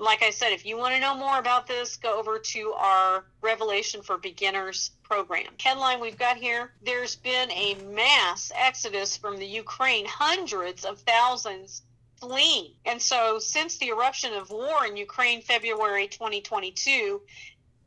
like 0.00 0.22
I 0.22 0.30
said, 0.30 0.52
if 0.52 0.64
you 0.64 0.76
want 0.76 0.94
to 0.94 1.00
know 1.00 1.14
more 1.14 1.38
about 1.38 1.66
this, 1.66 1.96
go 1.96 2.18
over 2.18 2.38
to 2.38 2.72
our 2.74 3.24
Revelation 3.40 4.02
for 4.02 4.16
Beginners 4.16 4.92
program. 5.02 5.52
Headline 5.60 6.00
we've 6.00 6.18
got 6.18 6.36
here 6.36 6.72
there's 6.82 7.16
been 7.16 7.50
a 7.50 7.74
mass 7.92 8.52
exodus 8.54 9.16
from 9.16 9.38
the 9.38 9.46
Ukraine, 9.46 10.06
hundreds 10.06 10.84
of 10.84 11.00
thousands 11.00 11.82
fleeing. 12.20 12.72
And 12.84 13.00
so, 13.00 13.38
since 13.38 13.78
the 13.78 13.88
eruption 13.88 14.32
of 14.34 14.50
war 14.50 14.86
in 14.86 14.96
Ukraine, 14.96 15.40
February 15.42 16.08
2022, 16.08 17.20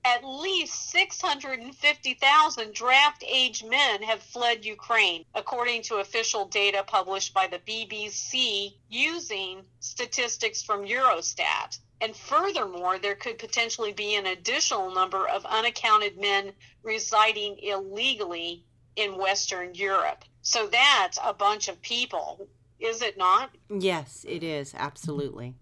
at 0.03 0.24
least 0.24 0.89
650,000 0.89 2.74
draft 2.74 3.24
age 3.28 3.64
men 3.64 4.01
have 4.01 4.24
fled 4.24 4.66
Ukraine, 4.66 5.26
according 5.36 5.84
to 5.84 5.97
official 5.97 6.45
data 6.45 6.84
published 6.88 7.34
by 7.34 7.47
the 7.47 7.59
BBC 7.59 8.74
using 8.89 9.64
statistics 9.80 10.64
from 10.64 10.86
Eurostat. 10.86 11.78
And 12.02 12.16
furthermore, 12.16 12.97
there 12.97 13.16
could 13.16 13.38
potentially 13.38 13.93
be 13.93 14.16
an 14.16 14.26
additional 14.26 14.91
number 14.91 15.28
of 15.30 15.45
unaccounted 15.45 16.20
men 16.20 16.52
residing 16.84 17.58
illegally 17.60 18.66
in 18.95 19.18
Western 19.18 19.76
Europe. 19.76 20.26
So 20.41 20.68
that's 20.68 21.20
a 21.24 21.34
bunch 21.34 21.68
of 21.68 21.80
people, 21.82 22.47
is 22.80 23.04
it 23.04 23.18
not? 23.18 23.52
Yes, 23.70 24.26
it 24.28 24.43
is. 24.43 24.74
Absolutely. 24.76 25.54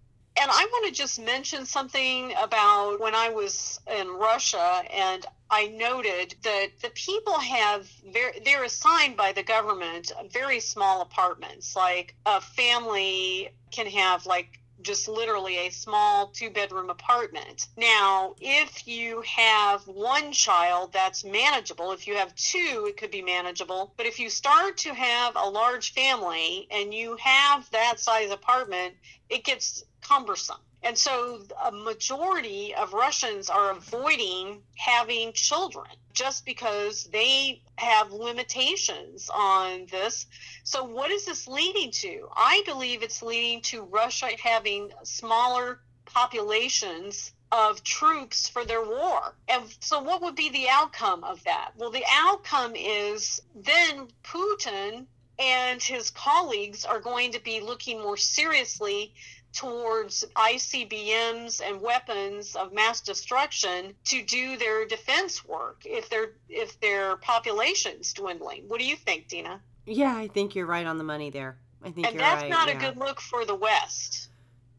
And 0.42 0.50
I 0.50 0.66
want 0.72 0.88
to 0.88 0.94
just 0.98 1.20
mention 1.20 1.66
something 1.66 2.34
about 2.42 3.02
when 3.02 3.14
I 3.14 3.30
was 3.30 3.82
in 3.94 4.08
Russia 4.08 4.84
and 4.94 5.26
I 5.52 5.68
noted 5.68 6.36
that 6.44 6.68
the 6.82 6.92
people 6.92 7.34
have 7.34 7.90
very, 8.14 8.40
they're 8.46 8.64
assigned 8.64 9.18
by 9.18 9.34
the 9.34 9.44
government 9.44 10.14
very 10.32 10.62
small 10.62 11.02
apartments. 11.02 11.76
Like 11.76 12.16
a 12.26 12.40
family 12.40 13.50
can 13.72 13.88
have 13.88 14.26
like 14.26 14.59
just 14.82 15.08
literally 15.08 15.68
a 15.68 15.70
small 15.70 16.28
two 16.28 16.50
bedroom 16.50 16.90
apartment. 16.90 17.68
Now, 17.78 18.36
if 18.40 18.88
you 18.88 19.22
have 19.22 19.88
one 19.88 20.32
child, 20.32 20.94
that's 20.94 21.24
manageable. 21.24 21.92
If 21.92 22.08
you 22.08 22.16
have 22.16 22.36
two, 22.36 22.86
it 22.88 22.98
could 22.98 23.12
be 23.12 23.22
manageable. 23.22 23.94
But 23.98 24.06
if 24.06 24.20
you 24.20 24.30
start 24.30 24.78
to 24.78 24.94
have 24.94 25.36
a 25.36 25.50
large 25.50 25.94
family 25.94 26.68
and 26.72 26.94
you 26.94 27.18
have 27.18 27.70
that 27.72 28.00
size 28.00 28.32
apartment, 28.32 28.96
it 29.30 29.44
gets 29.44 29.84
cumbersome. 30.02 30.58
And 30.82 30.98
so 30.98 31.42
a 31.64 31.72
majority 31.72 32.74
of 32.74 32.94
Russians 32.94 33.50
are 33.50 33.72
avoiding 33.72 34.62
having 34.76 35.34
children 35.34 35.88
just 36.14 36.46
because 36.46 37.06
they 37.06 37.62
have 37.76 38.12
limitations 38.12 39.30
on 39.34 39.86
this. 39.88 40.26
So, 40.64 40.84
what 40.84 41.12
is 41.12 41.26
this 41.26 41.48
leading 41.48 41.92
to? 41.92 42.30
I 42.36 42.64
believe 42.66 43.04
it's 43.04 43.22
leading 43.22 43.62
to 43.64 43.84
Russia 43.84 44.30
having 44.42 44.92
smaller 45.04 45.80
populations 46.06 47.34
of 47.52 47.84
troops 47.84 48.48
for 48.48 48.64
their 48.66 48.84
war. 48.84 49.36
And 49.48 49.64
so, 49.80 50.00
what 50.02 50.22
would 50.22 50.36
be 50.36 50.50
the 50.50 50.70
outcome 50.70 51.24
of 51.24 51.44
that? 51.44 51.72
Well, 51.78 51.92
the 51.92 52.06
outcome 52.10 52.76
is 52.76 53.42
then 53.56 54.08
Putin 54.24 55.08
and 55.40 55.82
his 55.82 56.12
colleagues 56.12 56.86
are 56.86 57.00
going 57.00 57.32
to 57.32 57.40
be 57.40 57.62
looking 57.62 58.02
more 58.02 58.18
seriously 58.18 59.14
towards 59.54 60.26
ICBMs 60.36 61.62
and 61.66 61.82
weapons 61.82 62.56
of 62.56 62.74
mass 62.74 63.02
destruction 63.02 63.94
to 64.06 64.24
do 64.24 64.58
their 64.58 64.86
defense 64.86 65.46
work 65.46 65.82
if 65.86 66.10
their 66.10 66.32
if 66.48 66.80
their 66.80 67.18
population's 67.18 68.14
dwindling. 68.14 68.64
What 68.68 68.80
do 68.80 68.86
you 68.86 68.96
think, 68.96 69.28
Dina? 69.28 69.62
Yeah, 69.86 70.16
I 70.16 70.28
think 70.28 70.56
you're 70.56 70.66
right 70.66 70.86
on 70.86 70.98
the 70.98 71.04
money 71.04 71.30
there. 71.30 71.58
I 71.84 71.92
think 71.92 72.08
and 72.08 72.20
that's 72.20 72.44
right. 72.44 72.50
not 72.50 72.68
yeah. 72.68 72.78
a 72.78 72.80
good 72.80 72.98
look 72.98 73.20
for 73.20 73.46
the 73.46 73.56
West. 73.56 74.30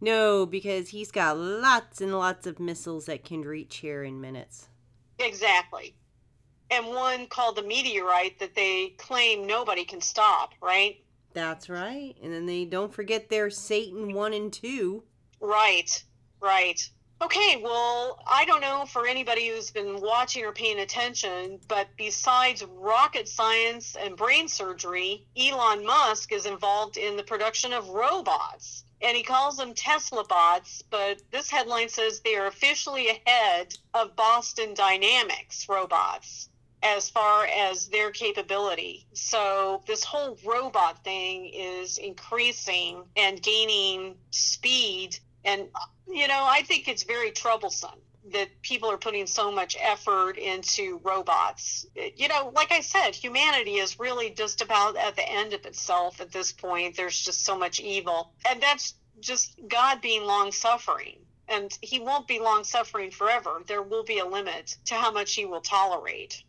No, 0.01 0.47
because 0.47 0.89
he's 0.89 1.11
got 1.11 1.37
lots 1.37 2.01
and 2.01 2.17
lots 2.17 2.47
of 2.47 2.59
missiles 2.59 3.07
that 3.07 3.25
can 3.25 3.43
reach 3.43 3.79
here 3.79 4.03
in 4.03 4.21
minutes. 4.21 4.69
Exactly. 5.19 5.95
And 6.71 6.87
one 6.87 7.27
called 7.27 7.57
the 7.57 7.63
meteorite 7.63 8.39
that 8.39 8.55
they 8.55 8.95
claim 8.97 9.47
nobody 9.47 9.85
can 9.85 10.01
stop, 10.01 10.53
right? 10.63 11.03
That's 11.33 11.69
right. 11.69 12.15
And 12.23 12.33
then 12.33 12.47
they 12.47 12.65
don't 12.65 12.93
forget 12.93 13.29
their 13.29 13.51
Satan 13.51 14.13
1 14.13 14.33
and 14.33 14.53
2. 14.53 15.03
Right, 15.41 16.03
right. 16.41 16.91
Okay, 17.23 17.61
well, 17.63 18.19
I 18.27 18.47
don't 18.47 18.63
know 18.63 18.87
for 18.87 19.07
anybody 19.07 19.49
who's 19.49 19.71
been 19.71 20.01
watching 20.01 20.45
or 20.45 20.53
paying 20.53 20.81
attention, 20.81 21.61
but 21.69 21.89
besides 21.97 22.65
rocket 22.65 23.29
science 23.29 23.95
and 23.95 24.17
brain 24.17 24.49
surgery, 24.49 25.27
Elon 25.37 25.85
Musk 25.85 26.33
is 26.33 26.47
involved 26.47 26.97
in 26.97 27.17
the 27.17 27.23
production 27.23 27.75
of 27.75 27.91
robots. 27.91 28.85
And 29.03 29.17
he 29.17 29.23
calls 29.23 29.57
them 29.57 29.75
Tesla 29.75 30.25
bots, 30.25 30.83
but 30.91 31.23
this 31.31 31.51
headline 31.51 31.89
says 31.89 32.21
they 32.21 32.37
are 32.37 32.47
officially 32.47 33.09
ahead 33.09 33.75
of 33.95 34.17
Boston 34.17 34.75
Dynamics 34.75 35.67
robots 35.69 36.50
as 36.83 37.11
far 37.11 37.47
as 37.47 37.89
their 37.89 38.11
capability. 38.11 39.07
So 39.13 39.83
this 39.87 40.03
whole 40.05 40.39
robot 40.45 41.05
thing 41.05 41.51
is 41.53 41.99
increasing 41.99 43.05
and 43.17 43.43
gaining 43.43 44.17
speed. 44.31 45.19
And, 45.45 45.69
you 46.09 46.29
know, 46.29 46.45
I 46.47 46.63
think 46.63 46.89
it's 46.89 47.03
very 47.03 47.31
troublesome 47.31 48.01
that 48.33 48.49
people 48.63 48.91
are 48.91 48.99
putting 48.99 49.27
so 49.27 49.51
much 49.51 49.77
effort 49.81 50.37
into 50.37 51.01
robots. 51.03 51.87
You 52.17 52.29
know, 52.29 52.53
like 52.55 52.71
I 52.71 52.81
said, 52.81 53.15
humanity 53.15 53.77
is 53.77 53.99
really 53.99 54.31
just 54.31 54.61
about 54.61 54.97
at 54.97 55.17
the 55.17 55.29
end 55.29 55.53
of 55.53 55.65
itself 55.67 56.21
at 56.21 56.31
this 56.31 56.53
point. 56.53 56.97
There's 56.97 57.21
just 57.21 57.45
so 57.45 57.59
much 57.59 57.81
evil. 57.81 58.33
And 58.49 58.63
that's 58.63 58.95
just 59.21 59.59
God 59.69 60.01
being 60.01 60.25
long 60.25 60.53
suffering 60.53 61.19
and 61.51 61.77
he 61.83 61.99
won't 61.99 62.29
be 62.29 62.39
long 62.39 62.63
suffering 62.65 63.11
forever. 63.11 63.63
There 63.67 63.83
will 63.83 64.05
be 64.05 64.21
a 64.21 64.25
limit 64.25 64.77
to 64.87 64.95
how 64.95 65.11
much 65.11 65.35
he 65.35 65.45
will 65.45 65.61
tolerate. 65.61 66.43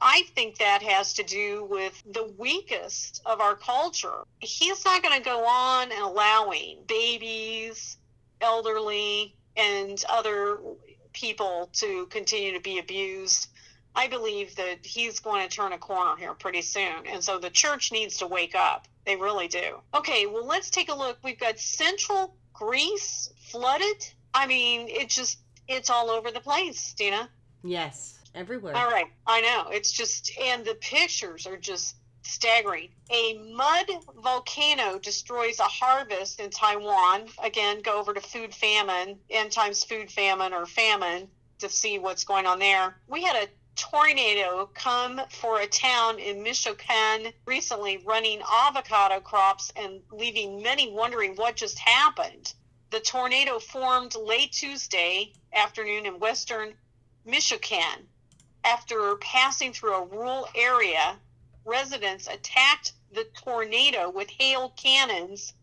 I, 0.00 0.24
think 0.34 0.58
that 0.58 0.82
has 0.82 1.14
to 1.14 1.22
do 1.22 1.64
with 1.64 2.02
the 2.12 2.32
weakest 2.38 3.22
of 3.24 3.40
our 3.40 3.54
culture. 3.54 4.24
He's 4.40 4.84
not 4.84 5.02
going 5.02 5.16
to 5.16 5.24
go 5.24 5.44
on 5.44 5.92
allowing 5.92 6.78
babies, 6.86 7.98
elderly, 8.40 9.36
and 9.56 10.02
other 10.08 10.58
people 11.12 11.70
to 11.74 12.06
continue 12.06 12.52
to 12.52 12.60
be 12.60 12.78
abused. 12.78 13.48
I 13.94 14.08
believe 14.08 14.56
that 14.56 14.84
he's 14.84 15.20
going 15.20 15.46
to 15.46 15.54
turn 15.54 15.72
a 15.72 15.78
corner 15.78 16.16
here 16.16 16.34
pretty 16.34 16.62
soon. 16.62 17.06
And 17.06 17.22
so 17.22 17.38
the 17.38 17.50
church 17.50 17.92
needs 17.92 18.16
to 18.18 18.26
wake 18.26 18.54
up. 18.54 18.88
They 19.04 19.16
really 19.16 19.48
do. 19.48 19.80
Okay, 19.94 20.26
well, 20.26 20.46
let's 20.46 20.70
take 20.70 20.90
a 20.90 20.94
look. 20.94 21.18
We've 21.22 21.38
got 21.38 21.58
central 21.58 22.36
Greece 22.54 23.30
flooded. 23.50 24.12
I 24.34 24.46
mean, 24.46 24.88
it 24.88 25.08
just, 25.08 25.38
it's 25.68 25.90
all 25.90 26.10
over 26.10 26.30
the 26.30 26.40
place, 26.40 26.92
Dina. 26.94 27.28
Yes, 27.62 28.18
everywhere. 28.34 28.76
All 28.76 28.90
right, 28.90 29.06
I 29.26 29.40
know. 29.40 29.68
It's 29.70 29.92
just, 29.92 30.32
and 30.38 30.64
the 30.64 30.74
pictures 30.76 31.46
are 31.46 31.56
just 31.56 31.96
staggering. 32.22 32.88
A 33.10 33.34
mud 33.54 33.86
volcano 34.22 34.98
destroys 34.98 35.58
a 35.58 35.64
harvest 35.64 36.40
in 36.40 36.50
Taiwan. 36.50 37.28
Again, 37.42 37.82
go 37.82 37.98
over 37.98 38.14
to 38.14 38.20
food 38.20 38.54
famine, 38.54 39.18
end 39.30 39.52
times 39.52 39.84
food 39.84 40.10
famine 40.10 40.52
or 40.52 40.66
famine 40.66 41.28
to 41.58 41.68
see 41.68 41.98
what's 41.98 42.24
going 42.24 42.46
on 42.46 42.58
there. 42.58 42.96
We 43.08 43.22
had 43.22 43.36
a 43.36 43.48
tornado 43.76 44.68
come 44.74 45.20
for 45.30 45.60
a 45.60 45.66
town 45.66 46.18
in 46.18 46.42
Michoacan 46.42 47.32
recently, 47.46 48.02
running 48.04 48.40
avocado 48.66 49.20
crops 49.20 49.72
and 49.76 50.00
leaving 50.12 50.62
many 50.62 50.92
wondering 50.92 51.34
what 51.36 51.56
just 51.56 51.78
happened. 51.78 52.54
The 52.92 53.00
tornado 53.00 53.58
formed 53.58 54.14
late 54.16 54.52
Tuesday 54.52 55.32
afternoon 55.50 56.04
in 56.04 56.18
western 56.18 56.76
Michoacan. 57.24 58.06
After 58.64 59.16
passing 59.16 59.72
through 59.72 59.94
a 59.94 60.04
rural 60.04 60.46
area, 60.54 61.18
residents 61.64 62.26
attacked 62.26 62.92
the 63.10 63.24
tornado 63.24 64.10
with 64.10 64.28
hail 64.28 64.74
cannons 64.76 65.54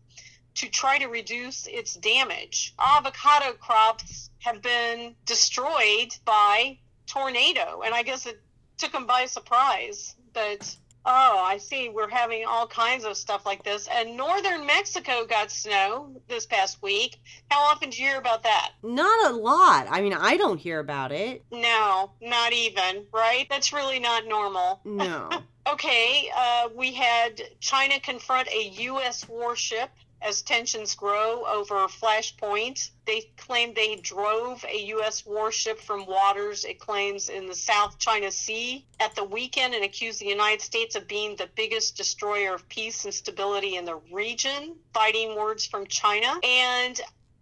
to 0.56 0.68
try 0.68 0.98
to 0.98 1.06
reduce 1.06 1.68
its 1.68 1.94
damage. 1.94 2.74
Avocado 2.80 3.52
crops 3.52 4.30
have 4.40 4.60
been 4.60 5.14
destroyed 5.24 6.12
by 6.24 6.80
tornado, 7.06 7.82
and 7.82 7.94
I 7.94 8.02
guess 8.02 8.26
it 8.26 8.42
took 8.76 8.90
them 8.90 9.06
by 9.06 9.26
surprise. 9.26 10.16
But 10.32 10.76
oh, 11.04 11.44
I 11.44 11.58
see 11.58 11.88
we're 11.88 12.08
having 12.08 12.44
all 12.46 12.66
kinds 12.66 13.04
of 13.04 13.16
stuff 13.16 13.46
like 13.46 13.62
this. 13.64 13.88
And 13.90 14.16
northern 14.16 14.66
Mexico 14.66 15.24
got 15.26 15.50
snow 15.50 16.10
this 16.28 16.46
past 16.46 16.82
week. 16.82 17.20
How 17.50 17.60
often 17.60 17.90
do 17.90 18.02
you 18.02 18.08
hear 18.08 18.18
about 18.18 18.42
that? 18.42 18.72
Not 18.82 19.32
a 19.32 19.36
lot. 19.36 19.86
I 19.90 20.00
mean, 20.00 20.14
I 20.14 20.36
don't 20.36 20.58
hear 20.58 20.78
about 20.78 21.12
it. 21.12 21.44
No, 21.50 22.12
not 22.20 22.52
even, 22.52 23.04
right? 23.12 23.46
That's 23.48 23.72
really 23.72 23.98
not 23.98 24.26
normal. 24.26 24.80
No. 24.84 25.30
okay, 25.72 26.30
uh, 26.36 26.68
we 26.74 26.92
had 26.92 27.40
China 27.60 27.98
confront 28.00 28.48
a 28.48 28.68
U.S. 28.82 29.28
warship 29.28 29.90
as 30.22 30.42
tensions 30.42 30.94
grow 30.94 31.44
over 31.46 31.74
Flashpoint. 31.88 32.90
They 33.06 33.30
claim 33.36 33.74
they 33.74 33.96
drove 33.96 34.64
a 34.64 34.86
U.S. 34.86 35.24
warship 35.26 35.80
from 35.80 36.06
waters 36.06 36.64
it 36.64 36.78
claims 36.78 37.28
in 37.28 37.46
the 37.46 37.54
South 37.54 37.98
China 37.98 38.30
Sea 38.30 38.84
at 39.00 39.14
the 39.14 39.24
weekend 39.24 39.74
and 39.74 39.84
accused 39.84 40.20
the 40.20 40.26
United 40.26 40.60
States 40.60 40.94
of 40.94 41.08
being 41.08 41.36
the 41.36 41.48
biggest 41.54 41.96
destroyer 41.96 42.54
of 42.54 42.68
peace 42.68 43.04
and 43.04 43.14
stability 43.14 43.76
in 43.76 43.84
the 43.84 43.96
region. 44.12 44.76
Fighting 44.92 45.36
words 45.36 45.66
from 45.66 45.86
China. 45.86 46.38
And 46.44 47.00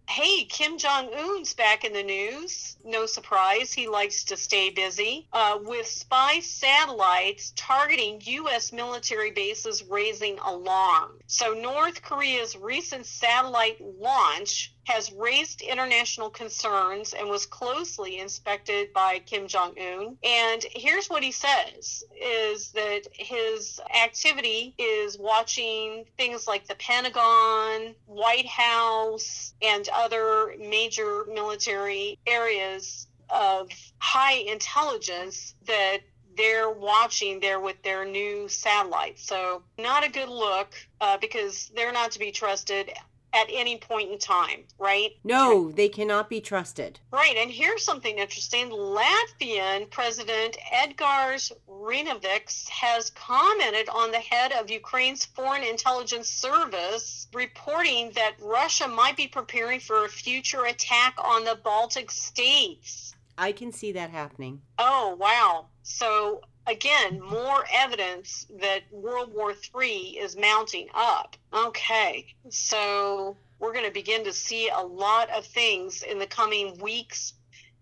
hey, 0.09 0.45
Kim 0.45 0.79
Jong 0.79 1.13
Un's 1.13 1.53
back 1.53 1.85
in 1.85 1.93
the 1.93 2.03
news. 2.03 2.77
No 2.83 3.05
surprise, 3.05 3.73
he 3.73 3.89
likes 3.89 4.25
to 4.25 4.39
stay 4.39 4.71
busy. 4.71 5.29
Uh, 5.33 5.59
with 5.63 5.87
spy 5.87 6.41
satellites 6.41 7.53
targeting 7.57 8.21
U.S. 8.25 8.73
military 8.73 9.31
bases 9.31 9.85
raising 9.85 10.39
alarm. 10.39 11.21
So, 11.27 11.53
North 11.53 12.03
Korea's 12.03 12.57
recent 12.57 13.05
satellite 13.05 13.81
launch 13.81 14.75
has 14.89 15.13
raised 15.13 15.61
international 15.61 16.31
concerns 16.31 17.13
and 17.13 17.29
was 17.29 17.45
closely 17.45 18.21
inspected 18.21 18.91
by 18.95 19.19
Kim 19.19 19.47
Jong 19.47 19.75
Un. 19.79 20.17
And 20.25 20.65
here's 20.71 21.11
what 21.11 21.23
he 21.23 21.31
says 21.31 22.03
is 22.19 22.73
that 22.73 23.03
his 23.13 23.81
activity 24.03 24.75
is 24.79 25.19
watching 25.19 26.07
things 26.17 26.49
like 26.49 26.67
the 26.67 26.75
Pentagon, 26.77 27.95
White 28.07 28.47
House, 28.47 29.53
and 29.61 29.87
other 29.95 30.55
major 30.59 31.27
military 31.31 32.19
areas 32.27 33.09
of 33.29 33.69
high 33.99 34.37
intelligence 34.37 35.55
that 35.67 35.99
they're 36.35 36.71
watching 36.71 37.41
there 37.41 37.61
with 37.61 37.83
their 37.83 38.07
new 38.07 38.49
satellites. 38.49 39.27
So, 39.27 39.63
not 39.77 40.07
a 40.07 40.11
good 40.11 40.31
look 40.31 40.73
uh, 41.03 41.19
because 41.19 41.71
they're 41.75 41.93
not 41.93 42.13
to 42.13 42.19
be 42.19 42.31
trusted 42.31 42.91
at 43.39 43.49
any 43.53 43.77
point 43.79 44.11
in 44.11 44.19
time, 44.19 44.65
right? 44.79 45.11
No, 45.25 45.71
they 45.71 45.89
cannot 45.89 46.29
be 46.29 46.41
trusted. 46.41 46.99
Right. 47.13 47.37
And 47.37 47.51
here's 47.51 47.85
something 47.85 48.19
interesting 48.19 48.71
Latvian 48.71 49.91
President 49.91 50.57
Edgars 50.75 51.53
Rinkēvičs 51.69 52.69
has 52.69 53.11
commented 53.11 53.89
on 53.89 54.11
the 54.11 54.19
head 54.19 54.53
of 54.53 54.71
Ukraine's 54.71 55.25
Foreign 55.25 55.63
Intelligence 55.63 56.29
Service, 56.29 57.29
reporting 57.33 58.11
that 58.15 58.35
Russia 58.41 58.89
might 58.89 59.17
be 59.17 59.29
preparing 59.29 59.81
for 59.81 60.05
a 60.05 60.09
future 60.09 60.65
attack 60.65 61.15
on 61.23 61.45
the 61.45 61.59
Baltic 61.63 62.11
states. 62.11 63.15
I 63.37 63.53
can 63.53 63.71
see 63.71 63.93
that 63.93 64.11
happening. 64.11 64.63
Oh, 64.79 65.17
wow. 65.19 65.67
So 65.85 66.41
again, 66.69 67.21
more 67.21 67.65
evidence 67.73 68.47
that 68.61 68.83
World 68.93 69.33
War 69.35 69.53
III 69.53 70.19
is 70.19 70.37
mounting 70.37 70.89
up. 70.95 71.37
Okay, 71.53 72.27
so 72.51 73.37
we're 73.59 73.73
going 73.73 73.87
to 73.87 73.91
begin 73.91 74.25
to 74.25 74.33
see 74.33 74.69
a 74.69 74.81
lot 74.81 75.31
of 75.31 75.47
things 75.47 76.03
in 76.03 76.19
the 76.19 76.27
coming 76.27 76.79
weeks 76.79 77.33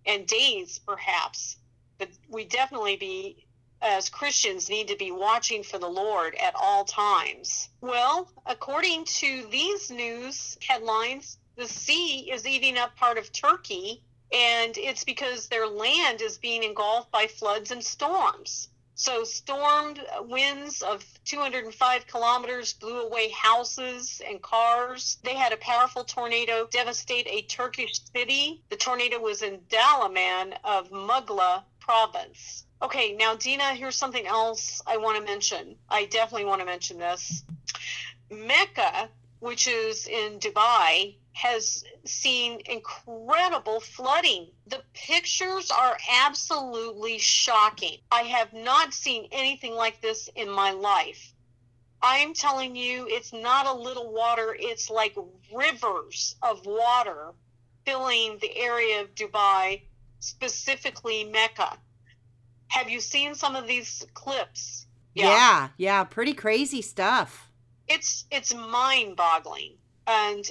and 0.06 0.26
days, 0.26 0.78
perhaps. 0.86 1.56
But 1.98 2.10
we 2.28 2.44
definitely 2.44 2.96
be, 2.96 3.46
as 3.82 4.08
Christians, 4.08 4.70
need 4.70 4.88
to 4.88 4.96
be 4.96 5.10
watching 5.10 5.62
for 5.62 5.78
the 5.78 5.88
Lord 5.88 6.36
at 6.36 6.54
all 6.54 6.84
times. 6.84 7.68
Well, 7.80 8.30
according 8.46 9.04
to 9.06 9.46
these 9.50 9.90
news 9.90 10.56
headlines, 10.66 11.38
the 11.56 11.66
sea 11.66 12.30
is 12.30 12.46
eating 12.46 12.78
up 12.78 12.96
part 12.96 13.18
of 13.18 13.32
Turkey, 13.32 14.02
and 14.32 14.76
it's 14.78 15.04
because 15.04 15.48
their 15.48 15.66
land 15.66 16.20
is 16.20 16.38
being 16.38 16.62
engulfed 16.62 17.10
by 17.10 17.26
floods 17.26 17.70
and 17.70 17.82
storms. 17.82 18.68
So, 18.98 19.24
stormed 19.24 20.00
winds 20.20 20.80
of 20.80 21.04
205 21.26 22.06
kilometers 22.06 22.72
blew 22.72 23.02
away 23.02 23.28
houses 23.28 24.22
and 24.26 24.40
cars. 24.40 25.18
They 25.22 25.34
had 25.34 25.52
a 25.52 25.58
powerful 25.58 26.02
tornado 26.02 26.66
devastate 26.70 27.26
a 27.26 27.42
Turkish 27.42 28.00
city. 28.14 28.62
The 28.70 28.76
tornado 28.76 29.20
was 29.20 29.42
in 29.42 29.58
Dalaman 29.68 30.56
of 30.64 30.88
Mugla 30.90 31.64
province. 31.78 32.64
Okay, 32.80 33.12
now, 33.12 33.34
Dina, 33.36 33.74
here's 33.74 33.96
something 33.96 34.26
else 34.26 34.80
I 34.86 34.96
want 34.96 35.18
to 35.18 35.24
mention. 35.24 35.76
I 35.90 36.06
definitely 36.06 36.46
want 36.46 36.60
to 36.60 36.66
mention 36.66 36.98
this. 36.98 37.44
Mecca, 38.30 39.10
which 39.40 39.66
is 39.66 40.06
in 40.06 40.38
Dubai, 40.38 41.16
has 41.36 41.84
seen 42.06 42.62
incredible 42.64 43.78
flooding. 43.78 44.46
The 44.68 44.80
pictures 44.94 45.70
are 45.70 45.98
absolutely 46.24 47.18
shocking. 47.18 47.98
I 48.10 48.22
have 48.22 48.54
not 48.54 48.94
seen 48.94 49.28
anything 49.32 49.74
like 49.74 50.00
this 50.00 50.30
in 50.34 50.48
my 50.48 50.70
life. 50.70 51.34
I'm 52.00 52.32
telling 52.32 52.74
you, 52.74 53.06
it's 53.10 53.34
not 53.34 53.66
a 53.66 53.72
little 53.74 54.14
water, 54.14 54.56
it's 54.58 54.88
like 54.88 55.14
rivers 55.54 56.36
of 56.42 56.64
water 56.64 57.34
filling 57.84 58.38
the 58.40 58.56
area 58.56 59.02
of 59.02 59.14
Dubai, 59.14 59.82
specifically 60.20 61.24
Mecca. 61.24 61.76
Have 62.68 62.88
you 62.88 63.00
seen 63.00 63.34
some 63.34 63.54
of 63.56 63.66
these 63.66 64.06
clips? 64.14 64.86
Yeah, 65.14 65.28
yeah, 65.28 65.68
yeah 65.76 66.04
pretty 66.04 66.32
crazy 66.32 66.80
stuff. 66.80 67.50
It's 67.88 68.24
it's 68.30 68.54
mind-boggling. 68.54 69.74
And 70.06 70.48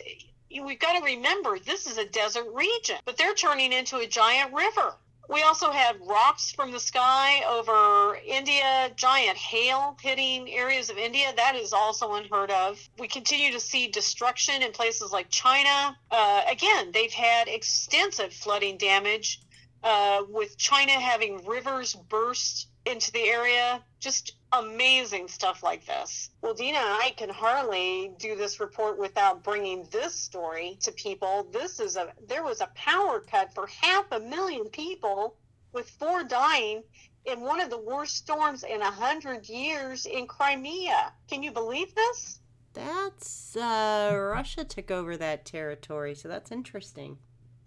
we've 0.64 0.80
got 0.80 0.98
to 0.98 1.04
remember 1.04 1.60
this 1.60 1.88
is 1.88 1.98
a 1.98 2.06
desert 2.06 2.48
region, 2.54 2.98
but 3.06 3.18
they're 3.18 3.34
turning 3.34 3.74
into 3.74 3.98
a 3.98 4.08
giant 4.08 4.54
river. 4.54 4.94
We 5.28 5.42
also 5.42 5.72
had 5.72 5.96
rocks 6.06 6.52
from 6.52 6.72
the 6.72 6.80
sky 6.80 7.44
over 7.50 8.16
India, 8.26 8.92
giant 8.96 9.38
hail 9.38 9.98
hitting 10.00 10.52
areas 10.54 10.92
of 10.92 10.98
India. 10.98 11.34
That 11.36 11.56
is 11.56 11.74
also 11.74 12.14
unheard 12.14 12.52
of. 12.52 12.80
We 13.00 13.08
continue 13.08 13.52
to 13.52 13.60
see 13.60 13.88
destruction 13.88 14.62
in 14.62 14.72
places 14.72 15.12
like 15.12 15.30
China. 15.32 15.98
Uh, 16.12 16.44
again, 16.48 16.92
they've 16.94 17.12
had 17.12 17.48
extensive 17.48 18.34
flooding 18.34 18.78
damage, 18.78 19.42
uh, 19.84 20.24
with 20.30 20.58
China 20.58 20.92
having 20.92 21.46
rivers 21.46 21.96
burst 21.96 22.68
into 22.86 23.12
the 23.12 23.24
area. 23.24 23.84
Just 24.00 24.34
amazing 24.60 25.28
stuff 25.28 25.64
like 25.64 25.86
this. 25.86 26.30
Well, 26.42 26.54
Dina 26.54 26.78
and 26.78 26.88
I 27.04 27.14
can 27.18 27.30
hardly 27.30 28.12
do 28.18 28.36
this 28.36 28.60
report 28.60 28.98
without 28.98 29.44
bringing 29.44 29.88
this 29.92 30.14
story 30.14 30.78
to 30.82 30.92
people. 30.92 31.48
This 31.52 31.80
is 31.80 31.96
a 31.96 32.14
there 32.28 32.44
was 32.44 32.62
a 32.62 32.72
power 32.76 33.20
cut 33.20 33.54
for 33.54 33.68
half 33.68 34.06
a 34.12 34.20
million 34.20 34.66
people, 34.70 35.36
with 35.74 35.90
four 35.90 36.24
dying 36.24 36.84
in 37.26 37.42
one 37.42 37.60
of 37.60 37.70
the 37.70 37.78
worst 37.78 38.16
storms 38.16 38.64
in 38.64 38.82
a 38.82 38.92
hundred 38.92 39.48
years 39.50 40.06
in 40.06 40.28
Crimea. 40.28 41.12
Can 41.30 41.44
you 41.44 41.52
believe 41.52 41.94
this? 41.96 42.40
That's 42.74 43.56
uh, 43.56 44.12
Russia 44.14 44.64
took 44.64 44.92
over 44.92 45.18
that 45.18 45.46
territory, 45.46 46.14
so 46.16 46.28
that's 46.28 46.52
interesting. 46.52 47.18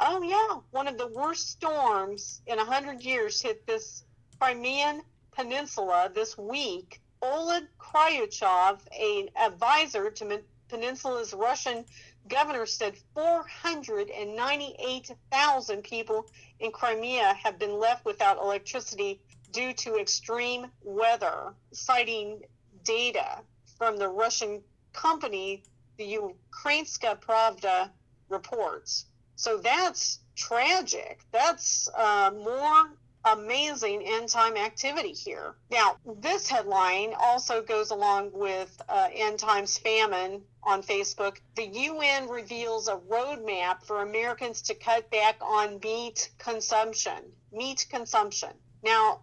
Oh 0.00 0.22
yeah, 0.22 0.60
one 0.70 0.86
of 0.86 0.96
the 0.96 1.08
worst 1.08 1.50
storms 1.50 2.40
in 2.46 2.58
a 2.58 2.64
hundred 2.64 3.02
years 3.02 3.40
hit 3.40 3.66
this 3.66 4.04
Crimean 4.38 5.02
Peninsula 5.38 6.10
this 6.12 6.36
week. 6.36 7.00
Oleg 7.22 7.64
Kryuchkov, 7.78 8.80
an 9.00 9.30
advisor 9.36 10.10
to 10.10 10.42
Peninsula's 10.68 11.32
Russian 11.32 11.84
governor, 12.26 12.66
said 12.66 12.98
498,000 13.14 15.84
people 15.84 16.28
in 16.58 16.72
Crimea 16.72 17.34
have 17.34 17.56
been 17.56 17.78
left 17.78 18.04
without 18.04 18.38
electricity 18.38 19.20
due 19.52 19.72
to 19.74 20.00
extreme 20.00 20.72
weather, 20.82 21.54
citing 21.70 22.42
data 22.82 23.42
from 23.76 23.96
the 23.96 24.08
Russian 24.08 24.60
company, 24.92 25.62
the 25.98 26.18
Ukrainska 26.18 27.20
Pravda 27.20 27.90
reports. 28.28 29.04
So 29.36 29.58
that's 29.58 30.18
tragic. 30.34 31.20
That's 31.30 31.88
uh, 31.94 32.32
more 32.34 32.90
amazing 33.24 34.02
end 34.04 34.28
time 34.28 34.56
activity 34.56 35.12
here. 35.12 35.54
Now, 35.70 35.96
this 36.20 36.48
headline 36.48 37.14
also 37.18 37.62
goes 37.62 37.90
along 37.90 38.30
with 38.32 38.80
uh, 38.88 39.08
end 39.12 39.38
times 39.38 39.78
famine 39.78 40.42
on 40.62 40.82
Facebook. 40.82 41.38
The 41.56 41.66
UN 41.66 42.28
reveals 42.28 42.88
a 42.88 42.96
roadmap 42.96 43.84
for 43.84 44.02
Americans 44.02 44.62
to 44.62 44.74
cut 44.74 45.10
back 45.10 45.36
on 45.40 45.80
meat 45.82 46.30
consumption. 46.38 47.32
Meat 47.52 47.86
consumption. 47.90 48.50
Now, 48.82 49.20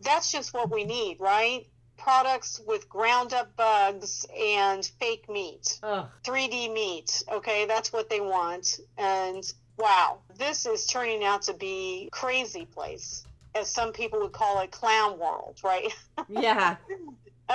that's 0.00 0.30
just 0.30 0.54
what 0.54 0.70
we 0.70 0.84
need, 0.84 1.18
right? 1.18 1.66
Products 1.96 2.60
with 2.66 2.88
ground 2.88 3.32
up 3.32 3.56
bugs 3.56 4.26
and 4.38 4.84
fake 5.00 5.28
meat, 5.28 5.78
Ugh. 5.82 6.06
3D 6.22 6.72
meat. 6.72 7.22
Okay, 7.32 7.64
that's 7.66 7.92
what 7.92 8.10
they 8.10 8.20
want. 8.20 8.78
And 8.98 9.50
wow, 9.76 10.18
this 10.36 10.66
is 10.66 10.86
turning 10.86 11.24
out 11.24 11.42
to 11.42 11.54
be 11.54 12.08
crazy 12.12 12.66
place, 12.66 13.24
as 13.54 13.70
some 13.70 13.92
people 13.92 14.20
would 14.20 14.32
call 14.32 14.60
it, 14.60 14.70
clown 14.70 15.18
world, 15.18 15.60
right? 15.62 15.92
Yeah. 16.28 16.76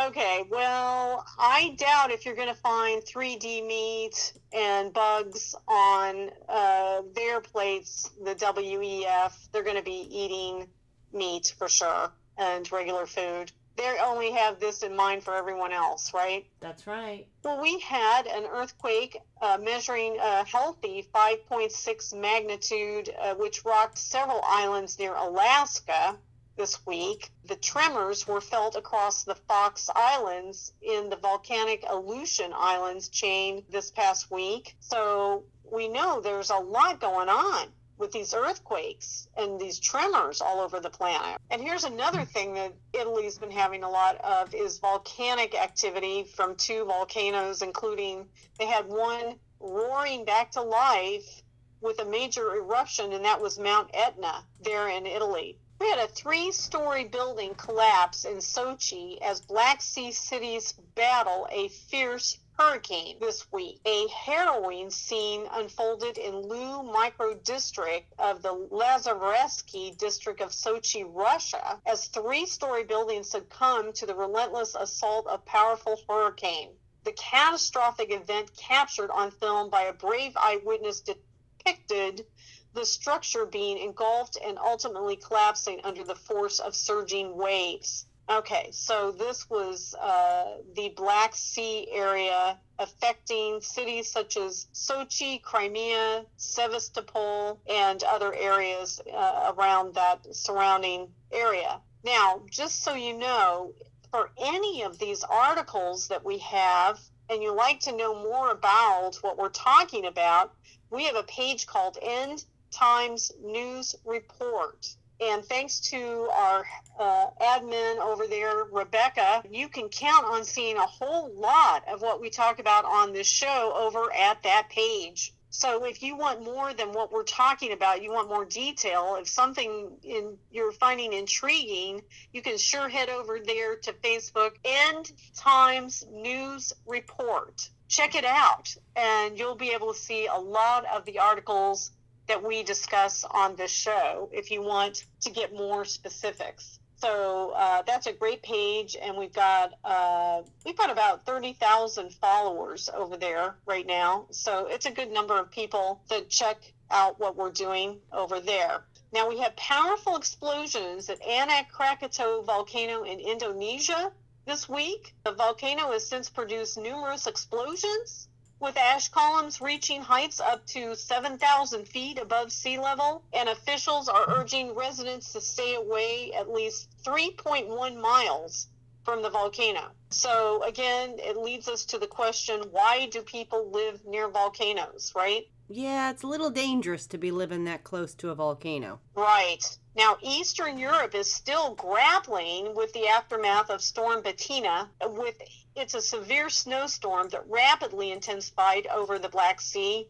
okay, 0.07 0.43
well, 0.49 1.25
I 1.39 1.75
doubt 1.77 2.11
if 2.11 2.25
you're 2.25 2.35
going 2.35 2.49
to 2.49 2.53
find 2.53 3.01
3D 3.01 3.65
meat 3.65 4.33
and 4.53 4.93
bugs 4.93 5.55
on 5.67 6.29
uh, 6.47 7.01
their 7.15 7.39
plates, 7.41 8.11
the 8.23 8.35
WEF. 8.35 9.33
They're 9.51 9.63
going 9.63 9.77
to 9.77 9.83
be 9.83 10.07
eating 10.11 10.67
meat 11.13 11.53
for 11.57 11.67
sure 11.67 12.11
and 12.37 12.71
regular 12.71 13.05
food 13.05 13.51
they 13.75 13.97
only 14.03 14.31
have 14.31 14.59
this 14.59 14.83
in 14.83 14.95
mind 14.95 15.23
for 15.23 15.35
everyone 15.35 15.71
else, 15.71 16.13
right? 16.13 16.45
That's 16.59 16.85
right. 16.85 17.25
Well, 17.43 17.61
we 17.61 17.79
had 17.79 18.27
an 18.27 18.45
earthquake 18.45 19.17
uh, 19.41 19.57
measuring 19.61 20.17
a 20.21 20.43
healthy 20.43 21.07
5.6 21.13 22.19
magnitude, 22.19 23.09
uh, 23.19 23.35
which 23.35 23.63
rocked 23.63 23.97
several 23.97 24.41
islands 24.43 24.99
near 24.99 25.15
Alaska 25.15 26.17
this 26.57 26.85
week. 26.85 27.31
The 27.45 27.55
tremors 27.55 28.27
were 28.27 28.41
felt 28.41 28.75
across 28.75 29.23
the 29.23 29.35
Fox 29.35 29.89
Islands 29.95 30.73
in 30.81 31.09
the 31.09 31.15
volcanic 31.15 31.85
Aleutian 31.87 32.51
Islands 32.53 33.07
chain 33.07 33.63
this 33.69 33.91
past 33.91 34.29
week. 34.29 34.75
So 34.81 35.45
we 35.71 35.87
know 35.87 36.19
there's 36.19 36.49
a 36.49 36.57
lot 36.57 36.99
going 36.99 37.29
on 37.29 37.69
with 37.99 38.11
these 38.11 38.33
earthquakes 38.33 39.27
and 39.37 39.59
these 39.59 39.77
tremors 39.77 40.41
all 40.41 40.61
over 40.61 40.79
the 40.79 40.89
planet. 40.89 41.37
And 41.51 41.61
here's 41.61 41.83
another 41.83 42.21
mm. 42.21 42.29
thing 42.29 42.53
that 42.55 42.73
Italy's 42.93 43.37
been 43.37 43.51
having 43.51 43.83
a 43.83 43.89
lot 43.89 44.15
of 44.21 44.55
is 44.55 44.79
volcanic 44.79 45.53
activity 45.53 46.23
from 46.23 46.55
two 46.55 46.85
volcanoes, 46.85 47.61
including 47.61 48.25
they 48.57 48.65
had 48.65 48.87
one 48.87 49.35
roaring 49.59 50.23
back 50.23 50.51
to 50.51 50.61
life 50.61 51.43
with 51.81 51.99
a 51.99 52.05
major 52.05 52.55
eruption, 52.55 53.13
and 53.13 53.25
that 53.25 53.41
was 53.41 53.59
Mount 53.59 53.89
Etna 53.93 54.43
there 54.61 54.87
in 54.87 55.05
Italy. 55.05 55.57
We 55.79 55.89
had 55.89 55.99
a 55.99 56.07
three 56.07 56.51
story 56.51 57.05
building 57.05 57.53
collapse 57.55 58.25
in 58.25 58.37
Sochi 58.37 59.17
as 59.21 59.39
Black 59.39 59.81
Sea 59.81 60.11
cities 60.11 60.73
battle 60.95 61.47
a 61.51 61.69
fierce 61.69 62.37
hurricane 62.59 63.15
this 63.21 63.49
week. 63.53 63.79
A 63.85 64.05
harrowing 64.09 64.89
scene 64.89 65.47
unfolded 65.53 66.17
in 66.17 66.35
Loo 66.35 66.83
micro 66.83 67.33
district 67.33 68.13
of 68.19 68.41
the 68.41 68.53
Lazarevsky 68.53 69.97
district 69.97 70.41
of 70.41 70.49
Sochi, 70.49 71.05
Russia, 71.07 71.79
as 71.85 72.07
three 72.07 72.45
story 72.45 72.83
buildings 72.83 73.29
succumbed 73.29 73.95
to 73.95 74.05
the 74.05 74.13
relentless 74.13 74.75
assault 74.75 75.25
of 75.27 75.45
powerful 75.45 76.01
hurricane. 76.09 76.71
The 77.05 77.13
catastrophic 77.13 78.11
event 78.11 78.53
captured 78.57 79.09
on 79.09 79.31
film 79.31 79.69
by 79.69 79.83
a 79.83 79.93
brave 79.93 80.33
eyewitness 80.35 80.99
depicted 80.99 82.25
the 82.73 82.85
structure 82.85 83.45
being 83.45 83.77
engulfed 83.77 84.37
and 84.45 84.59
ultimately 84.59 85.15
collapsing 85.15 85.79
under 85.85 86.03
the 86.03 86.15
force 86.15 86.59
of 86.59 86.75
surging 86.75 87.37
waves. 87.37 88.05
Okay, 88.29 88.69
so 88.71 89.11
this 89.11 89.49
was 89.49 89.95
uh, 89.95 90.57
the 90.75 90.89
Black 90.89 91.33
Sea 91.33 91.87
area 91.91 92.59
affecting 92.77 93.59
cities 93.59 94.11
such 94.11 94.37
as 94.37 94.67
Sochi, 94.71 95.41
Crimea, 95.41 96.25
Sevastopol, 96.37 97.59
and 97.67 98.03
other 98.03 98.31
areas 98.35 99.01
uh, 99.11 99.51
around 99.57 99.95
that 99.95 100.19
surrounding 100.35 101.07
area. 101.31 101.81
Now, 102.03 102.43
just 102.51 102.83
so 102.83 102.93
you 102.93 103.17
know, 103.17 103.73
for 104.11 104.29
any 104.37 104.83
of 104.83 104.99
these 104.99 105.23
articles 105.23 106.07
that 106.09 106.23
we 106.23 106.37
have, 106.37 106.99
and 107.31 107.41
you 107.41 107.51
like 107.55 107.79
to 107.81 107.97
know 107.97 108.13
more 108.13 108.51
about 108.51 109.15
what 109.21 109.39
we're 109.39 109.49
talking 109.49 110.05
about, 110.05 110.53
we 110.91 111.05
have 111.05 111.15
a 111.15 111.23
page 111.23 111.65
called 111.65 111.97
End 111.99 112.45
Times 112.69 113.31
News 113.41 113.95
Report. 114.05 114.87
And 115.21 115.43
thanks 115.43 115.81
to 115.91 116.29
our 116.33 116.65
uh, 116.97 117.27
admin 117.41 117.97
over 117.99 118.25
there, 118.25 118.63
Rebecca, 118.71 119.43
you 119.51 119.67
can 119.67 119.89
count 119.89 120.25
on 120.25 120.45
seeing 120.45 120.77
a 120.77 120.85
whole 120.85 121.33
lot 121.33 121.85
of 121.89 122.01
what 122.01 122.21
we 122.21 122.29
talk 122.29 122.59
about 122.59 122.85
on 122.85 123.11
this 123.11 123.27
show 123.27 123.73
over 123.75 124.13
at 124.13 124.41
that 124.43 124.69
page. 124.69 125.33
So 125.51 125.85
if 125.85 126.03
you 126.03 126.15
want 126.15 126.43
more 126.43 126.73
than 126.73 126.93
what 126.93 127.11
we're 127.11 127.23
talking 127.23 127.73
about, 127.73 128.03
you 128.03 128.11
want 128.11 128.29
more 128.29 128.45
detail, 128.45 129.17
if 129.19 129.27
something 129.27 129.97
in 130.03 130.37
you're 130.51 130.71
finding 130.71 131.11
intriguing, 131.11 132.01
you 132.31 132.41
can 132.41 132.57
sure 132.57 132.87
head 132.87 133.09
over 133.09 133.39
there 133.43 133.75
to 133.77 133.93
Facebook 133.93 134.51
End 134.63 135.11
Times 135.35 136.05
News 136.11 136.71
Report. 136.85 137.67
Check 137.87 138.13
it 138.13 138.25
out 138.25 138.73
and 138.95 139.37
you'll 139.39 139.55
be 139.55 139.71
able 139.71 139.91
to 139.93 139.99
see 139.99 140.27
a 140.27 140.37
lot 140.37 140.85
of 140.85 141.03
the 141.05 141.17
articles 141.17 141.91
that 142.29 142.41
we 142.41 142.63
discuss 142.63 143.25
on 143.29 143.55
this 143.55 143.71
show 143.71 144.29
if 144.31 144.51
you 144.51 144.61
want 144.61 145.03
to 145.19 145.31
get 145.31 145.53
more 145.53 145.83
specifics. 145.83 146.79
So 146.97 147.53
uh, 147.55 147.81
that's 147.87 148.07
a 148.07 148.13
great 148.13 148.43
page, 148.43 148.95
and 149.01 149.17
we've 149.17 149.33
got 149.33 149.73
uh, 149.83 150.43
we've 150.65 150.77
got 150.77 150.91
about 150.91 151.25
thirty 151.25 151.53
thousand 151.53 152.13
followers 152.13 152.89
over 152.95 153.17
there 153.17 153.55
right 153.65 153.87
now. 153.87 154.27
So 154.31 154.67
it's 154.69 154.85
a 154.85 154.91
good 154.91 155.11
number 155.11 155.37
of 155.39 155.49
people 155.49 156.01
that 156.09 156.29
check 156.29 156.57
out 156.91 157.19
what 157.19 157.35
we're 157.35 157.51
doing 157.51 157.99
over 158.11 158.39
there. 158.39 158.83
Now 159.11 159.27
we 159.27 159.39
have 159.39 159.55
powerful 159.55 160.15
explosions 160.15 161.09
at 161.09 161.21
Anak 161.25 161.71
Krakatoa 161.71 162.43
volcano 162.43 163.03
in 163.03 163.19
Indonesia 163.19 164.11
this 164.45 164.69
week. 164.69 165.15
The 165.23 165.31
volcano 165.31 165.91
has 165.91 166.05
since 166.05 166.29
produced 166.29 166.77
numerous 166.77 167.25
explosions 167.25 168.28
with 168.59 168.77
ash 168.77 169.09
columns 169.09 169.61
reaching 169.61 170.01
heights 170.01 170.39
up 170.39 170.65
to 170.67 170.95
7,000 170.95 171.87
feet 171.87 172.19
above 172.19 172.51
sea 172.51 172.77
level, 172.77 173.23
and 173.33 173.47
officials 173.49 174.09
are 174.09 174.25
urging 174.29 174.75
residents 174.75 175.33
to 175.33 175.41
stay 175.41 175.75
away 175.75 176.31
at 176.33 176.49
least 176.49 176.89
3.1 177.03 178.01
miles 178.01 178.67
from 179.03 179.21
the 179.21 179.29
volcano. 179.29 179.91
So, 180.09 180.63
again, 180.63 181.15
it 181.19 181.37
leads 181.37 181.67
us 181.67 181.85
to 181.85 181.97
the 181.97 182.07
question 182.07 182.61
why 182.71 183.07
do 183.07 183.21
people 183.21 183.71
live 183.71 184.05
near 184.05 184.27
volcanoes, 184.27 185.13
right? 185.15 185.47
Yeah, 185.71 186.09
it's 186.09 186.23
a 186.23 186.27
little 186.27 186.49
dangerous 186.49 187.05
to 187.07 187.19
be 187.19 187.29
living 187.29 187.65
that 187.65 187.83
close 187.83 188.15
to 188.15 188.31
a 188.31 188.35
volcano. 188.35 188.99
Right. 189.15 189.63
Now, 189.95 190.17
Eastern 190.21 190.79
Europe 190.79 191.13
is 191.13 191.31
still 191.31 191.75
grappling 191.75 192.73
with 192.73 192.91
the 192.93 193.07
aftermath 193.07 193.69
of 193.69 193.81
Storm 193.81 194.23
Bettina. 194.23 194.89
With 195.05 195.35
it's 195.75 195.93
a 195.93 196.01
severe 196.01 196.49
snowstorm 196.49 197.29
that 197.29 197.47
rapidly 197.47 198.11
intensified 198.11 198.87
over 198.87 199.19
the 199.19 199.29
Black 199.29 199.61
Sea 199.61 200.07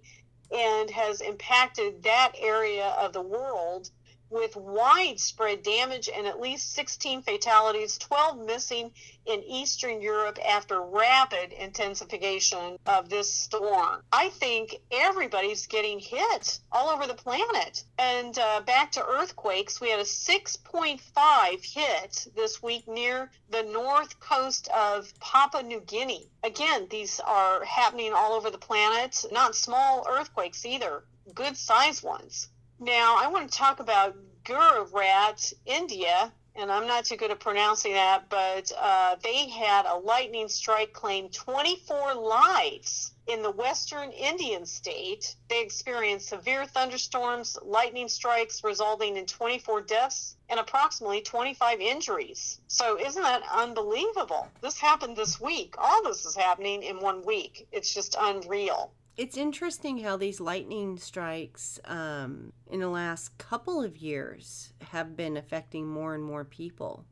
and 0.51 0.89
has 0.89 1.22
impacted 1.22 2.03
that 2.03 2.32
area 2.39 2.95
of 2.99 3.12
the 3.14 3.22
world. 3.22 3.91
With 4.30 4.55
widespread 4.55 5.63
damage 5.63 6.09
and 6.13 6.27
at 6.27 6.39
least 6.39 6.73
16 6.73 7.23
fatalities, 7.23 7.97
12 7.97 8.45
missing 8.45 8.91
in 9.25 9.43
Eastern 9.43 10.01
Europe 10.01 10.38
after 10.47 10.82
rapid 10.82 11.51
intensification 11.51 12.77
of 12.86 13.09
this 13.09 13.32
storm. 13.32 14.03
I 14.11 14.30
think 14.30 14.75
everybody's 14.91 15.67
getting 15.67 15.99
hit 15.99 16.59
all 16.71 16.89
over 16.89 17.07
the 17.07 17.13
planet. 17.13 17.84
And 17.97 18.38
uh, 18.38 18.61
back 18.61 18.91
to 18.93 19.05
earthquakes, 19.05 19.82
we 19.82 19.89
had 19.89 19.99
a 19.99 20.03
6.5 20.03 21.65
hit 21.65 22.27
this 22.36 22.61
week 22.61 22.88
near 22.88 23.32
the 23.49 23.63
north 23.63 24.19
coast 24.19 24.67
of 24.69 25.13
Papua 25.19 25.63
New 25.63 25.82
Guinea. 25.82 26.30
Again, 26.43 26.88
these 26.89 27.19
are 27.19 27.63
happening 27.65 28.13
all 28.13 28.34
over 28.34 28.49
the 28.49 28.57
planet, 28.57 29.25
not 29.32 29.55
small 29.55 30.05
earthquakes 30.09 30.65
either, 30.65 31.03
good 31.34 31.57
sized 31.57 32.03
ones. 32.03 32.49
Now, 32.82 33.17
I 33.19 33.27
want 33.27 33.51
to 33.51 33.57
talk 33.57 33.82
about 33.82 34.15
Gujarat, 34.45 35.51
India, 35.65 36.32
and 36.55 36.71
I'm 36.71 36.88
not 36.88 37.03
too 37.03 37.17
good 37.17 37.30
at 37.30 37.41
pronouncing 37.41 37.91
that, 37.91 38.30
but 38.30 38.71
uh, 38.80 39.17
they 39.21 39.49
had 39.49 39.86
a 39.86 39.97
lightning 39.97 40.47
strike 40.47 40.93
claim 40.93 41.27
24 41.27 42.13
lives 42.13 43.11
in 43.27 43.43
the 43.43 43.51
western 43.51 44.11
Indian 44.11 44.65
state. 44.65 45.36
They 45.49 45.61
experienced 45.61 46.30
severe 46.30 46.65
thunderstorms, 46.65 47.57
lightning 47.61 48.07
strikes, 48.07 48.63
resulting 48.63 49.17
in 49.17 49.25
24 49.25 49.82
deaths 49.82 50.38
and 50.47 50.57
approximately 50.57 51.21
25 51.21 51.82
injuries. 51.82 52.61
So, 52.67 52.97
isn't 52.97 53.21
that 53.21 53.43
unbelievable? 53.51 54.47
This 54.61 54.80
happened 54.80 55.17
this 55.17 55.41
week. 55.41 55.75
All 55.77 56.01
this 56.03 56.25
is 56.25 56.36
happening 56.36 56.84
in 56.84 57.01
one 57.01 57.25
week. 57.25 57.67
It's 57.73 57.93
just 57.93 58.15
unreal 58.17 58.93
it's 59.20 59.36
interesting 59.36 59.97
how 59.97 60.15
these 60.15 60.39
lightning 60.39 60.97
strikes 60.97 61.78
um, 61.84 62.53
in 62.72 62.80
the 62.80 62.88
last 62.88 63.38
couple 63.38 63.84
of 63.84 63.97
years 63.97 64.72
have 64.80 65.17
been 65.17 65.36
affecting 65.36 65.86
more 65.86 66.15
and 66.15 66.24
more 66.24 66.45
people. 66.45 67.03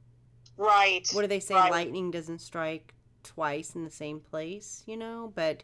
Right. 0.55 1.05
What 1.12 1.24
do 1.24 1.28
they 1.28 1.41
say? 1.41 1.55
Right. 1.55 1.70
Lightning 1.70 2.10
doesn't 2.10 2.39
strike 2.39 2.93
twice 3.24 3.76
in 3.76 3.84
the 3.84 3.91
same 3.91 4.22
place, 4.22 4.84
you 4.86 4.95
know. 4.95 5.34
But 5.36 5.64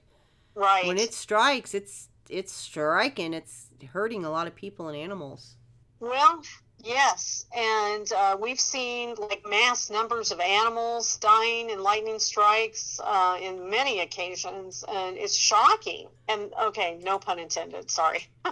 right. 0.54 0.86
when 0.86 0.98
it 0.98 1.14
strikes, 1.14 1.74
it's 1.74 2.10
it's 2.30 2.52
striking. 2.52 3.34
It's 3.34 3.70
hurting 3.94 4.26
a 4.26 4.30
lot 4.30 4.46
of 4.46 4.54
people 4.54 4.90
and 4.90 4.98
animals. 4.98 5.56
Well, 6.02 6.44
Yes, 6.84 7.46
and 7.56 8.12
uh, 8.12 8.38
we've 8.38 8.60
seen 8.60 9.16
like 9.16 9.46
mass 9.50 9.90
numbers 9.90 10.34
of 10.34 10.42
animals 10.42 11.16
dying 11.16 11.70
in 11.70 11.82
lightning 11.82 12.20
strikes 12.20 13.00
uh, 13.02 13.38
in 13.42 13.70
many 13.70 14.02
occasions, 14.02 14.84
and 14.90 15.16
it's 15.18 15.34
shocking. 15.34 16.10
And 16.28 16.52
okay, 16.62 17.00
no 17.02 17.20
pun 17.20 17.40
intended. 17.40 17.90
Sorry. 17.90 18.28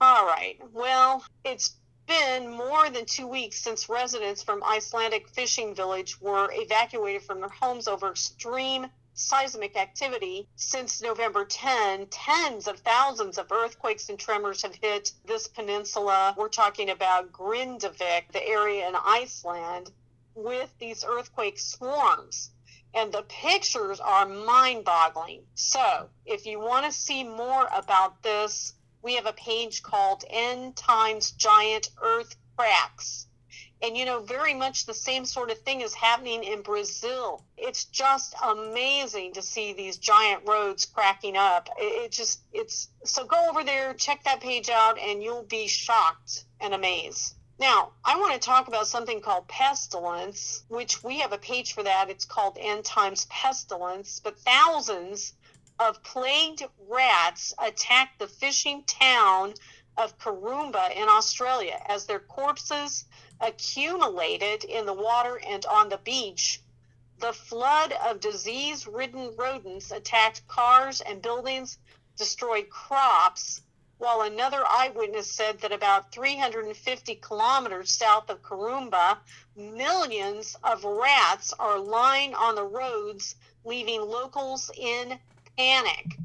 All 0.00 0.26
right. 0.26 0.56
Well, 0.72 1.22
it's 1.44 1.76
been 2.06 2.48
more 2.50 2.88
than 2.88 3.04
two 3.04 3.26
weeks 3.26 3.58
since 3.58 3.90
residents 3.90 4.42
from 4.42 4.62
Icelandic 4.64 5.28
fishing 5.28 5.74
village 5.74 6.20
were 6.22 6.50
evacuated 6.52 7.22
from 7.22 7.40
their 7.40 7.50
homes 7.50 7.86
over 7.86 8.10
extreme 8.10 8.86
seismic 9.14 9.76
activity 9.76 10.48
since 10.56 11.02
November 11.02 11.44
10. 11.44 12.06
Tens 12.06 12.66
of 12.66 12.78
thousands 12.80 13.38
of 13.38 13.52
earthquakes 13.52 14.08
and 14.08 14.18
tremors 14.18 14.62
have 14.62 14.74
hit 14.74 15.12
this 15.24 15.48
peninsula. 15.48 16.34
We're 16.36 16.48
talking 16.48 16.90
about 16.90 17.32
Grindavik, 17.32 18.32
the 18.32 18.46
area 18.46 18.88
in 18.88 18.94
Iceland, 18.96 19.90
with 20.34 20.72
these 20.78 21.04
earthquake 21.04 21.58
swarms. 21.58 22.50
And 22.94 23.12
the 23.12 23.22
pictures 23.22 24.00
are 24.00 24.26
mind 24.26 24.84
boggling. 24.84 25.44
So, 25.54 26.10
if 26.26 26.46
you 26.46 26.58
want 26.58 26.86
to 26.86 26.92
see 26.92 27.24
more 27.24 27.68
about 27.72 28.22
this, 28.22 28.74
we 29.02 29.14
have 29.14 29.26
a 29.26 29.32
page 29.32 29.82
called 29.82 30.24
End 30.28 30.76
Times 30.76 31.32
Giant 31.32 31.90
Earth 32.00 32.36
Cracks 32.56 33.26
and 33.82 33.96
you 33.96 34.04
know, 34.04 34.20
very 34.20 34.54
much 34.54 34.86
the 34.86 34.94
same 34.94 35.24
sort 35.24 35.50
of 35.50 35.58
thing 35.58 35.80
is 35.80 35.92
happening 35.92 36.44
in 36.44 36.62
Brazil. 36.62 37.44
It's 37.58 37.84
just 37.86 38.34
amazing 38.42 39.32
to 39.34 39.42
see 39.42 39.72
these 39.72 39.96
giant 39.96 40.46
roads 40.46 40.86
cracking 40.86 41.36
up. 41.36 41.68
It, 41.76 42.04
it 42.04 42.12
just, 42.12 42.40
it's 42.52 42.88
so 43.04 43.24
go 43.24 43.48
over 43.50 43.64
there, 43.64 43.92
check 43.94 44.22
that 44.24 44.40
page 44.40 44.70
out, 44.70 44.98
and 44.98 45.22
you'll 45.22 45.42
be 45.42 45.66
shocked 45.66 46.44
and 46.60 46.72
amazed. 46.72 47.34
Now, 47.58 47.92
I 48.04 48.18
want 48.18 48.34
to 48.34 48.40
talk 48.40 48.68
about 48.68 48.86
something 48.86 49.20
called 49.20 49.48
pestilence, 49.48 50.62
which 50.68 51.02
we 51.02 51.18
have 51.18 51.32
a 51.32 51.38
page 51.38 51.74
for 51.74 51.82
that. 51.82 52.08
It's 52.08 52.24
called 52.24 52.56
End 52.60 52.84
Times 52.84 53.26
Pestilence, 53.30 54.20
but 54.20 54.38
thousands 54.38 55.34
of 55.78 56.02
plagued 56.04 56.64
rats 56.88 57.52
attacked 57.58 58.18
the 58.18 58.28
fishing 58.28 58.84
town 58.84 59.54
of 59.96 60.18
Karumba 60.18 60.96
in 60.96 61.08
Australia 61.08 61.80
as 61.86 62.06
their 62.06 62.20
corpses 62.20 63.04
accumulated 63.42 64.64
in 64.64 64.86
the 64.86 64.94
water 64.94 65.40
and 65.44 65.66
on 65.66 65.88
the 65.88 65.98
beach. 65.98 66.62
The 67.18 67.32
flood 67.32 67.92
of 67.92 68.20
disease 68.20 68.86
ridden 68.86 69.34
rodents 69.36 69.90
attacked 69.90 70.46
cars 70.48 71.00
and 71.00 71.20
buildings, 71.20 71.78
destroyed 72.16 72.70
crops, 72.70 73.60
while 73.98 74.22
another 74.22 74.64
eyewitness 74.66 75.30
said 75.30 75.60
that 75.60 75.70
about 75.70 76.10
350 76.12 77.14
kilometers 77.16 77.92
south 77.92 78.30
of 78.30 78.42
Karumba, 78.42 79.18
millions 79.54 80.56
of 80.64 80.84
rats 80.84 81.52
are 81.58 81.78
lying 81.78 82.34
on 82.34 82.54
the 82.54 82.64
roads, 82.64 83.36
leaving 83.64 84.00
locals 84.00 84.70
in 84.76 85.18
panic. 85.56 86.16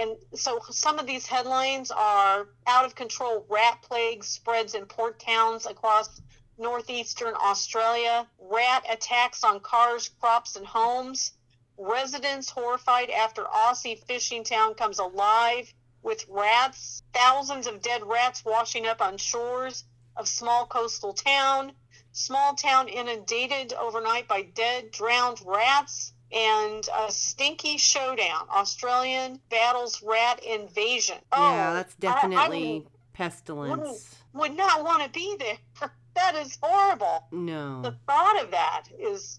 And 0.00 0.16
so 0.34 0.60
some 0.70 0.98
of 0.98 1.06
these 1.06 1.26
headlines 1.26 1.90
are 1.90 2.48
out 2.66 2.84
of 2.84 2.94
control 2.94 3.44
rat 3.48 3.82
plague 3.82 4.24
spreads 4.24 4.74
in 4.74 4.86
port 4.86 5.20
towns 5.20 5.66
across 5.66 6.20
northeastern 6.60 7.34
Australia, 7.34 8.26
rat 8.38 8.84
attacks 8.88 9.42
on 9.42 9.60
cars, 9.60 10.10
crops, 10.20 10.56
and 10.56 10.66
homes, 10.66 11.32
residents 11.78 12.50
horrified 12.50 13.10
after 13.10 13.44
Aussie 13.44 13.98
fishing 14.06 14.44
town 14.44 14.74
comes 14.74 14.98
alive 14.98 15.72
with 16.02 16.24
rats, 16.28 17.02
thousands 17.14 17.66
of 17.66 17.82
dead 17.82 18.02
rats 18.04 18.44
washing 18.44 18.86
up 18.86 19.00
on 19.00 19.16
shores 19.16 19.84
of 20.16 20.28
small 20.28 20.66
coastal 20.66 21.14
town, 21.14 21.72
small 22.12 22.54
town 22.54 22.88
inundated 22.88 23.72
overnight 23.72 24.28
by 24.28 24.42
dead, 24.42 24.90
drowned 24.90 25.40
rats, 25.44 26.12
and 26.32 26.88
a 26.94 27.10
stinky 27.10 27.76
showdown. 27.76 28.46
Australian 28.50 29.40
battles 29.50 30.02
rat 30.02 30.44
invasion. 30.44 31.16
Yeah, 31.32 31.70
oh, 31.70 31.74
that's 31.74 31.94
definitely 31.96 32.86
I, 32.86 32.88
I 32.88 33.00
pestilence. 33.14 34.14
Would 34.32 34.56
not 34.56 34.84
want 34.84 35.02
to 35.02 35.10
be 35.10 35.36
there. 35.38 35.90
that 36.14 36.34
is 36.34 36.58
horrible. 36.62 37.26
No. 37.32 37.82
The 37.82 37.96
thought 38.06 38.42
of 38.42 38.50
that 38.50 38.84
is, 38.98 39.38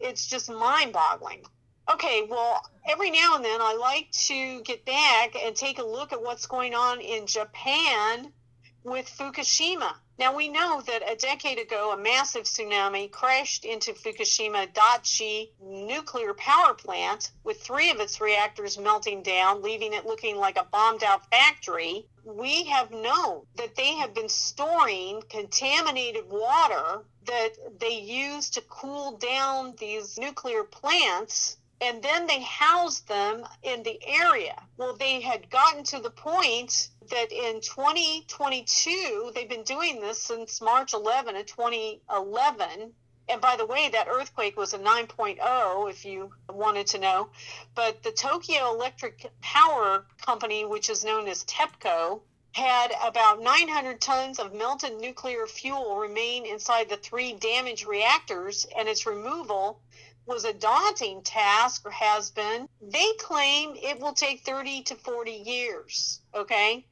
it's 0.00 0.26
just 0.26 0.50
mind 0.50 0.92
boggling. 0.92 1.42
Okay, 1.92 2.26
well, 2.28 2.60
every 2.88 3.10
now 3.10 3.36
and 3.36 3.44
then 3.44 3.60
I 3.62 3.76
like 3.80 4.10
to 4.12 4.60
get 4.62 4.84
back 4.84 5.36
and 5.40 5.54
take 5.54 5.78
a 5.78 5.84
look 5.84 6.12
at 6.12 6.22
what's 6.22 6.46
going 6.46 6.74
on 6.74 7.00
in 7.00 7.26
Japan 7.26 8.32
with 8.82 9.06
Fukushima. 9.08 9.94
Now, 10.18 10.34
we 10.34 10.48
know 10.48 10.80
that 10.80 11.02
a 11.10 11.14
decade 11.14 11.58
ago, 11.58 11.92
a 11.92 11.96
massive 11.96 12.44
tsunami 12.44 13.10
crashed 13.10 13.66
into 13.66 13.92
Fukushima 13.92 14.72
Daiichi 14.72 15.50
nuclear 15.60 16.32
power 16.32 16.72
plant 16.72 17.32
with 17.44 17.60
three 17.62 17.90
of 17.90 18.00
its 18.00 18.18
reactors 18.18 18.78
melting 18.78 19.22
down, 19.22 19.60
leaving 19.60 19.92
it 19.92 20.06
looking 20.06 20.36
like 20.36 20.56
a 20.56 20.64
bombed 20.64 21.04
out 21.04 21.28
factory. 21.28 22.06
We 22.24 22.64
have 22.64 22.90
known 22.90 23.46
that 23.56 23.76
they 23.76 23.92
have 23.96 24.14
been 24.14 24.30
storing 24.30 25.22
contaminated 25.28 26.30
water 26.30 27.04
that 27.26 27.78
they 27.78 28.00
use 28.00 28.48
to 28.50 28.62
cool 28.62 29.18
down 29.18 29.74
these 29.76 30.16
nuclear 30.16 30.64
plants 30.64 31.58
and 31.80 32.02
then 32.02 32.26
they 32.26 32.40
housed 32.40 33.06
them 33.06 33.46
in 33.62 33.82
the 33.82 34.00
area. 34.06 34.62
Well, 34.78 34.96
they 34.96 35.20
had 35.20 35.50
gotten 35.50 35.84
to 35.84 36.00
the 36.00 36.10
point 36.10 36.88
that 37.10 37.32
in 37.32 37.60
2022, 37.60 39.32
they've 39.34 39.48
been 39.48 39.62
doing 39.62 40.00
this 40.00 40.22
since 40.22 40.60
March 40.60 40.94
11 40.94 41.36
of 41.36 41.46
2011. 41.46 42.92
And 43.28 43.40
by 43.40 43.56
the 43.56 43.66
way, 43.66 43.88
that 43.88 44.08
earthquake 44.08 44.56
was 44.56 44.72
a 44.72 44.78
9.0, 44.78 45.90
if 45.90 46.04
you 46.04 46.32
wanted 46.48 46.86
to 46.88 46.98
know. 46.98 47.28
But 47.74 48.02
the 48.02 48.12
Tokyo 48.12 48.72
Electric 48.72 49.30
Power 49.40 50.06
Company, 50.24 50.64
which 50.64 50.88
is 50.90 51.04
known 51.04 51.26
as 51.26 51.44
TEPCO, 51.44 52.20
had 52.52 52.92
about 53.04 53.42
900 53.42 54.00
tons 54.00 54.38
of 54.38 54.54
melted 54.54 54.98
nuclear 54.98 55.46
fuel 55.46 55.96
remain 55.96 56.46
inside 56.46 56.88
the 56.88 56.96
three 56.96 57.34
damaged 57.34 57.86
reactors, 57.86 58.66
and 58.76 58.88
its 58.88 59.04
removal 59.04 59.80
was 60.24 60.44
a 60.44 60.52
daunting 60.52 61.22
task 61.22 61.82
or 61.84 61.90
has 61.90 62.30
been. 62.30 62.68
They 62.80 63.12
claim 63.18 63.76
it 63.76 64.00
will 64.00 64.14
take 64.14 64.44
30 64.44 64.82
to 64.84 64.94
40 64.96 65.30
years, 65.30 66.20
okay, 66.34 66.84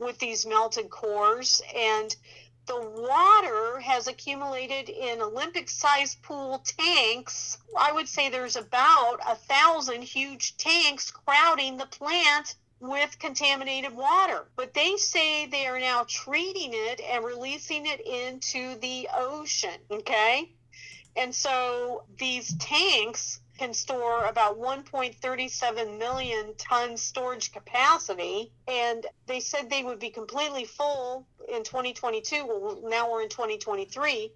with 0.00 0.18
these 0.18 0.46
melted 0.46 0.90
cores. 0.90 1.62
And 1.76 2.14
the 2.66 2.80
water 2.80 3.80
has 3.80 4.06
accumulated 4.06 4.88
in 4.88 5.20
Olympic 5.20 5.68
sized 5.68 6.22
pool 6.22 6.62
tanks. 6.64 7.58
I 7.78 7.92
would 7.92 8.08
say 8.08 8.28
there's 8.28 8.56
about 8.56 9.18
a 9.26 9.34
thousand 9.34 10.02
huge 10.02 10.56
tanks 10.56 11.10
crowding 11.10 11.76
the 11.76 11.86
plant 11.86 12.56
with 12.80 13.18
contaminated 13.18 13.94
water. 13.94 14.48
But 14.56 14.74
they 14.74 14.96
say 14.96 15.46
they 15.46 15.66
are 15.66 15.80
now 15.80 16.04
treating 16.08 16.70
it 16.72 17.00
and 17.00 17.24
releasing 17.24 17.86
it 17.86 18.00
into 18.00 18.76
the 18.80 19.08
ocean. 19.14 19.78
Okay. 19.90 20.52
And 21.16 21.34
so 21.34 22.04
these 22.18 22.54
tanks 22.58 23.40
can 23.60 23.74
store 23.74 24.24
about 24.24 24.58
1.37 24.58 25.98
million 25.98 26.54
ton 26.56 26.96
storage 26.96 27.52
capacity. 27.52 28.50
And 28.66 29.04
they 29.26 29.40
said 29.40 29.68
they 29.68 29.84
would 29.84 29.98
be 29.98 30.08
completely 30.08 30.64
full 30.64 31.26
in 31.46 31.62
2022. 31.62 32.46
Well, 32.46 32.80
now 32.84 33.12
we're 33.12 33.20
in 33.20 33.28
2023. 33.28 34.32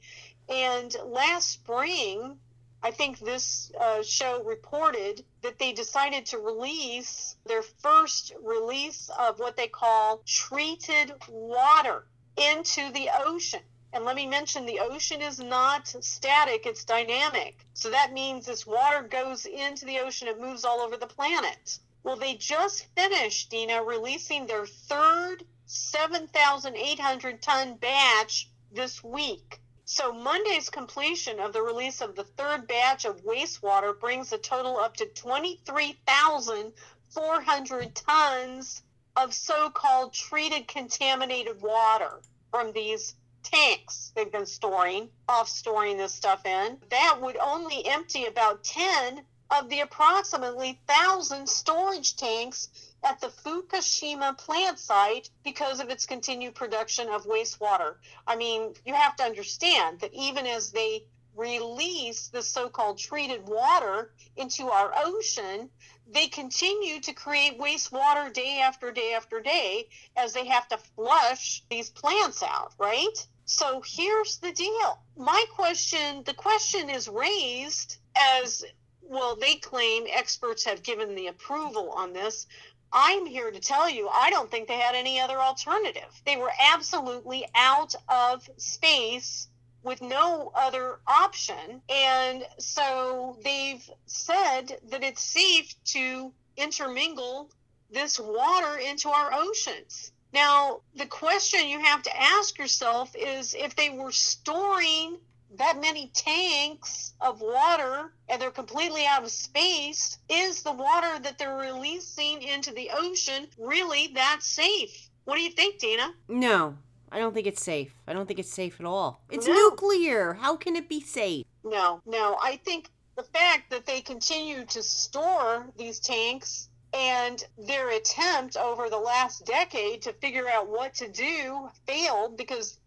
And 0.51 0.95
last 1.07 1.51
spring, 1.51 2.37
I 2.83 2.91
think 2.91 3.19
this 3.19 3.73
uh, 3.81 4.03
show 4.03 4.43
reported 4.43 5.25
that 5.41 5.59
they 5.59 5.73
decided 5.73 6.27
to 6.27 6.39
release 6.39 7.37
their 7.47 7.63
first 7.63 8.35
release 8.43 9.09
of 9.19 9.39
what 9.39 9.57
they 9.57 9.69
call 9.69 10.21
treated 10.27 11.15
water 11.31 12.05
into 12.37 12.93
the 12.93 13.09
ocean. 13.25 13.63
And 13.95 14.05
let 14.05 14.17
me 14.17 14.27
mention 14.27 14.67
the 14.67 14.81
ocean 14.81 15.23
is 15.23 15.39
not 15.39 15.87
static, 15.87 16.67
it's 16.67 16.85
dynamic. 16.85 17.65
So 17.75 17.91
that 17.91 18.13
means 18.13 18.45
this 18.45 18.67
water 18.67 19.03
goes 19.03 19.47
into 19.47 19.85
the 19.85 20.01
ocean, 20.01 20.27
it 20.27 20.41
moves 20.41 20.65
all 20.65 20.81
over 20.81 20.97
the 20.97 21.07
planet. 21.07 21.79
Well, 22.03 22.17
they 22.17 22.35
just 22.35 22.87
finished, 22.97 23.51
Dina, 23.51 23.85
releasing 23.85 24.47
their 24.47 24.67
third 24.67 25.45
7,800 25.67 27.41
ton 27.41 27.77
batch 27.77 28.51
this 28.73 29.05
week. 29.05 29.61
So 29.85 30.13
Monday's 30.13 30.71
completion 30.71 31.39
of 31.39 31.53
the 31.53 31.63
release 31.63 32.01
of 32.01 32.17
the 32.17 32.25
third 32.25 32.67
batch 32.67 33.05
of 33.05 33.23
wastewater 33.23 33.97
brings 34.01 34.31
the 34.31 34.39
total 34.39 34.77
up 34.77 34.97
to 34.97 35.07
23,400 35.07 37.95
tons 37.95 38.83
of 39.15 39.33
so-called 39.33 40.13
treated 40.13 40.67
contaminated 40.67 41.63
water 41.63 42.21
from 42.51 42.73
these 42.73 43.15
tanks 43.45 44.13
they've 44.17 44.33
been 44.33 44.47
storing, 44.47 45.09
off 45.29 45.49
storing 45.49 45.97
this 45.97 46.15
stuff 46.15 46.45
in. 46.45 46.79
That 46.91 47.19
would 47.21 47.37
only 47.37 47.87
empty 47.87 48.25
about 48.27 48.65
10 48.65 49.25
of 49.51 49.69
the 49.69 49.81
approximately 49.81 50.81
1,000 50.87 51.49
storage 51.49 52.17
tanks 52.17 52.69
at 53.05 53.21
the 53.21 53.29
Fukushima 53.29 54.37
plant 54.39 54.79
site 54.79 55.29
because 55.45 55.81
of 55.81 55.91
its 55.91 56.07
continued 56.07 56.55
production 56.55 57.09
of 57.09 57.27
wastewater. 57.27 57.97
I 58.27 58.37
mean, 58.37 58.75
you 58.85 58.95
have 58.95 59.17
to 59.17 59.25
understand 59.25 60.01
that 60.01 60.15
even 60.15 60.47
as 60.47 60.73
they 60.73 61.05
release 61.37 62.29
the 62.29 62.43
so 62.43 62.69
called 62.69 62.99
treated 62.99 63.47
water 63.47 64.13
into 64.37 64.71
our 64.71 64.93
ocean, 64.97 65.69
they 66.07 66.29
continue 66.29 67.01
to 67.01 67.13
create 67.13 67.59
wastewater 67.59 68.33
day 68.33 68.61
after 68.61 68.93
day 68.93 69.15
after 69.15 69.41
day 69.41 69.89
as 70.17 70.33
they 70.33 70.47
have 70.47 70.69
to 70.69 70.77
flush 70.77 71.63
these 71.71 71.91
plants 71.91 72.43
out, 72.43 72.73
right? 72.79 73.27
So 73.47 73.83
here's 73.85 74.39
the 74.39 74.53
deal. 74.53 74.99
My 75.17 75.45
question 75.53 76.23
the 76.25 76.35
question 76.35 76.89
is 76.89 77.09
raised 77.09 77.99
as 78.17 78.65
well, 79.03 79.37
they 79.37 79.57
claim 79.57 80.07
experts 80.11 80.65
have 80.65 80.83
given 80.83 81.15
the 81.15 81.27
approval 81.27 81.91
on 81.91 82.13
this. 82.13 82.47
I'm 82.93 83.27
here 83.27 83.51
to 83.51 83.61
tell 83.61 83.91
you, 83.91 84.09
I 84.09 84.31
don't 84.31 84.51
think 84.51 84.69
they 84.69 84.79
had 84.79 84.95
any 84.95 85.21
other 85.21 85.39
alternative. 85.39 86.23
They 86.25 86.37
were 86.37 86.53
absolutely 86.73 87.45
out 87.55 87.95
of 88.09 88.49
space 88.57 89.49
with 89.83 90.01
no 90.01 90.53
other 90.55 91.01
option. 91.07 91.83
And 91.89 92.47
so 92.59 93.37
they've 93.45 93.89
said 94.07 94.79
that 94.91 95.03
it's 95.03 95.23
safe 95.23 95.75
to 95.87 96.33
intermingle 96.57 97.51
this 97.91 98.19
water 98.19 98.79
into 98.79 99.11
our 99.11 99.33
oceans. 99.35 100.13
Now, 100.35 100.81
the 100.97 101.07
question 101.07 101.69
you 101.69 101.79
have 101.79 102.03
to 102.03 102.21
ask 102.21 102.59
yourself 102.59 103.15
is 103.17 103.55
if 103.55 103.77
they 103.77 103.91
were 103.91 104.11
storing 104.11 105.19
that 105.57 105.81
many 105.81 106.11
tanks 106.13 107.15
of 107.21 107.41
water 107.41 108.13
and 108.29 108.43
they're 108.43 108.51
completely 108.51 109.07
out 109.07 109.23
of 109.23 109.31
space, 109.31 110.19
is 110.29 110.65
the 110.65 110.73
water 110.73 111.21
that 111.21 111.39
they're 111.39 111.57
releasing 111.57 112.43
into 112.43 112.73
the 112.73 112.91
ocean 112.93 113.47
really 113.57 114.09
that 114.15 114.39
safe? 114.43 115.09
What 115.25 115.37
do 115.37 115.43
you 115.43 115.51
think, 115.51 115.79
Dina? 115.79 116.13
No, 116.27 116.77
I 117.13 117.21
don't 117.21 117.33
think 117.33 117.47
it's 117.47 117.63
safe. 117.63 117.95
I 118.09 118.13
don't 118.13 118.27
think 118.27 118.41
it's 118.41 118.51
safe 118.53 118.81
at 118.81 118.87
all. 118.87 119.21
It's 119.31 119.47
No. 119.47 119.55
nuclear. 119.55 120.35
How 120.35 120.57
can 120.57 120.75
it 120.75 120.89
be 120.89 121.01
safe? 121.01 121.47
No, 121.63 122.01
no. 122.05 122.37
I 122.43 122.57
think 122.57 122.91
the 123.15 123.23
fact 123.23 123.71
that 123.71 123.87
they 123.87 124.01
continue 124.01 124.65
to 124.65 124.83
store 124.83 125.69
these 125.77 126.01
tanks 126.01 126.71
and 126.95 127.45
their 127.59 127.91
attempt 127.91 128.57
over 128.57 128.89
the 128.89 128.99
last 128.99 129.45
decade 129.45 130.03
to 130.03 130.13
figure 130.15 130.49
out 130.49 130.69
what 130.69 130.95
to 130.95 131.09
do 131.09 131.69
failed 131.87 132.37
because 132.37 132.79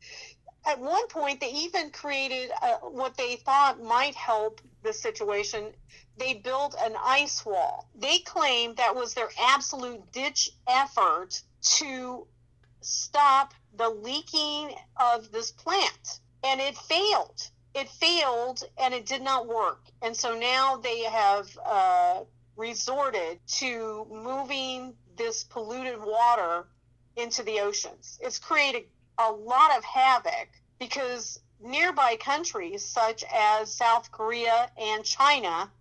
at 0.66 0.80
one 0.80 1.08
point 1.08 1.40
they 1.40 1.52
even 1.52 1.92
created 1.92 2.52
uh 2.62 2.78
what 2.78 3.18
they 3.18 3.36
thought 3.36 3.82
might 3.84 4.16
help 4.16 4.62
the 4.84 4.94
situation. 4.94 5.74
They 6.18 6.34
built 6.34 6.76
an 6.80 6.96
ice 7.04 7.46
wall. 7.46 7.88
They 7.94 8.20
claimed 8.20 8.78
that 8.78 8.96
was 8.96 9.14
their 9.14 9.30
absolute 9.40 10.12
ditch 10.12 10.50
effort 10.68 11.42
to 11.78 12.26
stop 12.82 13.54
the 13.76 13.90
leaking 13.90 14.74
of 14.96 15.32
this 15.32 15.52
plant. 15.52 16.22
And 16.44 16.62
it 16.62 16.78
failed. 16.78 17.50
It 17.76 17.90
failed 17.90 18.64
and 18.78 18.94
it 18.94 19.06
did 19.06 19.22
not 19.22 19.48
work. 19.48 19.82
And 20.02 20.16
so 20.16 20.38
now 20.38 20.78
they 20.78 21.02
have 21.04 21.58
uh, 21.64 22.22
resorted 22.58 23.40
to 23.48 24.06
moving 24.12 24.94
this 25.16 25.44
polluted 25.44 26.00
water 26.04 26.68
into 27.16 27.44
the 27.44 27.60
oceans. 27.62 28.20
It's 28.22 28.40
created 28.40 28.86
a 29.18 29.32
lot 29.32 29.78
of 29.78 29.84
havoc 29.84 30.50
because 30.80 31.40
nearby 31.60 32.18
countries 32.18 32.84
such 32.84 33.24
as 33.34 33.74
South 33.74 34.12
Korea 34.12 34.72
and 34.78 35.04
China 35.04 35.72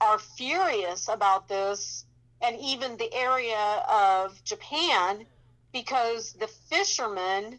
are 0.00 0.18
furious 0.18 1.08
about 1.08 1.48
this, 1.48 2.04
and 2.42 2.58
even 2.60 2.96
the 2.96 3.12
area 3.14 3.82
of 3.88 4.42
Japan, 4.44 5.26
because 5.72 6.34
the 6.34 6.48
fishermen 6.48 7.58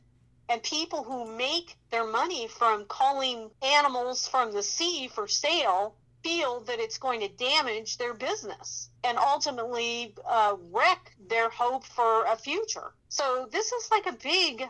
and 0.50 0.62
people 0.62 1.04
who 1.04 1.36
make 1.36 1.76
their 1.90 2.06
money 2.06 2.48
from 2.48 2.86
calling 2.86 3.50
animals 3.62 4.28
from 4.28 4.52
the 4.52 4.62
sea 4.64 5.08
for 5.08 5.28
sale 5.28 5.96
feel 6.28 6.60
that 6.62 6.80
it's 6.80 6.98
going 6.98 7.22
to 7.22 7.30
damage 7.30 7.98
their 7.98 8.14
business 8.14 8.90
and 9.06 9.18
ultimately 9.18 10.14
uh, 10.30 10.56
wreck 10.72 11.16
their 11.30 11.50
hope 11.50 11.86
for 11.86 12.26
a 12.26 12.36
future. 12.36 12.94
So, 13.08 13.48
this 13.50 13.72
is 13.72 13.90
like 13.92 14.08
a 14.08 14.12
big, 14.12 14.64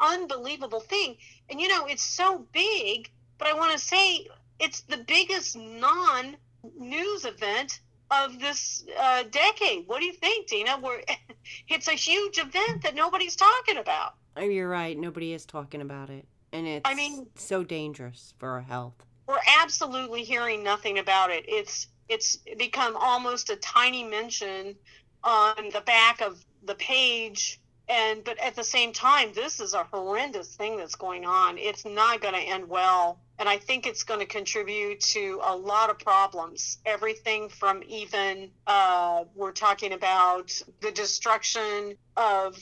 unbelievable 0.00 0.80
thing. 0.80 1.16
And 1.48 1.58
you 1.60 1.68
know, 1.68 1.86
it's 1.86 2.02
so 2.02 2.46
big, 2.52 3.10
but 3.38 3.48
I 3.48 3.54
want 3.54 3.72
to 3.72 3.78
say 3.78 4.26
it's 4.58 4.82
the 4.82 4.98
biggest 4.98 5.56
non 5.56 6.36
news 6.78 7.24
event 7.24 7.80
of 8.10 8.38
this 8.38 8.84
uh, 9.00 9.22
decade. 9.30 9.86
What 9.86 10.00
do 10.00 10.04
you 10.06 10.12
think, 10.12 10.48
Dina? 10.48 10.78
We're, 10.82 11.00
it's 11.68 11.88
a 11.88 11.92
huge 11.92 12.38
event 12.38 12.82
that 12.82 12.94
nobody's 12.94 13.36
talking 13.36 13.78
about. 13.78 14.14
Oh, 14.36 14.42
you're 14.42 14.68
right. 14.68 14.98
Nobody 14.98 15.32
is 15.32 15.46
talking 15.46 15.80
about 15.80 16.10
it. 16.10 16.26
And 16.52 16.66
it's 16.66 16.82
I 16.84 16.94
mean- 16.94 17.28
so 17.36 17.64
dangerous 17.64 18.34
for 18.38 18.50
our 18.50 18.60
health. 18.60 19.06
We're 19.30 19.38
absolutely 19.62 20.24
hearing 20.24 20.64
nothing 20.64 20.98
about 20.98 21.30
it. 21.30 21.44
It's 21.46 21.86
it's 22.08 22.38
become 22.58 22.96
almost 22.96 23.48
a 23.48 23.54
tiny 23.54 24.02
mention 24.02 24.74
on 25.22 25.70
the 25.72 25.82
back 25.82 26.20
of 26.20 26.44
the 26.64 26.74
page. 26.74 27.60
And 27.88 28.24
but 28.24 28.40
at 28.40 28.56
the 28.56 28.64
same 28.64 28.92
time 28.92 29.30
this 29.32 29.60
is 29.60 29.72
a 29.72 29.84
horrendous 29.84 30.56
thing 30.56 30.76
that's 30.76 30.96
going 30.96 31.24
on. 31.26 31.58
It's 31.58 31.84
not 31.84 32.20
going 32.20 32.34
to 32.34 32.40
end 32.40 32.68
well. 32.68 33.20
And 33.38 33.48
i 33.48 33.56
think 33.56 33.86
it's 33.86 34.02
going 34.02 34.18
to 34.18 34.26
contribute 34.26 34.98
to 35.14 35.40
a 35.44 35.54
lot 35.54 35.90
of 35.90 36.00
problems. 36.00 36.78
Everything 36.84 37.48
from 37.48 37.84
even 37.86 38.50
uh, 38.66 39.24
we're 39.36 39.52
talking 39.52 39.92
about 39.92 40.50
the 40.80 40.90
destruction 40.90 41.96
of 42.16 42.58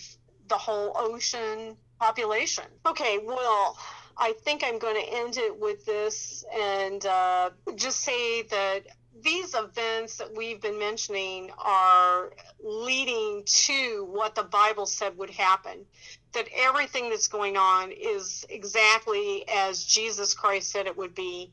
the 0.49 0.59
whole 0.59 0.93
ocean 0.97 1.79
population. 1.99 2.65
Okay 2.85 3.19
well 3.25 3.79
I 4.21 4.33
think 4.33 4.65
I'm 4.65 4.79
going 4.79 4.97
to 4.97 5.13
end 5.13 5.37
it 5.37 5.59
with 5.59 5.85
this 5.87 6.45
and 6.53 7.05
uh, 7.07 7.51
just 7.77 8.01
say 8.01 8.43
that 8.43 8.81
these 9.23 9.55
events 9.55 10.17
that 10.19 10.35
we've 10.37 10.61
been 10.61 10.79
mentioning 10.79 11.51
are 11.59 12.33
leading 12.63 13.43
to 13.45 14.09
what 14.11 14.35
the 14.35 14.43
Bible 14.43 14.87
said 14.87 15.17
would 15.19 15.31
happen. 15.31 15.85
That 16.33 16.49
everything 16.57 17.11
that's 17.11 17.29
going 17.29 17.57
on 17.57 17.93
is 17.93 18.45
exactly 18.49 19.45
as 19.49 19.85
Jesus 19.85 20.35
Christ 20.35 20.71
said 20.71 20.87
it 20.87 20.97
would 20.97 21.15
be. 21.15 21.53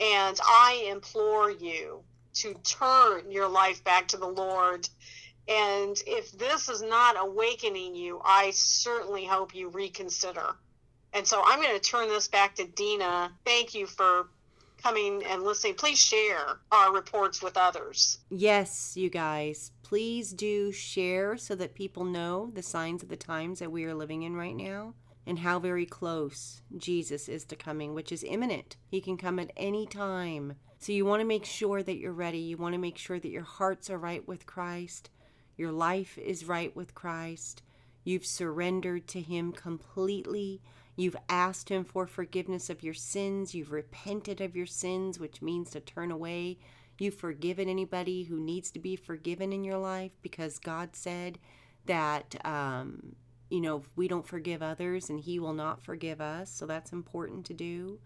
And 0.00 0.38
I 0.44 0.86
implore 0.90 1.50
you 1.50 2.02
to 2.34 2.54
turn 2.64 3.30
your 3.30 3.48
life 3.48 3.82
back 3.84 4.08
to 4.08 4.16
the 4.16 4.26
Lord. 4.26 4.88
And 5.46 6.00
if 6.06 6.32
this 6.32 6.68
is 6.68 6.82
not 6.82 7.16
awakening 7.18 7.94
you, 7.94 8.20
I 8.24 8.50
certainly 8.52 9.24
hope 9.24 9.54
you 9.54 9.68
reconsider. 9.68 10.56
And 11.14 11.26
so 11.26 11.42
I'm 11.44 11.62
going 11.62 11.74
to 11.74 11.80
turn 11.80 12.08
this 12.08 12.28
back 12.28 12.56
to 12.56 12.66
Dina. 12.66 13.30
Thank 13.44 13.74
you 13.74 13.86
for 13.86 14.26
coming 14.84 15.22
and 15.24 15.42
listening, 15.42 15.74
please 15.74 15.98
share 15.98 16.58
our 16.70 16.92
reports 16.92 17.42
with 17.42 17.56
others. 17.56 18.18
Yes, 18.28 18.94
you 18.98 19.08
guys, 19.08 19.72
please 19.82 20.34
do 20.34 20.70
share 20.72 21.38
so 21.38 21.54
that 21.54 21.74
people 21.74 22.04
know 22.04 22.50
the 22.52 22.62
signs 22.62 23.02
of 23.02 23.08
the 23.08 23.16
times 23.16 23.60
that 23.60 23.72
we 23.72 23.84
are 23.84 23.94
living 23.94 24.24
in 24.24 24.36
right 24.36 24.54
now 24.54 24.92
and 25.26 25.38
how 25.38 25.58
very 25.58 25.86
close 25.86 26.60
Jesus 26.76 27.30
is 27.30 27.46
to 27.46 27.56
coming, 27.56 27.94
which 27.94 28.12
is 28.12 28.24
imminent. 28.24 28.76
He 28.90 29.00
can 29.00 29.16
come 29.16 29.38
at 29.38 29.52
any 29.56 29.86
time. 29.86 30.56
So 30.80 30.92
you 30.92 31.06
want 31.06 31.20
to 31.20 31.26
make 31.26 31.46
sure 31.46 31.82
that 31.82 31.96
you're 31.96 32.12
ready. 32.12 32.38
You 32.38 32.58
want 32.58 32.74
to 32.74 32.78
make 32.78 32.98
sure 32.98 33.18
that 33.18 33.30
your 33.30 33.42
hearts 33.42 33.88
are 33.88 33.96
right 33.96 34.26
with 34.28 34.44
Christ, 34.44 35.08
your 35.56 35.72
life 35.72 36.18
is 36.18 36.44
right 36.44 36.76
with 36.76 36.94
Christ. 36.94 37.62
You've 38.02 38.26
surrendered 38.26 39.06
to 39.08 39.20
Him 39.22 39.52
completely. 39.52 40.60
You've 40.96 41.16
asked 41.28 41.68
Him 41.68 41.84
for 41.84 42.06
forgiveness 42.06 42.70
of 42.70 42.82
your 42.82 42.94
sins. 42.94 43.54
You've 43.54 43.72
repented 43.72 44.40
of 44.40 44.54
your 44.54 44.66
sins, 44.66 45.18
which 45.18 45.42
means 45.42 45.70
to 45.70 45.80
turn 45.80 46.10
away. 46.10 46.58
You've 46.98 47.16
forgiven 47.16 47.68
anybody 47.68 48.24
who 48.24 48.38
needs 48.38 48.70
to 48.72 48.78
be 48.78 48.96
forgiven 48.96 49.52
in 49.52 49.64
your 49.64 49.78
life 49.78 50.12
because 50.22 50.58
God 50.58 50.94
said 50.94 51.38
that 51.86 52.36
um, 52.46 53.16
you 53.50 53.60
know, 53.60 53.84
we 53.94 54.08
don't 54.08 54.26
forgive 54.26 54.62
others 54.62 55.08
and 55.08 55.20
He 55.20 55.38
will 55.38 55.52
not 55.52 55.82
forgive 55.82 56.20
us. 56.20 56.50
So 56.50 56.66
that's 56.66 56.92
important 56.92 57.46
to 57.46 57.54
do. 57.54 58.00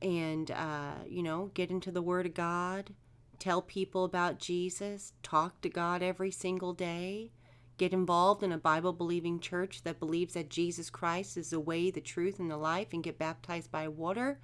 And, 0.00 0.50
uh, 0.50 0.94
you 1.08 1.22
know, 1.22 1.50
get 1.54 1.70
into 1.70 1.90
the 1.90 2.00
Word 2.02 2.26
of 2.26 2.34
God, 2.34 2.94
tell 3.38 3.62
people 3.62 4.04
about 4.04 4.38
Jesus, 4.38 5.12
talk 5.22 5.60
to 5.62 5.68
God 5.68 6.02
every 6.02 6.30
single 6.30 6.72
day, 6.72 7.32
get 7.78 7.92
involved 7.92 8.42
in 8.42 8.52
a 8.52 8.58
Bible 8.58 8.92
believing 8.92 9.40
church 9.40 9.82
that 9.84 10.00
believes 10.00 10.34
that 10.34 10.50
Jesus 10.50 10.90
Christ 10.90 11.36
is 11.36 11.50
the 11.50 11.60
way, 11.60 11.90
the 11.90 12.00
truth, 12.00 12.38
and 12.38 12.50
the 12.50 12.56
life, 12.56 12.88
and 12.92 13.02
get 13.02 13.18
baptized 13.18 13.70
by 13.70 13.88
water, 13.88 14.40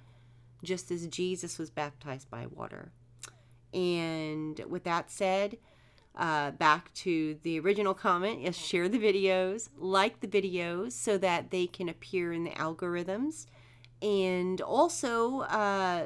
just 0.63 0.89
as 0.89 1.05
Jesus 1.07 1.59
was 1.59 1.69
baptized 1.69 2.29
by 2.31 2.47
water. 2.47 2.91
And 3.73 4.59
with 4.67 4.85
that 4.85 5.11
said, 5.11 5.57
uh, 6.15 6.51
back 6.51 6.93
to 6.93 7.37
the 7.43 7.59
original 7.59 7.93
comment 7.93 8.41
is 8.41 8.57
share 8.57 8.87
the 8.87 8.97
videos, 8.97 9.67
like 9.77 10.21
the 10.21 10.27
videos 10.27 10.93
so 10.93 11.17
that 11.17 11.51
they 11.51 11.67
can 11.67 11.89
appear 11.89 12.31
in 12.31 12.45
the 12.45 12.51
algorithms, 12.51 13.47
and 14.01 14.61
also 14.61 15.41
uh, 15.41 16.05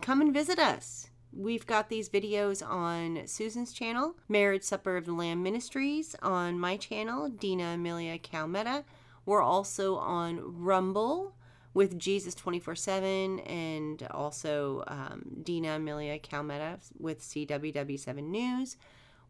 come 0.00 0.22
and 0.22 0.32
visit 0.32 0.58
us. 0.58 1.10
We've 1.34 1.66
got 1.66 1.88
these 1.88 2.08
videos 2.08 2.66
on 2.66 3.26
Susan's 3.26 3.72
channel, 3.72 4.16
Marriage 4.28 4.64
Supper 4.64 4.96
of 4.96 5.06
the 5.06 5.12
Lamb 5.12 5.42
Ministries, 5.42 6.14
on 6.22 6.58
my 6.58 6.76
channel, 6.76 7.28
Dina 7.28 7.74
Amelia 7.74 8.18
Kalmeta. 8.18 8.84
We're 9.24 9.42
also 9.42 9.96
on 9.96 10.40
Rumble 10.42 11.34
with 11.74 11.98
Jesus 11.98 12.34
24 12.34 12.74
7 12.74 13.38
and 13.40 14.06
also 14.10 14.84
um, 14.88 15.22
Dina 15.42 15.76
Amelia 15.76 16.18
Kalmeta 16.18 16.78
with 16.98 17.22
CWW7 17.22 18.22
News. 18.24 18.76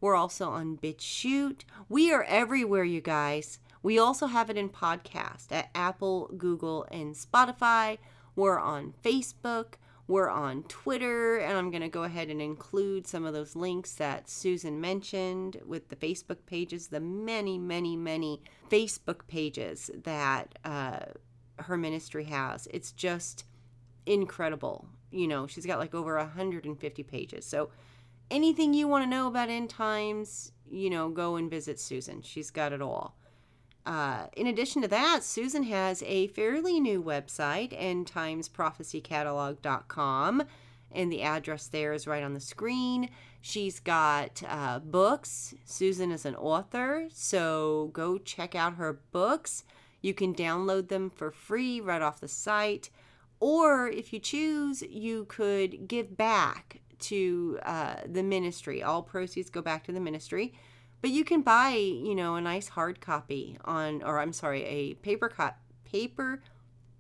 We're 0.01 0.17
also 0.17 0.51
on 0.51 0.79
BitChute. 0.79 1.61
We 1.89 2.13
are 2.13 2.25
everywhere, 2.25 2.83
you 2.83 3.01
guys. 3.01 3.61
We 3.85 3.99
also 3.99 4.27
have 4.27 4.51
it 4.51 4.57
in 4.57 4.69
podcast 4.71 5.53
at 5.53 5.71
Apple, 5.75 6.33
Google, 6.37 6.87
and 6.91 7.15
Spotify. 7.15 7.99
We're 8.35 8.59
on 8.59 8.95
Facebook. 9.05 9.75
We're 10.13 10.29
on 10.29 10.65
Twitter, 10.65 11.39
and 11.39 11.57
I'm 11.57 11.71
going 11.71 11.81
to 11.81 11.89
go 11.89 12.03
ahead 12.03 12.29
and 12.29 12.43
include 12.43 13.07
some 13.07 13.25
of 13.25 13.33
those 13.33 13.57
links 13.57 13.95
that 13.95 14.29
Susan 14.29 14.79
mentioned 14.79 15.63
with 15.65 15.89
the 15.89 15.97
Facebook 15.97 16.45
pages, 16.45 16.89
the 16.89 17.01
many, 17.01 17.57
many, 17.57 17.97
many 17.97 18.43
Facebook 18.71 19.27
pages 19.27 19.91
that 20.05 20.59
uh, 20.67 20.99
her 21.61 21.79
ministry 21.79 22.25
has. 22.25 22.69
It's 22.75 22.93
just 22.93 23.47
incredible. 24.05 24.87
You 25.11 25.29
know, 25.29 25.47
she's 25.47 25.65
got 25.65 25.79
like 25.79 25.95
over 25.95 26.19
150 26.19 27.03
pages. 27.05 27.47
So 27.47 27.71
anything 28.31 28.75
you 28.75 28.89
want 28.89 29.05
to 29.05 29.09
know 29.09 29.29
about 29.29 29.49
end 29.49 29.71
times, 29.71 30.53
you 30.71 30.91
know, 30.91 31.09
go 31.09 31.37
and 31.37 31.51
visit 31.51 31.81
Susan. 31.81 32.21
She's 32.21 32.51
got 32.51 32.75
it 32.75 32.83
all. 32.83 33.17
Uh, 33.85 34.27
in 34.37 34.47
addition 34.47 34.81
to 34.83 34.89
that, 34.89 35.25
Susan 35.25 35.65
has 35.65 36.05
a 36.05 36.29
fairly 36.29 36.79
new 36.79 37.03
website, 37.03 37.77
endtimesprophecycatalog.com, 37.81 40.43
and 40.93 41.11
the 41.11 41.23
address 41.23 41.67
there 41.67 41.93
is 41.93 42.07
right 42.07 42.23
on 42.23 42.35
the 42.35 42.41
screen. 42.41 43.09
She's 43.41 43.81
got 43.81 44.41
uh, 44.47 44.79
books. 44.79 45.53
Susan 45.65 46.13
is 46.13 46.25
an 46.25 46.37
author, 46.37 47.09
so 47.13 47.91
go 47.93 48.19
check 48.19 48.55
out 48.55 48.75
her 48.75 49.01
books. 49.11 49.65
You 50.01 50.15
can 50.15 50.33
download 50.33 50.87
them 50.89 51.11
for 51.11 51.33
free 51.33 51.81
right 51.81 52.03
off 52.03 52.21
the 52.21 52.29
site. 52.29 52.89
Or 53.41 53.89
if 53.89 54.13
you 54.13 54.21
choose, 54.21 54.83
you 54.83 55.25
could 55.25 55.89
give 55.89 56.17
back 56.17 56.83
to 57.01 57.59
uh, 57.65 57.97
the 58.07 58.23
ministry. 58.23 58.81
All 58.83 59.03
proceeds 59.03 59.51
go 59.51 59.61
back 59.61 59.83
to 59.85 59.93
the 59.93 59.99
ministry. 59.99 60.55
But 61.03 61.11
you 61.11 61.25
can 61.25 61.43
buy, 61.43 61.71
you 61.71 62.15
know, 62.15 62.37
a 62.37 62.41
nice 62.41 62.69
hard 62.69 63.01
copy 63.01 63.59
on, 63.65 64.03
or 64.03 64.21
I'm 64.21 64.33
sorry, 64.33 64.65
a 64.65 64.95
paper 64.95 65.29
co- 65.29 65.51
paper 65.85 66.41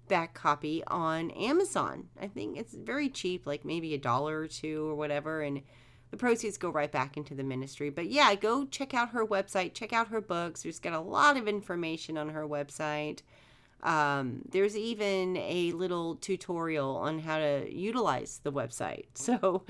back 0.08 0.34
copy 0.34 0.82
on 0.88 1.30
Amazon. 1.30 2.08
I 2.20 2.26
think 2.26 2.58
it's 2.58 2.74
very 2.74 3.08
cheap, 3.08 3.46
like 3.46 3.64
maybe 3.64 3.94
a 3.94 3.98
dollar 3.98 4.40
or 4.40 4.48
two 4.48 4.88
or 4.90 4.96
whatever, 4.96 5.40
and 5.40 5.62
the 6.10 6.16
proceeds 6.16 6.58
go 6.58 6.68
right 6.68 6.90
back 6.90 7.16
into 7.16 7.34
the 7.34 7.44
ministry. 7.44 7.90
But 7.90 8.10
yeah, 8.10 8.34
go 8.34 8.66
check 8.66 8.92
out 8.92 9.10
her 9.10 9.24
website, 9.24 9.72
check 9.72 9.92
out 9.92 10.08
her 10.08 10.20
books. 10.20 10.64
There's 10.64 10.80
got 10.80 10.92
a 10.92 11.00
lot 11.00 11.36
of 11.36 11.46
information 11.46 12.18
on 12.18 12.28
her 12.30 12.46
website. 12.46 13.20
Um, 13.82 14.42
there's 14.48 14.76
even 14.76 15.36
a 15.36 15.72
little 15.72 16.16
tutorial 16.16 16.96
on 16.96 17.20
how 17.20 17.38
to 17.38 17.72
utilize 17.72 18.40
the 18.42 18.52
website. 18.52 19.06
So 19.14 19.62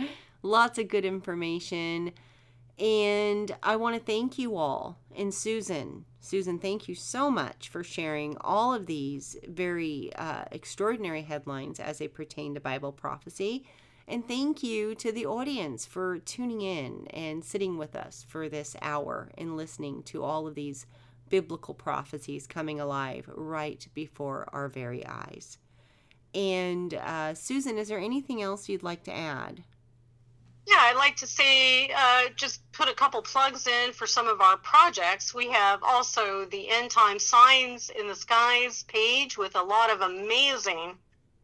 lots 0.43 0.79
of 0.79 0.89
good 0.89 1.05
information. 1.05 2.13
And 2.83 3.55
I 3.63 3.77
want 3.77 3.95
to 3.95 4.03
thank 4.03 4.41
you 4.41 4.57
all. 4.57 4.99
And 5.17 5.33
Susan, 5.33 6.05
Susan, 6.19 6.59
thank 6.59 6.89
you 6.89 6.97
so 6.97 7.31
much 7.31 7.69
for 7.69 7.85
sharing 7.85 8.37
all 8.41 8.75
of 8.75 8.87
these 8.87 9.37
very 9.47 10.11
uh, 10.17 10.47
extraordinary 10.51 11.23
headlines 11.23 11.79
as 11.79 11.99
they 11.99 12.09
pertain 12.09 12.55
to 12.55 12.61
Bible 12.61 12.91
prophecy. 12.91 13.65
And 14.09 14.27
thank 14.27 14.65
you 14.65 14.97
to 14.97 15.13
the 15.13 15.27
audience 15.27 15.87
for 15.87 16.19
tuning 16.19 16.61
in 16.61 17.07
and 17.09 17.45
sitting 17.45 17.79
with 17.79 17.95
us 17.95 18.27
for 18.29 18.49
this 18.49 18.75
hour 18.83 19.31
and 19.39 19.57
listening 19.57 20.03
to 20.05 20.25
all 20.25 20.49
of 20.49 20.57
these 20.57 20.85
biblical 21.29 21.75
prophecies 21.75 22.49
coming 22.49 22.81
alive 22.81 23.31
right 23.33 23.87
before 23.95 24.49
our 24.53 24.69
very 24.69 25.07
eyes. 25.07 25.57
And 26.35 26.95
uh, 26.95 27.35
Susan, 27.35 27.79
is 27.79 27.87
there 27.87 28.01
anything 28.01 28.43
else 28.43 28.69
you'd 28.69 28.83
like 28.83 29.05
to 29.05 29.15
add? 29.15 29.63
Yeah, 30.67 30.77
I'd 30.79 30.97
like 30.97 31.17
to 31.17 31.27
say 31.27 31.91
uh, 31.91 32.29
just 32.37 32.61
put 32.73 32.89
a 32.89 32.95
couple 32.95 33.21
plugs 33.23 33.67
in 33.67 33.93
for 33.93 34.07
some 34.07 34.29
of 34.29 34.41
our 34.41 34.57
projects. 34.57 35.35
We 35.35 35.51
have 35.51 35.83
also 35.83 36.45
the 36.45 36.71
End 36.71 36.91
Time 36.91 37.19
Signs 37.19 37.91
in 37.91 38.07
the 38.07 38.15
Skies 38.15 38.85
page 38.85 39.37
with 39.37 39.57
a 39.57 39.63
lot 39.63 39.91
of 39.91 40.03
amazing 40.03 40.95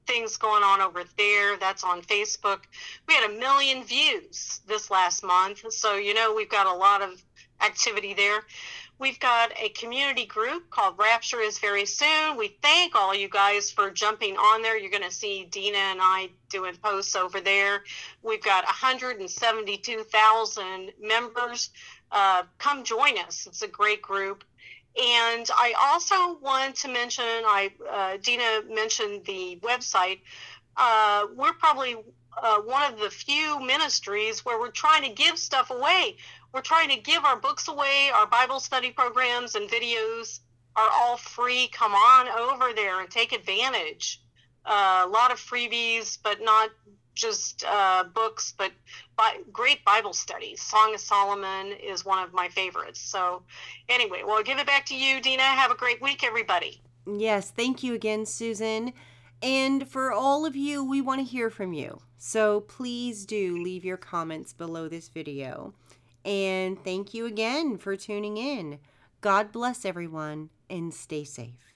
things 0.06 0.36
going 0.36 0.62
on 0.62 0.80
over 0.80 1.02
there. 1.16 1.56
That's 1.58 1.82
on 1.82 2.02
Facebook. 2.02 2.60
We 3.08 3.14
had 3.14 3.30
a 3.30 3.38
million 3.38 3.84
views 3.84 4.60
this 4.66 4.90
last 4.90 5.24
month. 5.24 5.70
So, 5.72 5.96
you 5.96 6.14
know, 6.14 6.32
we've 6.34 6.48
got 6.48 6.66
a 6.66 6.72
lot 6.72 7.02
of 7.02 7.22
activity 7.60 8.14
there. 8.14 8.40
We've 9.00 9.20
got 9.20 9.52
a 9.56 9.68
community 9.68 10.26
group 10.26 10.70
called 10.70 10.98
Rapture 10.98 11.40
is 11.40 11.60
Very 11.60 11.86
Soon. 11.86 12.36
We 12.36 12.58
thank 12.60 12.96
all 12.96 13.14
you 13.14 13.28
guys 13.28 13.70
for 13.70 13.92
jumping 13.92 14.36
on 14.36 14.60
there. 14.60 14.76
You're 14.76 14.90
going 14.90 15.04
to 15.04 15.12
see 15.12 15.44
Dina 15.44 15.78
and 15.78 16.00
I 16.02 16.30
doing 16.50 16.74
posts 16.82 17.14
over 17.14 17.40
there. 17.40 17.84
We've 18.24 18.42
got 18.42 18.64
172,000 18.64 20.92
members. 21.00 21.70
Uh, 22.10 22.42
come 22.58 22.82
join 22.82 23.18
us. 23.18 23.46
It's 23.46 23.62
a 23.62 23.68
great 23.68 24.02
group. 24.02 24.42
And 25.00 25.48
I 25.56 25.74
also 25.80 26.36
want 26.40 26.74
to 26.76 26.88
mention, 26.88 27.24
I 27.24 27.70
uh, 27.88 28.16
Dina 28.20 28.62
mentioned 28.68 29.24
the 29.26 29.60
website. 29.62 30.22
Uh, 30.76 31.28
we're 31.36 31.52
probably 31.52 31.98
uh, 32.42 32.60
one 32.60 32.92
of 32.92 32.98
the 32.98 33.10
few 33.10 33.60
ministries 33.60 34.44
where 34.44 34.58
we're 34.58 34.70
trying 34.70 35.02
to 35.02 35.10
give 35.10 35.38
stuff 35.38 35.70
away. 35.70 36.16
We're 36.58 36.62
trying 36.62 36.88
to 36.88 36.96
give 36.96 37.24
our 37.24 37.38
books 37.38 37.68
away, 37.68 38.10
our 38.12 38.26
Bible 38.26 38.58
study 38.58 38.90
programs 38.90 39.54
and 39.54 39.70
videos 39.70 40.40
are 40.74 40.88
all 40.92 41.16
free. 41.16 41.68
Come 41.68 41.92
on 41.92 42.26
over 42.26 42.72
there 42.74 43.00
and 43.00 43.08
take 43.08 43.32
advantage. 43.32 44.20
Uh, 44.66 45.04
a 45.06 45.08
lot 45.08 45.30
of 45.30 45.38
freebies, 45.38 46.18
but 46.20 46.42
not 46.42 46.70
just 47.14 47.64
uh, 47.64 48.02
books, 48.12 48.54
but 48.58 48.72
bi- 49.16 49.36
great 49.52 49.84
Bible 49.84 50.12
studies. 50.12 50.60
Song 50.60 50.94
of 50.94 51.00
Solomon 51.00 51.74
is 51.80 52.04
one 52.04 52.24
of 52.24 52.32
my 52.32 52.48
favorites. 52.48 53.00
So, 53.00 53.44
anyway, 53.88 54.22
well, 54.26 54.38
I'll 54.38 54.42
give 54.42 54.58
it 54.58 54.66
back 54.66 54.84
to 54.86 54.96
you, 54.96 55.20
Dina. 55.20 55.44
Have 55.44 55.70
a 55.70 55.76
great 55.76 56.02
week, 56.02 56.24
everybody. 56.24 56.82
Yes, 57.06 57.52
thank 57.52 57.84
you 57.84 57.94
again, 57.94 58.26
Susan. 58.26 58.94
And 59.40 59.88
for 59.88 60.10
all 60.10 60.44
of 60.44 60.56
you, 60.56 60.82
we 60.82 61.02
want 61.02 61.20
to 61.20 61.24
hear 61.24 61.50
from 61.50 61.72
you. 61.72 62.00
So 62.16 62.62
please 62.62 63.24
do 63.24 63.62
leave 63.62 63.84
your 63.84 63.96
comments 63.96 64.52
below 64.52 64.88
this 64.88 65.06
video. 65.06 65.72
And 66.24 66.82
thank 66.82 67.14
you 67.14 67.26
again 67.26 67.78
for 67.78 67.96
tuning 67.96 68.36
in. 68.36 68.78
God 69.20 69.52
bless 69.52 69.84
everyone 69.84 70.50
and 70.68 70.92
stay 70.92 71.24
safe. 71.24 71.67